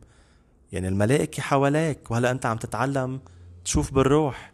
يعني 0.73 0.89
الملائكة 0.89 1.43
حواليك 1.43 2.11
وهلأ 2.11 2.31
أنت 2.31 2.47
عم 2.47 2.57
تتعلم 2.57 3.21
تشوف 3.65 3.95
بالروح. 3.95 4.53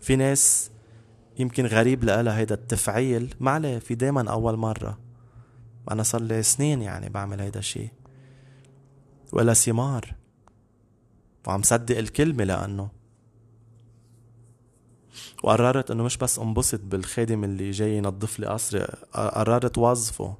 في 0.00 0.16
ناس 0.16 0.70
يمكن 1.38 1.66
غريب 1.66 2.04
لها 2.04 2.38
هيدا 2.38 2.54
التفعيل 2.54 3.34
ما 3.40 3.50
عليه 3.50 3.78
في 3.78 3.94
دايما 3.94 4.30
أول 4.30 4.56
مرة. 4.56 4.98
أنا 5.90 6.02
صار 6.02 6.20
لي 6.20 6.42
سنين 6.42 6.82
يعني 6.82 7.08
بعمل 7.08 7.40
هيدا 7.40 7.58
الشيء 7.58 7.90
ولا 9.32 9.54
ثمار 9.54 10.14
وعم 11.46 11.62
صدق 11.62 11.98
الكلمة 11.98 12.44
لأنه 12.44 12.88
وقررت 15.42 15.90
إنه 15.90 16.02
مش 16.04 16.16
بس 16.16 16.38
انبسط 16.38 16.80
بالخادم 16.80 17.44
اللي 17.44 17.70
جاي 17.70 17.96
ينظف 17.96 18.40
لي 18.40 18.46
قصري 18.46 18.86
قررت 19.12 19.78
وظفه. 19.78 20.36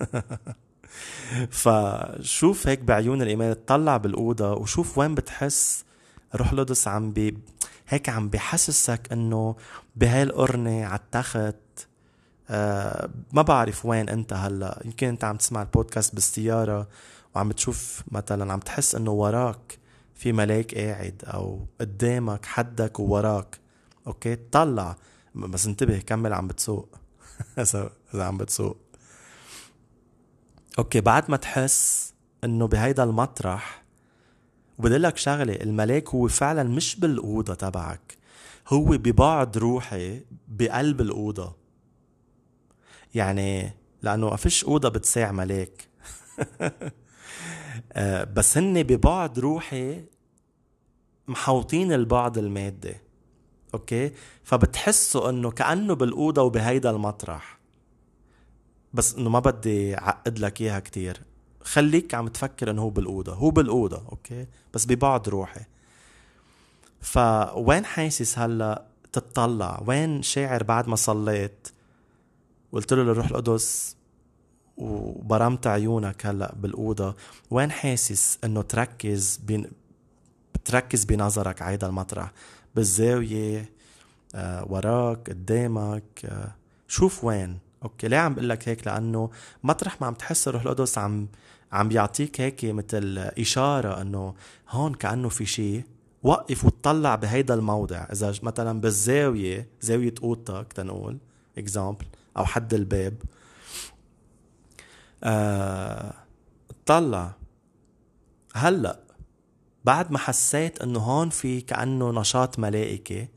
فشوف 1.50 2.66
هيك 2.66 2.80
بعيون 2.80 3.22
الإيمان 3.22 3.50
اطلع 3.50 3.96
بالأوضة 3.96 4.52
وشوف 4.52 4.98
وين 4.98 5.14
بتحس 5.14 5.84
روح 6.34 6.52
القدس 6.52 6.88
عم 6.88 7.12
بي 7.12 7.38
هيك 7.88 8.08
عم 8.08 8.28
بحسسك 8.28 9.12
إنه 9.12 9.56
بهاي 9.96 10.22
القرنه 10.22 10.84
على 10.84 10.98
التخت. 10.98 11.56
آه 12.50 13.10
ما 13.32 13.42
بعرف 13.42 13.86
وين 13.86 14.08
أنت 14.08 14.32
هلأ. 14.32 14.82
يمكن 14.84 15.06
أنت 15.08 15.24
عم 15.24 15.36
تسمع 15.36 15.62
البودكاست 15.62 16.14
بالسيارة 16.14 16.88
وعم 17.34 17.52
تشوف 17.52 18.02
مثلا 18.12 18.52
عم 18.52 18.60
تحس 18.60 18.94
إنه 18.94 19.10
وراك 19.10 19.78
في 20.14 20.32
ملاك 20.32 20.74
قاعد 20.74 21.22
أو 21.26 21.66
قدامك 21.80 22.46
حدك 22.46 23.00
ووراك. 23.00 23.58
okay؟ 24.08 24.36
طلع. 24.36 24.96
بس 25.34 25.66
انتبه 25.66 25.98
كمل 25.98 26.32
عم 26.32 26.46
بتسوق. 26.46 26.88
اذا 27.58 27.90
عم 28.14 28.36
بتسوق. 28.36 28.76
okay 30.78 31.00
بعد 31.00 31.30
ما 31.30 31.36
تحس 31.36 32.14
إنه 32.44 32.66
بهيدا 32.66 33.04
المطرح 33.04 33.84
وبدي 34.78 34.96
لك 34.96 35.16
شغلة 35.16 35.52
الملاك 35.52 36.08
هو 36.08 36.28
فعلا 36.28 36.62
مش 36.62 36.96
بالأوضة 37.00 37.54
تبعك. 37.54 38.18
هو 38.68 38.84
ببعد 38.84 39.58
روحي 39.58 40.22
بقلب 40.48 41.00
الأوضة. 41.00 41.56
يعني 43.14 43.72
لأنه 44.02 44.30
ما 44.30 44.36
فيش 44.36 44.64
أوضة 44.64 44.88
بتساع 44.88 45.32
ملاك. 45.32 45.88
آه، 47.92 48.24
بس 48.24 48.58
هن 48.58 48.82
ببعد 48.82 49.38
روحي 49.38 50.04
محوطين 51.28 51.92
البعد 51.92 52.38
المادي 52.38 53.07
okay؟ 53.74 54.12
فبتحسوا 54.44 55.30
إنه 55.30 55.50
كأنه 55.50 55.94
بالأوضة 55.94 56.42
وبهيدا 56.42 56.90
المطرح. 56.90 57.58
بس 58.94 59.14
إنه 59.14 59.30
ما 59.30 59.38
بدي 59.38 59.98
أعقد 59.98 60.38
لك 60.38 60.60
إياها 60.60 60.80
كتير. 60.80 61.20
خليك 61.60 62.14
عم 62.14 62.28
تفكر 62.28 62.70
إنه 62.70 62.82
هو 62.82 62.90
بالأوضة. 62.90 63.34
هو 63.34 63.50
بالأوضة 63.50 64.02
okay؟ 64.12 64.46
بس 64.74 64.86
ببعد 64.86 65.28
روحي. 65.28 65.60
فوين 67.00 67.84
حاسس 67.84 68.38
هلأ 68.38 68.84
تتطلع 69.12 69.82
وين 69.86 70.22
شاعر 70.22 70.62
بعد 70.62 70.88
ما 70.88 70.96
صليت؟ 70.96 71.68
قلت 72.72 72.92
له 72.92 73.02
للروح 73.02 73.26
القدس 73.26 73.96
وبرمت 74.76 75.66
عيونك 75.66 76.26
هلأ 76.26 76.54
بالأوضة. 76.54 77.16
وين 77.50 77.70
حاسس 77.70 78.38
إنه 78.44 78.62
تركز 78.62 79.36
بين 79.36 79.70
بتركز 80.54 81.04
بنظرك 81.04 81.62
على 81.62 81.74
هذا 81.74 81.86
المطرح؟ 81.86 82.32
بالزاوية 82.74 83.70
آه 84.34 84.66
وراك 84.72 85.30
قدامك 85.30 86.24
آه 86.24 86.54
شوف 86.88 87.24
وين. 87.24 87.58
أوكي 87.82 88.08
ليه 88.08 88.16
عم 88.16 88.34
بقول 88.34 88.48
لك 88.48 88.68
هيك؟ 88.68 88.86
لأنه 88.86 89.30
مطرح 89.64 90.00
ما 90.00 90.06
عم 90.06 90.14
تحس 90.14 90.48
الروح 90.48 90.62
القدس 90.62 90.98
عم 90.98 91.28
عم 91.72 91.88
بيعطيك 91.88 92.40
هيك 92.40 92.64
مثل 92.64 93.18
إشارة 93.18 94.00
إنه 94.02 94.34
هون 94.68 94.94
كأنه 94.94 95.28
في 95.28 95.46
شيء 95.46 95.84
وقف 96.22 96.64
وتطلع 96.64 97.14
بهيدا 97.14 97.54
الموضع. 97.54 98.06
إذا 98.12 98.34
مثلا 98.42 98.80
بالزاوية 98.80 99.68
زاوية 99.80 100.14
أوضتك 100.22 100.72
تنقول 100.72 101.18
اكزامبل 101.58 102.06
أو 102.36 102.44
حد 102.44 102.74
الباب 102.74 103.14
آه 105.24 106.14
طلع. 106.86 107.32
هلأ 108.54 109.00
بعد 109.84 110.12
ما 110.12 110.18
حسيت 110.18 110.82
إنه 110.82 110.98
هون 110.98 111.30
في 111.30 111.60
كأنه 111.60 112.10
نشاط 112.12 112.58
ملائكي 112.58 113.28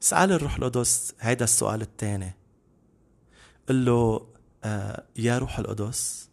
سأل 0.00 0.32
الروح 0.32 0.56
القدس 0.56 1.14
هيدا 1.20 1.44
السؤال 1.44 1.82
الثاني 1.82 2.34
قل 3.68 3.84
له 3.84 4.26
آه 4.64 5.04
يا 5.16 5.38
روح 5.38 5.58
القدس 5.58 6.28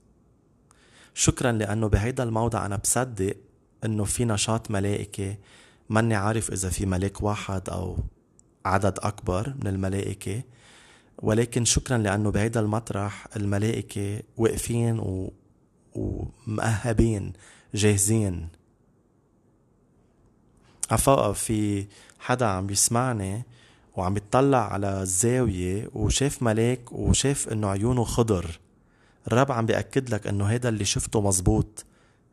شكرا 1.14 1.52
لأنه 1.52 1.88
بهيدا 1.88 2.24
الموضع 2.24 2.66
أنا 2.66 2.76
بصدق 2.76 3.36
أنه 3.86 4.04
في 4.04 4.26
نشاط 4.26 4.72
ملائكي 4.72 5.38
ماني 5.90 6.16
عارف 6.16 6.52
إذا 6.52 6.70
في 6.70 6.86
ملاك 6.86 7.24
واحد 7.24 7.70
أو 7.70 7.98
عدد 8.66 9.00
أكبر 9.02 9.54
من 9.62 9.68
الملائكة. 9.68 10.44
ولكن 11.18 11.66
شكرا 11.66 11.98
لأنه 11.98 12.32
بهيدا 12.32 12.60
المطرح 12.60 13.28
الملائكة 13.36 14.22
واقفين 14.38 15.00
و... 15.00 15.34
ومأهبين 15.94 17.34
جاهزين. 17.74 18.50
عفوا 20.92 21.34
في 21.34 21.88
حدا 22.20 22.46
عم 22.46 22.68
بيسمعني 22.68 23.44
وعم 23.96 24.18
يطلع 24.18 24.74
على 24.74 25.02
الزاوية 25.02 25.90
وشاف 25.94 26.44
ملاك 26.44 26.92
وشاف 26.92 27.50
إنه 27.50 27.68
عيونه 27.68 28.04
خضر. 28.04 28.60
الرب 29.28 29.52
عم 29.52 29.66
بيأكد 29.66 30.10
لك 30.10 30.28
إنه 30.28 30.46
هيدا 30.46 30.70
اللي 30.70 30.86
شفته 30.86 31.22
مزبوط. 31.22 31.86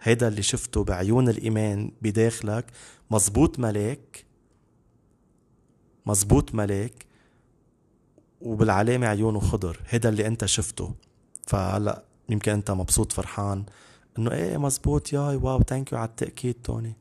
هيدا 0.02 0.28
اللي 0.28 0.42
شفته 0.42 0.84
بعيون 0.84 1.28
الإيمان 1.28 1.90
بداخلك. 2.02 2.66
مزبوط 3.10 3.58
ملاك 3.58 4.24
مزبوط 6.06 6.54
ملاك 6.54 7.06
وبالعلامة 8.40 9.06
عيونه 9.06 9.40
خضر. 9.40 9.80
هذا 9.88 10.08
اللي 10.08 10.26
أنت 10.26 10.44
شفته. 10.44 10.94
فهلأ 11.46 12.04
يمكن 12.28 12.52
أنت 12.52 12.70
مبسوط 12.70 13.12
فرحان 13.12 13.64
إنه 14.18 14.32
إيه 14.32 14.56
مزبوط 14.56 15.12
ياي 15.12 15.36
wow 15.36 15.62
thank 15.62 15.92
you 15.92 15.98
على 15.98 16.08
التأكيد 16.08 16.54
توني. 16.64 16.99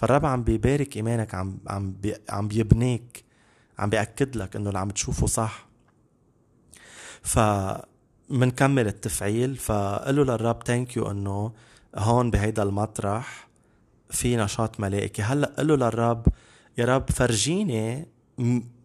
فالرب 0.00 0.26
عم 0.26 0.42
بيبارك 0.42 0.96
إيمانك 0.96 1.34
عم 1.34 1.58
عم 1.66 1.92
بي 1.92 2.14
عم 2.28 2.48
بيبنيك 2.48 3.24
عم 3.78 3.90
بيأكد 3.90 4.36
لك 4.36 4.56
إنه 4.56 4.68
اللي 4.68 4.78
عم 4.78 4.90
تشوفه 4.90 5.26
صح. 5.26 5.66
ف 7.22 7.38
منكمل 8.30 8.86
التفعيل 8.86 9.56
فقلوا 9.56 10.24
للرب 10.24 10.62
thank 10.62 10.96
you 10.96 11.10
إنه 11.10 11.52
هون 11.96 12.30
بهيدا 12.30 12.62
المطرح 12.62 13.48
في 14.10 14.36
نشاط 14.36 14.80
ملائكي. 14.80 15.22
هلأ 15.22 15.54
قل 15.58 15.68
له 15.68 15.76
للرب 15.76 16.26
يا 16.78 16.84
رب 16.84 17.10
فرجيني 17.10 18.06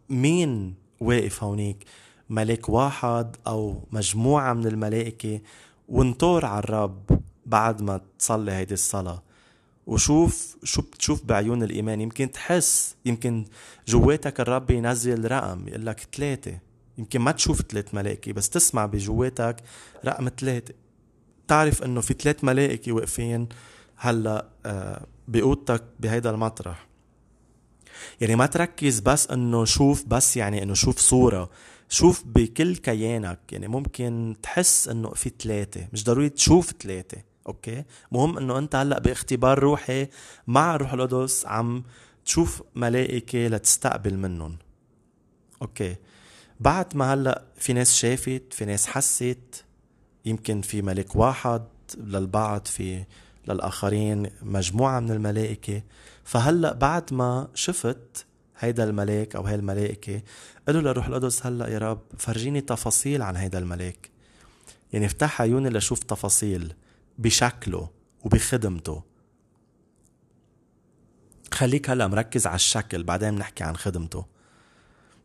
مين 0.09 0.76
واقف 0.99 1.43
هونيك؟ 1.43 1.86
ملك 2.30 2.70
واحد 2.70 3.36
أو 3.47 3.88
مجموعة 3.91 4.53
من 4.53 4.68
الملائكة؟ 4.68 5.41
وانطر 5.89 6.45
على 6.45 6.59
الرب 6.59 7.22
بعد 7.45 7.82
ما 7.82 8.01
تصلي 8.20 8.51
هيدي 8.51 8.74
الصلاة. 8.74 9.24
وشوف 9.88 10.57
شو 10.63 10.81
بتشوف 10.81 11.25
بعيون 11.25 11.63
الإيمان. 11.63 12.01
يمكن 12.01 12.31
تحس 12.31 12.95
يمكن 13.05 13.45
جواتك 13.88 14.39
الرب 14.39 14.71
ينزل 14.71 15.31
رقم 15.31 15.67
يقول 15.67 15.86
لك 15.86 16.07
ثلاثة. 16.15 16.59
يمكن 16.97 17.19
ما 17.19 17.31
تشوف 17.31 17.61
ثلاث 17.61 17.95
ملائكه 17.95 18.33
بس 18.33 18.49
تسمع 18.49 18.86
بجواتك 18.86 19.55
رقم 20.05 20.29
ثلاثة. 20.39 20.73
تعرف 21.47 21.83
إنه 21.83 22.01
في 22.01 22.13
ثلاث 22.13 22.43
ملائكه 22.43 22.91
واقفين 22.91 23.47
هلأ 23.95 24.47
آه، 24.65 25.05
بأوضتك 25.27 25.83
بهيدا 25.99 26.29
المطرح. 26.29 26.88
يعني 28.21 28.36
ما 28.36 28.45
تركز 28.45 28.99
بس 28.99 29.27
إنه 29.31 29.65
شوف 29.65 30.05
بس 30.05 30.38
يعني 30.38 30.63
إنه 30.63 30.73
شوف 30.73 30.99
صورة. 30.99 31.49
شوف 31.89 32.23
بكل 32.25 32.75
كيانك. 32.75 33.39
يعني 33.51 33.67
ممكن 33.67 34.36
تحس 34.43 34.88
إنه 34.88 35.09
في 35.09 35.31
ثلاثة. 35.39 35.88
مش 35.93 36.03
ضروري 36.03 36.29
تشوف 36.29 36.73
ثلاثة. 36.81 37.17
أوكي؟ 37.47 37.83
مهم 38.11 38.37
إنه 38.37 38.57
أنت 38.57 38.75
هلأ 38.75 38.99
باختبار 38.99 39.59
روحي 39.59 40.07
مع 40.47 40.75
الروح 40.75 40.93
القدس 40.93 41.45
عم 41.45 41.83
تشوف 42.25 42.63
ملائكة 42.75 43.47
لتستقبل 43.47 44.17
منهم. 44.17 44.57
أوكي؟ 45.61 45.95
بعد 46.59 46.95
ما 46.95 47.13
هلأ 47.13 47.43
في 47.57 47.73
ناس 47.73 47.95
شافت 47.95 48.43
في 48.51 48.65
ناس 48.65 48.87
حست 48.87 49.65
يمكن 50.25 50.61
في 50.61 50.81
ملك 50.81 51.15
واحد 51.15 51.63
للبعض 51.97 52.65
في 52.65 53.05
للآخرين 53.47 54.29
مجموعة 54.41 54.99
من 54.99 55.11
الملائكة 55.11 55.81
فهلأ 56.23 56.73
بعد 56.73 57.13
ما 57.13 57.47
شفت 57.53 58.25
هيدا 58.59 58.83
الملاك 58.83 59.35
أو 59.35 59.41
هاي 59.41 59.55
الملائكة 59.55 60.21
قالوا 60.67 60.81
للروح 60.81 61.07
القدس 61.07 61.45
هلأ 61.45 61.67
يا 61.67 61.79
رب 61.79 62.01
فرجيني 62.17 62.61
تفاصيل 62.61 63.21
عن 63.21 63.35
هيدا 63.35 63.59
الملاك. 63.59 64.09
يعني 64.93 65.05
افتح 65.05 65.41
عيوني 65.41 65.69
لشوف 65.69 65.99
تفاصيل. 65.99 66.73
بشكله 67.18 67.89
وبخدمته. 68.24 69.03
خليك 71.53 71.89
هلا 71.89 72.07
مركز 72.07 72.47
على 72.47 72.55
الشكل 72.55 73.03
بعدين 73.03 73.36
بنحكي 73.36 73.63
عن 73.63 73.78
خدمته. 73.78 74.26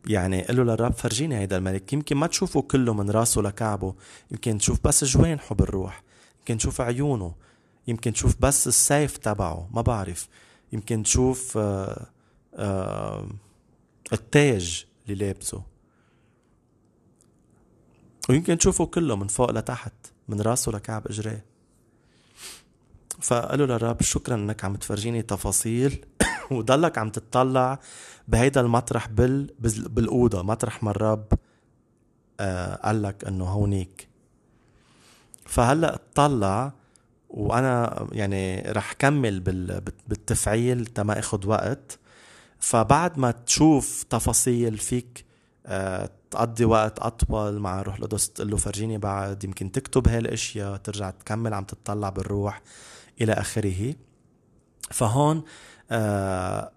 يعني 0.09 0.43
قل 0.43 0.57
له 0.57 0.63
للرب 0.63 0.93
فرجيني 0.93 1.39
هيدا 1.39 1.57
الملك. 1.57 1.93
يمكن 1.93 2.17
ما 2.17 2.27
تشوفه 2.27 2.63
كله 2.63 2.95
من 2.95 3.11
راسه 3.11 3.43
لكعبه 3.43 3.95
يمكن 4.31 4.59
تشوف 4.59 4.87
بس 4.87 5.05
جوانحه 5.05 5.55
بالروح 5.55 6.03
يمكن 6.39 6.59
تشوف 6.59 6.81
عيونه 6.81 7.35
يمكن 7.89 8.13
تشوف 8.13 8.37
بس 8.41 8.69
السيف 8.69 9.17
تبعه 9.17 9.69
ما 9.73 9.83
بعرف. 9.83 10.29
يمكن 10.73 11.03
تشوف 11.03 11.59
آه 11.59 12.07
آه 12.55 13.29
التاج 14.13 14.87
اللي 15.09 15.27
لابسه. 15.27 15.63
ويمكن 18.29 18.59
تشوفه 18.59 18.87
كله 18.87 19.17
من 19.17 19.27
فوق 19.27 19.51
لتحت 19.51 19.93
من 20.29 20.41
راسه 20.41 20.73
لكعب 20.73 21.07
اجريه 21.07 21.50
فقالوا 23.21 23.67
للرب 23.67 24.03
شكرا 24.03 24.35
إنك 24.35 24.65
عم 24.65 24.77
تفرجيني 24.77 25.23
تفاصيل. 25.23 26.05
وضلك 26.51 26.99
عم 26.99 27.11
تطلع 27.11 27.79
بهيدا 28.29 28.61
المطرح 28.61 29.09
بال 29.09 29.55
بالأوضة 29.89 30.43
مطرح 30.43 30.83
ما 30.83 30.91
الرب 30.91 31.27
آه 32.41 32.75
قال 32.75 33.03
لك 33.03 33.25
إنه 33.25 33.45
هونيك. 33.45 34.09
فهلأ 35.45 35.95
اطلع 35.95 36.73
وأنا 37.31 38.07
يعني 38.13 38.61
رح 38.61 38.93
كمل 38.93 39.41
بالتفعيل 40.07 40.87
تما 40.87 41.19
آخذ 41.19 41.47
وقت. 41.47 41.99
فبعد 42.59 43.19
ما 43.19 43.31
تشوف 43.31 44.03
تفاصيل 44.11 44.79
فيك 44.79 45.25
آه، 45.67 46.11
تقضي 46.31 46.65
وقت 46.65 46.99
أطول 46.99 47.59
مع 47.59 47.83
روح 47.83 47.97
القدس 47.97 48.31
تقول 48.31 48.51
له 48.51 48.57
فرجيني 48.57 48.99
بعد 48.99 49.45
يمكن 49.45 49.73
تكتب 49.73 50.09
هاي 50.09 50.19
الاشياء 50.19 50.77
ترجع 50.77 51.11
تكمل 51.11 51.55
عم 51.55 51.65
تطلع 51.65 52.09
بالروح. 52.09 52.63
إلى 53.21 53.33
آخره. 53.33 53.95
فهون 54.91 55.43
آه 55.91 56.73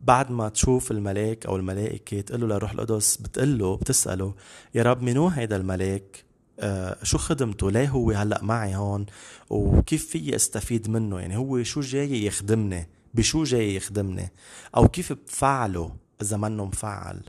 بعد 0.00 0.30
ما 0.30 0.48
تشوف 0.48 0.90
الملاك 0.90 1.46
أو 1.46 1.56
الملائكة 1.56 2.20
تقول 2.20 2.40
له 2.40 2.46
لروح 2.46 2.72
القدس 2.72 3.16
بتقول 3.16 3.58
له 3.58 3.76
بتسأله 3.76 4.34
يا 4.74 4.82
رب 4.82 5.02
منو 5.02 5.28
هيدا 5.28 5.56
الملاك 5.56 6.24
آه 6.60 6.96
شو 7.02 7.18
خدمته؟ 7.18 7.70
ليه 7.70 7.88
هو 7.88 8.10
هلأ 8.10 8.44
معي 8.44 8.76
هون؟ 8.76 9.06
وكيف 9.50 10.06
في 10.06 10.36
أستفيد 10.36 10.90
منه؟ 10.90 11.20
يعني 11.20 11.36
هو 11.36 11.62
شو 11.62 11.80
جاي 11.80 12.24
يخدمني؟ 12.24 12.88
بشو 13.14 13.44
جاي 13.44 13.74
يخدمني؟ 13.74 14.32
أو 14.76 14.88
كيف 14.88 15.12
بفعله 15.12 15.96
إذا 16.22 16.36
منه 16.36 16.64
مفعل؟ 16.64 17.20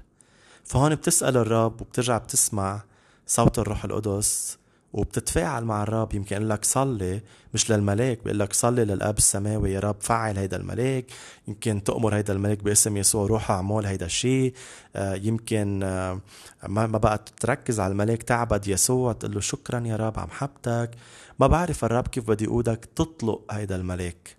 فهون 0.64 0.96
بتسأل 0.96 1.38
الرب 1.38 1.82
وبترجع 1.82 2.18
بتسمع 2.18 2.84
صوت 3.28 3.60
الروح 3.60 3.86
القدس. 3.86 4.58
وبتتفاعل 4.94 5.66
مع 5.66 5.84
الرب. 5.84 6.14
يمكن 6.14 6.36
يقول 6.36 6.50
لك 6.50 6.66
صلي 6.66 7.22
مش 7.54 7.72
للملاك 7.72 8.24
بيقول 8.24 8.40
لك 8.40 8.54
صلي 8.54 8.86
للأب 8.86 9.18
السماوي. 9.18 9.72
يا 9.72 9.80
رب 9.80 9.96
فعل 10.00 10.38
هيدا 10.38 10.58
الملاك. 10.58 11.06
يمكن 11.48 11.84
تأمر 11.84 12.16
هيدا 12.16 12.34
الملاك 12.34 12.64
باسم 12.64 12.98
يسوع 12.98 13.28
روح 13.28 13.52
أعمل 13.52 13.86
هيدا 13.86 14.06
الشيء. 14.06 14.54
آه، 14.96 15.16
يمكن 15.16 15.84
آه، 15.84 16.22
ما 16.68 16.88
بقى 16.88 17.26
تركز 17.40 17.80
على 17.80 17.92
الملاك 17.92 18.24
تعبد 18.24 18.68
يسوع. 18.68 19.14
تقول 19.14 19.34
له 19.34 19.40
شكرا 19.40 19.80
يا 19.88 19.96
رب 19.96 20.20
عم 20.20 20.30
حبتك. 20.30 20.92
ما 21.40 21.48
بعرف 21.48 21.86
الرب 21.86 22.08
كيف 22.08 22.28
بدي 22.28 22.44
يقودك 22.44 22.90
تطلق 22.96 23.46
هيدا 23.52 23.76
الملاك. 23.76 24.36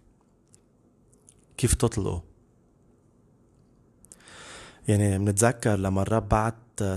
كيف 1.56 1.74
تطلقه؟ 1.74 2.22
يعني 4.88 5.18
بنتذكر 5.18 5.76
لما 5.76 6.02
الرب 6.02 6.28
بعت 6.28 6.54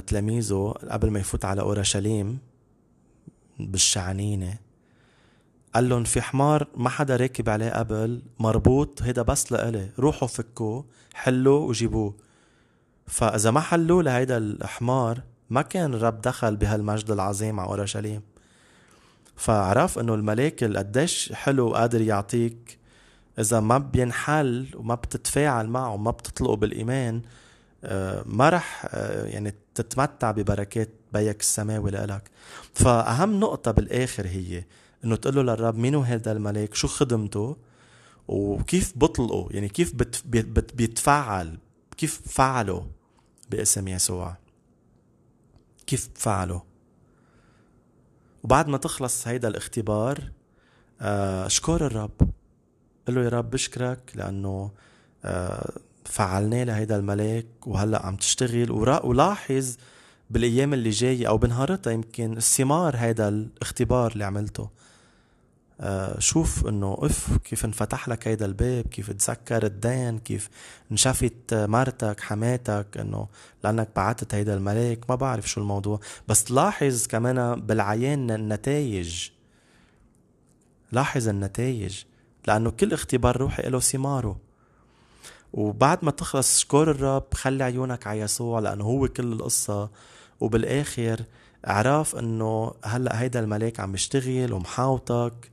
تلاميذه 0.08 0.74
قبل 0.90 1.10
ما 1.12 1.20
يفوت 1.20 1.46
على 1.46 1.62
أورشليم 1.62 2.40
بالشعنينة. 3.60 4.58
قال 5.76 5.90
لهم 5.90 6.04
في 6.04 6.22
حمار 6.22 6.68
ما 6.76 6.90
حدا 6.90 7.16
راكب 7.16 7.50
عليه 7.50 7.70
قبل 7.70 8.22
مربوط 8.40 9.02
هيدا 9.02 9.22
بس 9.22 9.52
لإلي 9.52 9.90
روحوا 10.00 10.28
فكوه 10.28 10.86
حلوة 11.14 11.60
وجيبوه. 11.60 12.16
فإذا 13.08 13.52
ما 13.52 13.60
حلوة 13.60 14.04
لهيدا 14.04 14.38
الحمار 14.38 15.22
ما 15.50 15.62
كان 15.62 15.94
الرب 15.94 16.22
دخل 16.22 16.56
بهالمجد 16.56 17.12
العظيم 17.12 17.60
على 17.60 17.70
أورشليم. 17.70 18.22
فعرف 19.36 20.00
إنه 20.00 20.14
الملاك 20.14 20.64
قديش 20.64 21.34
حلو 21.34 21.68
وقادر 21.68 22.02
يعطيك. 22.02 22.78
إذا 23.40 23.60
ما 23.60 23.78
بينحل 23.78 24.68
وما 24.76 24.96
بتتفاعل 24.96 25.68
معه 25.68 25.94
وما 25.94 26.12
بتطلقه 26.12 26.56
بالإيمان 26.56 27.22
آه، 27.84 28.24
ما 28.26 28.50
رح 28.50 28.88
آه، 28.90 29.26
يعني 29.26 29.54
تتمتع 29.76 30.32
ببركات 30.32 30.90
بيك 31.16 31.42
السماوي 31.42 31.92
لإلك 31.92 32.32
فأهم 32.74 33.40
نقطة 33.40 33.72
بالآخر 33.72 34.28
هي 34.28 34.64
إنه 35.04 35.16
تقول 35.16 35.36
له 35.36 35.42
للرب 35.42 35.76
مين 35.76 35.96
هذا 35.96 36.32
الملاك 36.32 36.74
شو 36.74 36.88
خدمته؟ 36.88 37.58
وكيف 38.28 38.94
بطلقه؟ 38.96 39.48
يعني 39.52 39.70
كيف 39.70 39.94
بيتفعل 40.76 41.58
كيف 41.98 42.22
فعله 42.26 42.88
باسم 43.52 43.88
يسوع؟ 43.88 44.38
كيف 45.88 46.10
فعله؟ 46.16 46.64
وبعد 48.44 48.68
ما 48.68 48.78
تخلص 48.78 49.28
هيدا 49.28 49.48
الاختبار 49.48 50.32
آه، 51.02 51.46
أشكر 51.46 51.86
الرب. 51.86 52.22
قل 53.08 53.16
له 53.16 53.24
يا 53.24 53.30
رب 53.30 53.50
بشكرك 53.50 54.12
لأنه 54.16 54.72
فعلناه 56.06 56.64
لهيدا 56.64 56.96
الملاك 56.96 57.68
وهلأ 57.68 58.06
عم 58.06 58.16
تشتغل. 58.16 58.72
ولاحظ 59.04 59.78
بالأيام 60.30 60.74
اللي 60.74 60.90
جاية 60.90 61.28
أو 61.28 61.38
بنهارتها 61.38 61.94
يمكن 61.94 62.38
الثمار 62.38 62.96
هيدا 62.96 63.28
الاختبار 63.28 64.12
اللي 64.12 64.24
عملته. 64.24 64.70
آه 65.82 66.20
شوف 66.20 66.68
إنه 66.68 66.98
أف 67.00 67.38
كيف 67.38 67.66
انفتح 67.66 68.10
لك 68.10 68.28
هيدا 68.28 68.46
الباب 68.46 68.88
كيف 68.88 69.12
تذكر 69.12 69.66
الدين 69.66 70.20
كيف 70.20 70.50
انشفت 70.92 71.54
مرتك 71.54 72.20
حماتك 72.20 72.98
إنه 73.00 73.28
لأنك 73.64 73.90
بعتت 73.96 74.36
هيدا 74.36 74.54
الملاك. 74.54 75.10
ما 75.10 75.16
بعرف 75.16 75.50
شو 75.50 75.62
الموضوع. 75.62 76.00
بس 76.28 76.44
تلاحظ 76.44 77.08
كمان 77.08 77.62
بالعيان 77.62 78.32
النتائج. 78.32 79.30
لاحظ 80.92 81.28
النتائج. 81.28 82.04
لأنه 82.48 82.72
كل 82.72 82.94
اختبار 82.94 83.38
روحي 83.38 83.70
له 83.70 83.80
ثماره. 83.80 84.40
وبعد 85.54 86.06
ما 86.06 86.12
تخلص 86.12 86.60
شكر 86.60 86.92
الرب 86.92 87.34
خلي 87.34 87.64
عيونك 87.64 88.08
على 88.08 88.20
يسوع 88.20 88.60
لأنه 88.60 88.84
هو 88.84 89.08
كل 89.08 89.34
القصة. 89.34 89.90
وبالآخر 90.40 91.22
اعرف 91.68 92.16
إنه 92.16 92.74
هلأ 92.86 93.22
هيدا 93.22 93.40
الملاك 93.40 93.80
عم 93.80 93.94
يشتغل 93.96 94.54
ومحاوطك 94.54 95.52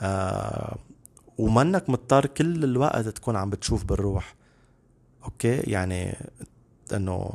آه 0.00 0.78
ومنك 1.38 1.90
مضطر 1.90 2.26
كل 2.26 2.64
الوقت 2.64 3.08
تكون 3.08 3.36
عم 3.36 3.50
بتشوف 3.50 3.84
بالروح. 3.84 4.34
أوكي؟ 5.24 5.56
يعني 5.56 6.16
إنه 6.92 7.32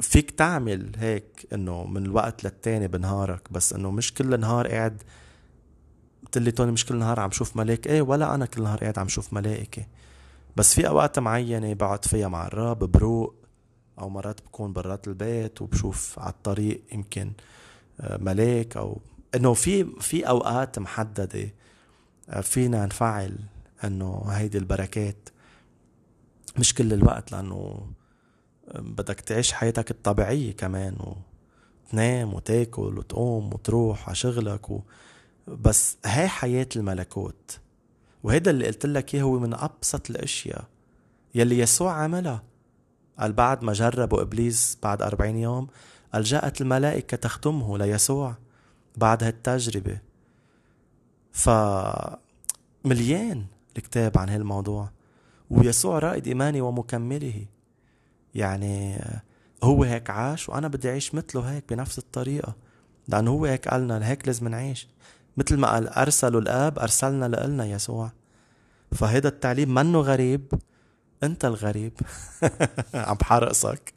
فيك 0.00 0.30
تعمل 0.30 0.92
هيك 0.96 1.46
إنه 1.52 1.84
من 1.84 2.06
الوقت 2.06 2.44
للتاني 2.44 2.88
بنهارك 2.88 3.52
بس 3.52 3.72
إنه 3.72 3.90
مش 3.90 4.14
كل 4.14 4.40
نهار 4.40 4.68
قاعد 4.68 5.02
قلت 6.36 6.48
توني 6.48 6.72
مش 6.72 6.86
كل 6.86 6.96
نهار 6.96 7.20
عم 7.20 7.30
شوف 7.30 7.56
ملاك. 7.56 7.86
إيه 7.86 8.02
ولا 8.02 8.34
أنا 8.34 8.46
كل 8.46 8.62
نهار 8.62 8.78
قاعد 8.78 8.98
عم 8.98 9.08
شوف 9.08 9.32
ملائكه 9.32 9.86
بس 10.56 10.74
في 10.74 10.88
أوقات 10.88 11.18
معينة 11.18 11.74
بقعد 11.74 12.04
فيها 12.04 12.28
مع 12.28 12.46
الرب 12.46 12.78
بروق 12.78 13.34
أو 14.00 14.08
مرات 14.08 14.40
بكون 14.40 14.72
برات 14.72 15.08
البيت 15.08 15.62
وبشوف 15.62 16.18
على 16.18 16.30
الطريق 16.30 16.82
يمكن 16.92 17.32
آه، 18.00 18.16
ملاك 18.16 18.76
أو 18.76 19.00
إنه 19.34 19.54
في 19.54 19.84
في 20.00 20.28
أوقات 20.28 20.78
محددة 20.78 21.50
آه، 22.30 22.40
فينا 22.40 22.86
نفعل 22.86 23.38
إنه 23.84 24.22
هيدي 24.28 24.58
البركات. 24.58 25.28
مش 26.58 26.74
كل 26.74 26.92
الوقت 26.92 27.32
لأنه 27.32 27.86
آه، 28.68 28.80
بدك 28.80 29.20
تعيش 29.20 29.52
حياتك 29.52 29.90
الطبيعية 29.90 30.52
كمان 30.52 30.96
وتنام 31.86 32.34
وتاكل 32.34 32.98
وتقوم 32.98 33.54
وتروح 33.54 34.06
على 34.06 34.16
شغلك 34.16 34.70
و... 34.70 34.80
بس 35.48 35.96
هاي 36.06 36.28
حياة 36.28 36.68
الملكوت. 36.76 37.58
وهيدا 38.22 38.50
اللي 38.50 38.66
قلت 38.66 38.86
لك 38.86 39.16
هو 39.16 39.38
من 39.38 39.54
أبسط 39.54 40.10
الأشياء 40.10 40.64
يلي 41.34 41.58
يسوع 41.58 41.92
عملها. 41.92 42.42
قال 43.20 43.32
بعد 43.32 43.64
ما 43.64 43.72
جربوا 43.72 44.22
إبليس 44.22 44.78
بعد 44.82 45.02
أربعين 45.02 45.36
يوم 45.36 45.68
قال 46.14 46.22
جاءت 46.22 46.60
الملائكة 46.60 47.16
تختمه 47.16 47.78
ليسوع 47.78 48.34
بعد 48.96 49.24
هالتجربة 49.24 49.98
ف 51.32 51.50
مليان 52.84 53.44
الكتاب 53.76 54.18
عن 54.18 54.28
هالموضوع. 54.28 54.90
ويسوع 55.50 55.98
رائد 55.98 56.26
إيماني 56.26 56.60
ومكمله. 56.60 57.46
يعني 58.34 59.04
هو 59.62 59.84
هيك 59.84 60.10
عاش 60.10 60.48
وأنا 60.48 60.68
بدي 60.68 60.88
أعيش 60.88 61.14
مثله 61.14 61.42
هيك 61.42 61.64
بنفس 61.68 61.98
الطريقة. 61.98 62.54
لأنه 63.08 63.30
هو 63.30 63.44
هيك 63.44 63.68
قالنا 63.68 64.08
هيك 64.08 64.26
لازم 64.26 64.48
نعيش. 64.48 64.88
مثل 65.36 65.56
ما 65.56 65.70
قال 65.70 65.88
أرسلوا 65.88 66.40
الآب 66.40 66.78
أرسلنا 66.78 67.28
لإلنا 67.28 67.64
يسوع. 67.64 68.12
فهذا 68.92 69.28
التعليم 69.28 69.74
منه 69.74 70.00
غريب 70.00 70.52
أنت 71.22 71.44
الغريب. 71.44 71.92
عم 72.94 73.14
بحرقصك. 73.14 73.92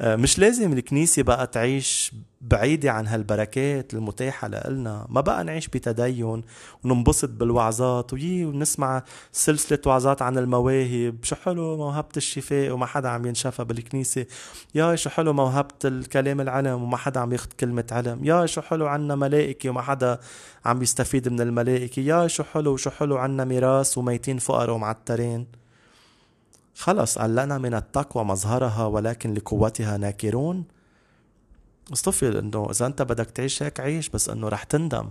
آه، 0.00 0.16
مش 0.16 0.38
لازم 0.38 0.72
الكنيسة 0.72 1.22
بقى 1.22 1.46
تعيش 1.46 2.12
بعيدة 2.40 2.90
عن 2.90 3.06
هالبركات 3.06 3.94
المتاحة 3.94 4.48
لإلنا. 4.48 5.06
ما 5.08 5.20
بقى 5.20 5.44
نعيش 5.44 5.68
بتدين 5.68 6.42
وننبسط 6.84 7.28
بالوعظات. 7.28 8.12
ويي 8.12 8.44
ونسمع 8.44 9.02
سلسلة 9.32 9.78
وعظات 9.86 10.22
عن 10.22 10.38
المواهب. 10.38 11.16
شو 11.22 11.36
حلو 11.36 11.76
موهبة 11.76 12.08
الشفاء 12.16 12.70
وما 12.70 12.86
حدا 12.86 13.08
عم 13.08 13.26
ينشفى 13.26 13.64
بالكنيسة. 13.64 14.26
يا 14.74 14.96
شو 14.96 15.10
حلو 15.10 15.32
موهبة 15.32 15.74
الكلام 15.84 16.40
العلم 16.40 16.82
وما 16.82 16.96
حدا 16.96 17.20
عم 17.20 17.32
ياخد 17.32 17.52
كلمة 17.52 17.86
علم. 17.92 18.24
يا 18.24 18.46
شو 18.46 18.60
حلو 18.60 18.86
عنا 18.86 19.14
ملائكة 19.14 19.70
وما 19.70 19.82
حدا 19.82 20.18
عم 20.64 20.82
يستفيد 20.82 21.28
من 21.28 21.40
الملائكة. 21.40 22.00
يا 22.00 22.26
شو 22.26 22.42
حلو 22.42 22.72
وشو 22.72 22.90
حلو 22.90 23.16
عنا 23.16 23.44
ميراث 23.44 23.98
وميتين 23.98 24.38
فقر 24.38 24.70
ومعترين. 24.70 25.63
خلص 26.74 27.18
قال 27.18 27.36
لنا 27.36 27.58
من 27.58 27.74
التقوى 27.74 28.24
مظهرها 28.24 28.86
ولكن 28.86 29.34
لقوتها 29.34 29.96
ناكرون. 29.96 30.64
اصطفي 31.92 32.38
إنه 32.38 32.70
إذا 32.70 32.86
أنت 32.86 33.02
بدك 33.02 33.30
تعيش 33.30 33.62
هيك 33.62 33.80
عيش 33.80 34.08
بس 34.08 34.28
إنه 34.28 34.48
رح 34.48 34.62
تندم. 34.62 35.10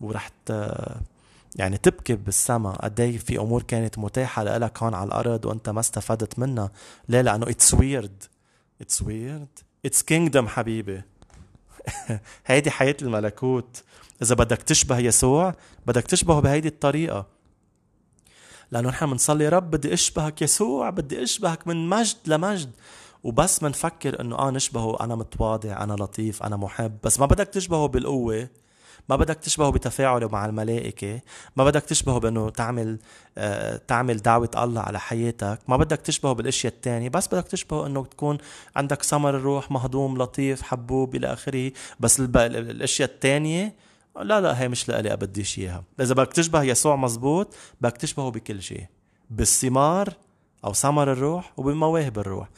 ورح 0.00 0.30
ت... 0.46 0.74
يعني 1.56 1.78
تبكي 1.78 2.14
بالسما. 2.14 2.70
قد 2.72 3.00
إيه 3.00 3.18
في 3.18 3.38
أمور 3.38 3.62
كانت 3.62 3.98
متاحة 3.98 4.44
لك 4.44 4.82
هون 4.82 4.94
على 4.94 5.06
الأرض 5.06 5.44
وأنت 5.44 5.68
ما 5.68 5.80
استفدت 5.80 6.38
منها. 6.38 6.70
ليه؟ 7.08 7.20
لأنه 7.20 7.50
it's 7.50 7.74
weird 7.74 8.22
it's 8.80 9.02
weird 9.02 9.58
it's 9.84 10.02
kingdom 10.02 10.48
حبيبي. 10.48 11.02
هيدي 12.46 12.70
حياة 12.70 12.96
الملكوت. 13.02 13.82
إذا 14.22 14.34
بدك 14.34 14.62
تشبه 14.62 14.98
يسوع 14.98 15.54
بدك 15.86 16.02
تشبهه 16.02 16.40
بهيدي 16.40 16.68
الطريقة. 16.68 17.26
لأنه 18.72 18.88
نحن 18.88 19.06
بنصلي 19.06 19.48
رب 19.48 19.70
بدي 19.70 19.94
أشبهك 19.94 20.42
يسوع 20.42 20.90
بدي 20.90 21.22
أشبهك 21.22 21.66
من 21.66 21.88
مجد 21.88 22.16
لمجد. 22.26 22.70
وبس 23.24 23.62
منفكر 23.62 24.20
إنه 24.20 24.38
آه 24.38 24.50
نشبهه 24.50 24.96
أنا 25.00 25.14
متواضع 25.14 25.82
أنا 25.82 25.92
لطيف 25.92 26.42
أنا 26.42 26.56
محب. 26.56 26.92
بس 27.04 27.20
ما 27.20 27.26
بدك 27.26 27.48
تشبهه 27.48 27.86
بالقوة 27.86 28.48
ما 29.08 29.16
بدك 29.16 29.36
تشبهه 29.36 29.70
بتفاعله 29.70 30.28
مع 30.28 30.46
الملائكة 30.46 31.20
ما 31.56 31.64
بدك 31.64 31.82
تشبهه 31.82 32.18
بأنه 32.18 32.50
تعمل 32.50 32.98
آه 33.38 33.80
تعمل 33.88 34.16
دعوة 34.16 34.50
الله 34.56 34.80
على 34.80 35.00
حياتك. 35.00 35.58
ما 35.68 35.76
بدك 35.76 35.98
تشبهه 36.00 36.32
بالأشياء 36.32 36.72
التانية 36.72 37.08
بس 37.08 37.28
بدك 37.28 37.46
تشبهه 37.48 37.86
أنه 37.86 38.04
تكون 38.04 38.38
عندك 38.76 39.02
ثمر 39.02 39.36
الروح 39.36 39.70
مهضوم 39.70 40.18
لطيف 40.18 40.62
حبوب 40.62 41.14
إلى 41.14 41.32
آخره. 41.32 41.72
بس 42.00 42.20
الأشياء 42.20 43.08
التانية 43.08 43.74
لا 44.16 44.40
لا 44.40 44.60
هي 44.60 44.68
مش 44.68 44.88
لإلي 44.88 45.16
بديش 45.16 45.58
إياها. 45.58 45.84
إذا 46.00 46.14
بدك 46.14 46.32
تشبه 46.32 46.62
يسوع 46.62 46.96
مزبوط 46.96 47.54
بدك 47.80 47.96
تشبهه 47.96 48.30
بكل 48.30 48.62
شيء 48.62 48.86
بالثمار 49.30 50.14
أو 50.64 50.72
ثمر 50.72 51.12
الروح 51.12 51.52
وبمواهب 51.56 52.18
الروح. 52.18 52.48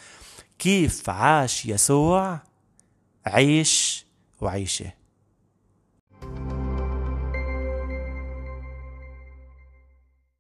كيف 0.58 1.10
عاش 1.10 1.66
يسوع 1.66 2.40
عيش 3.26 4.06
وعيشة؟ 4.40 4.92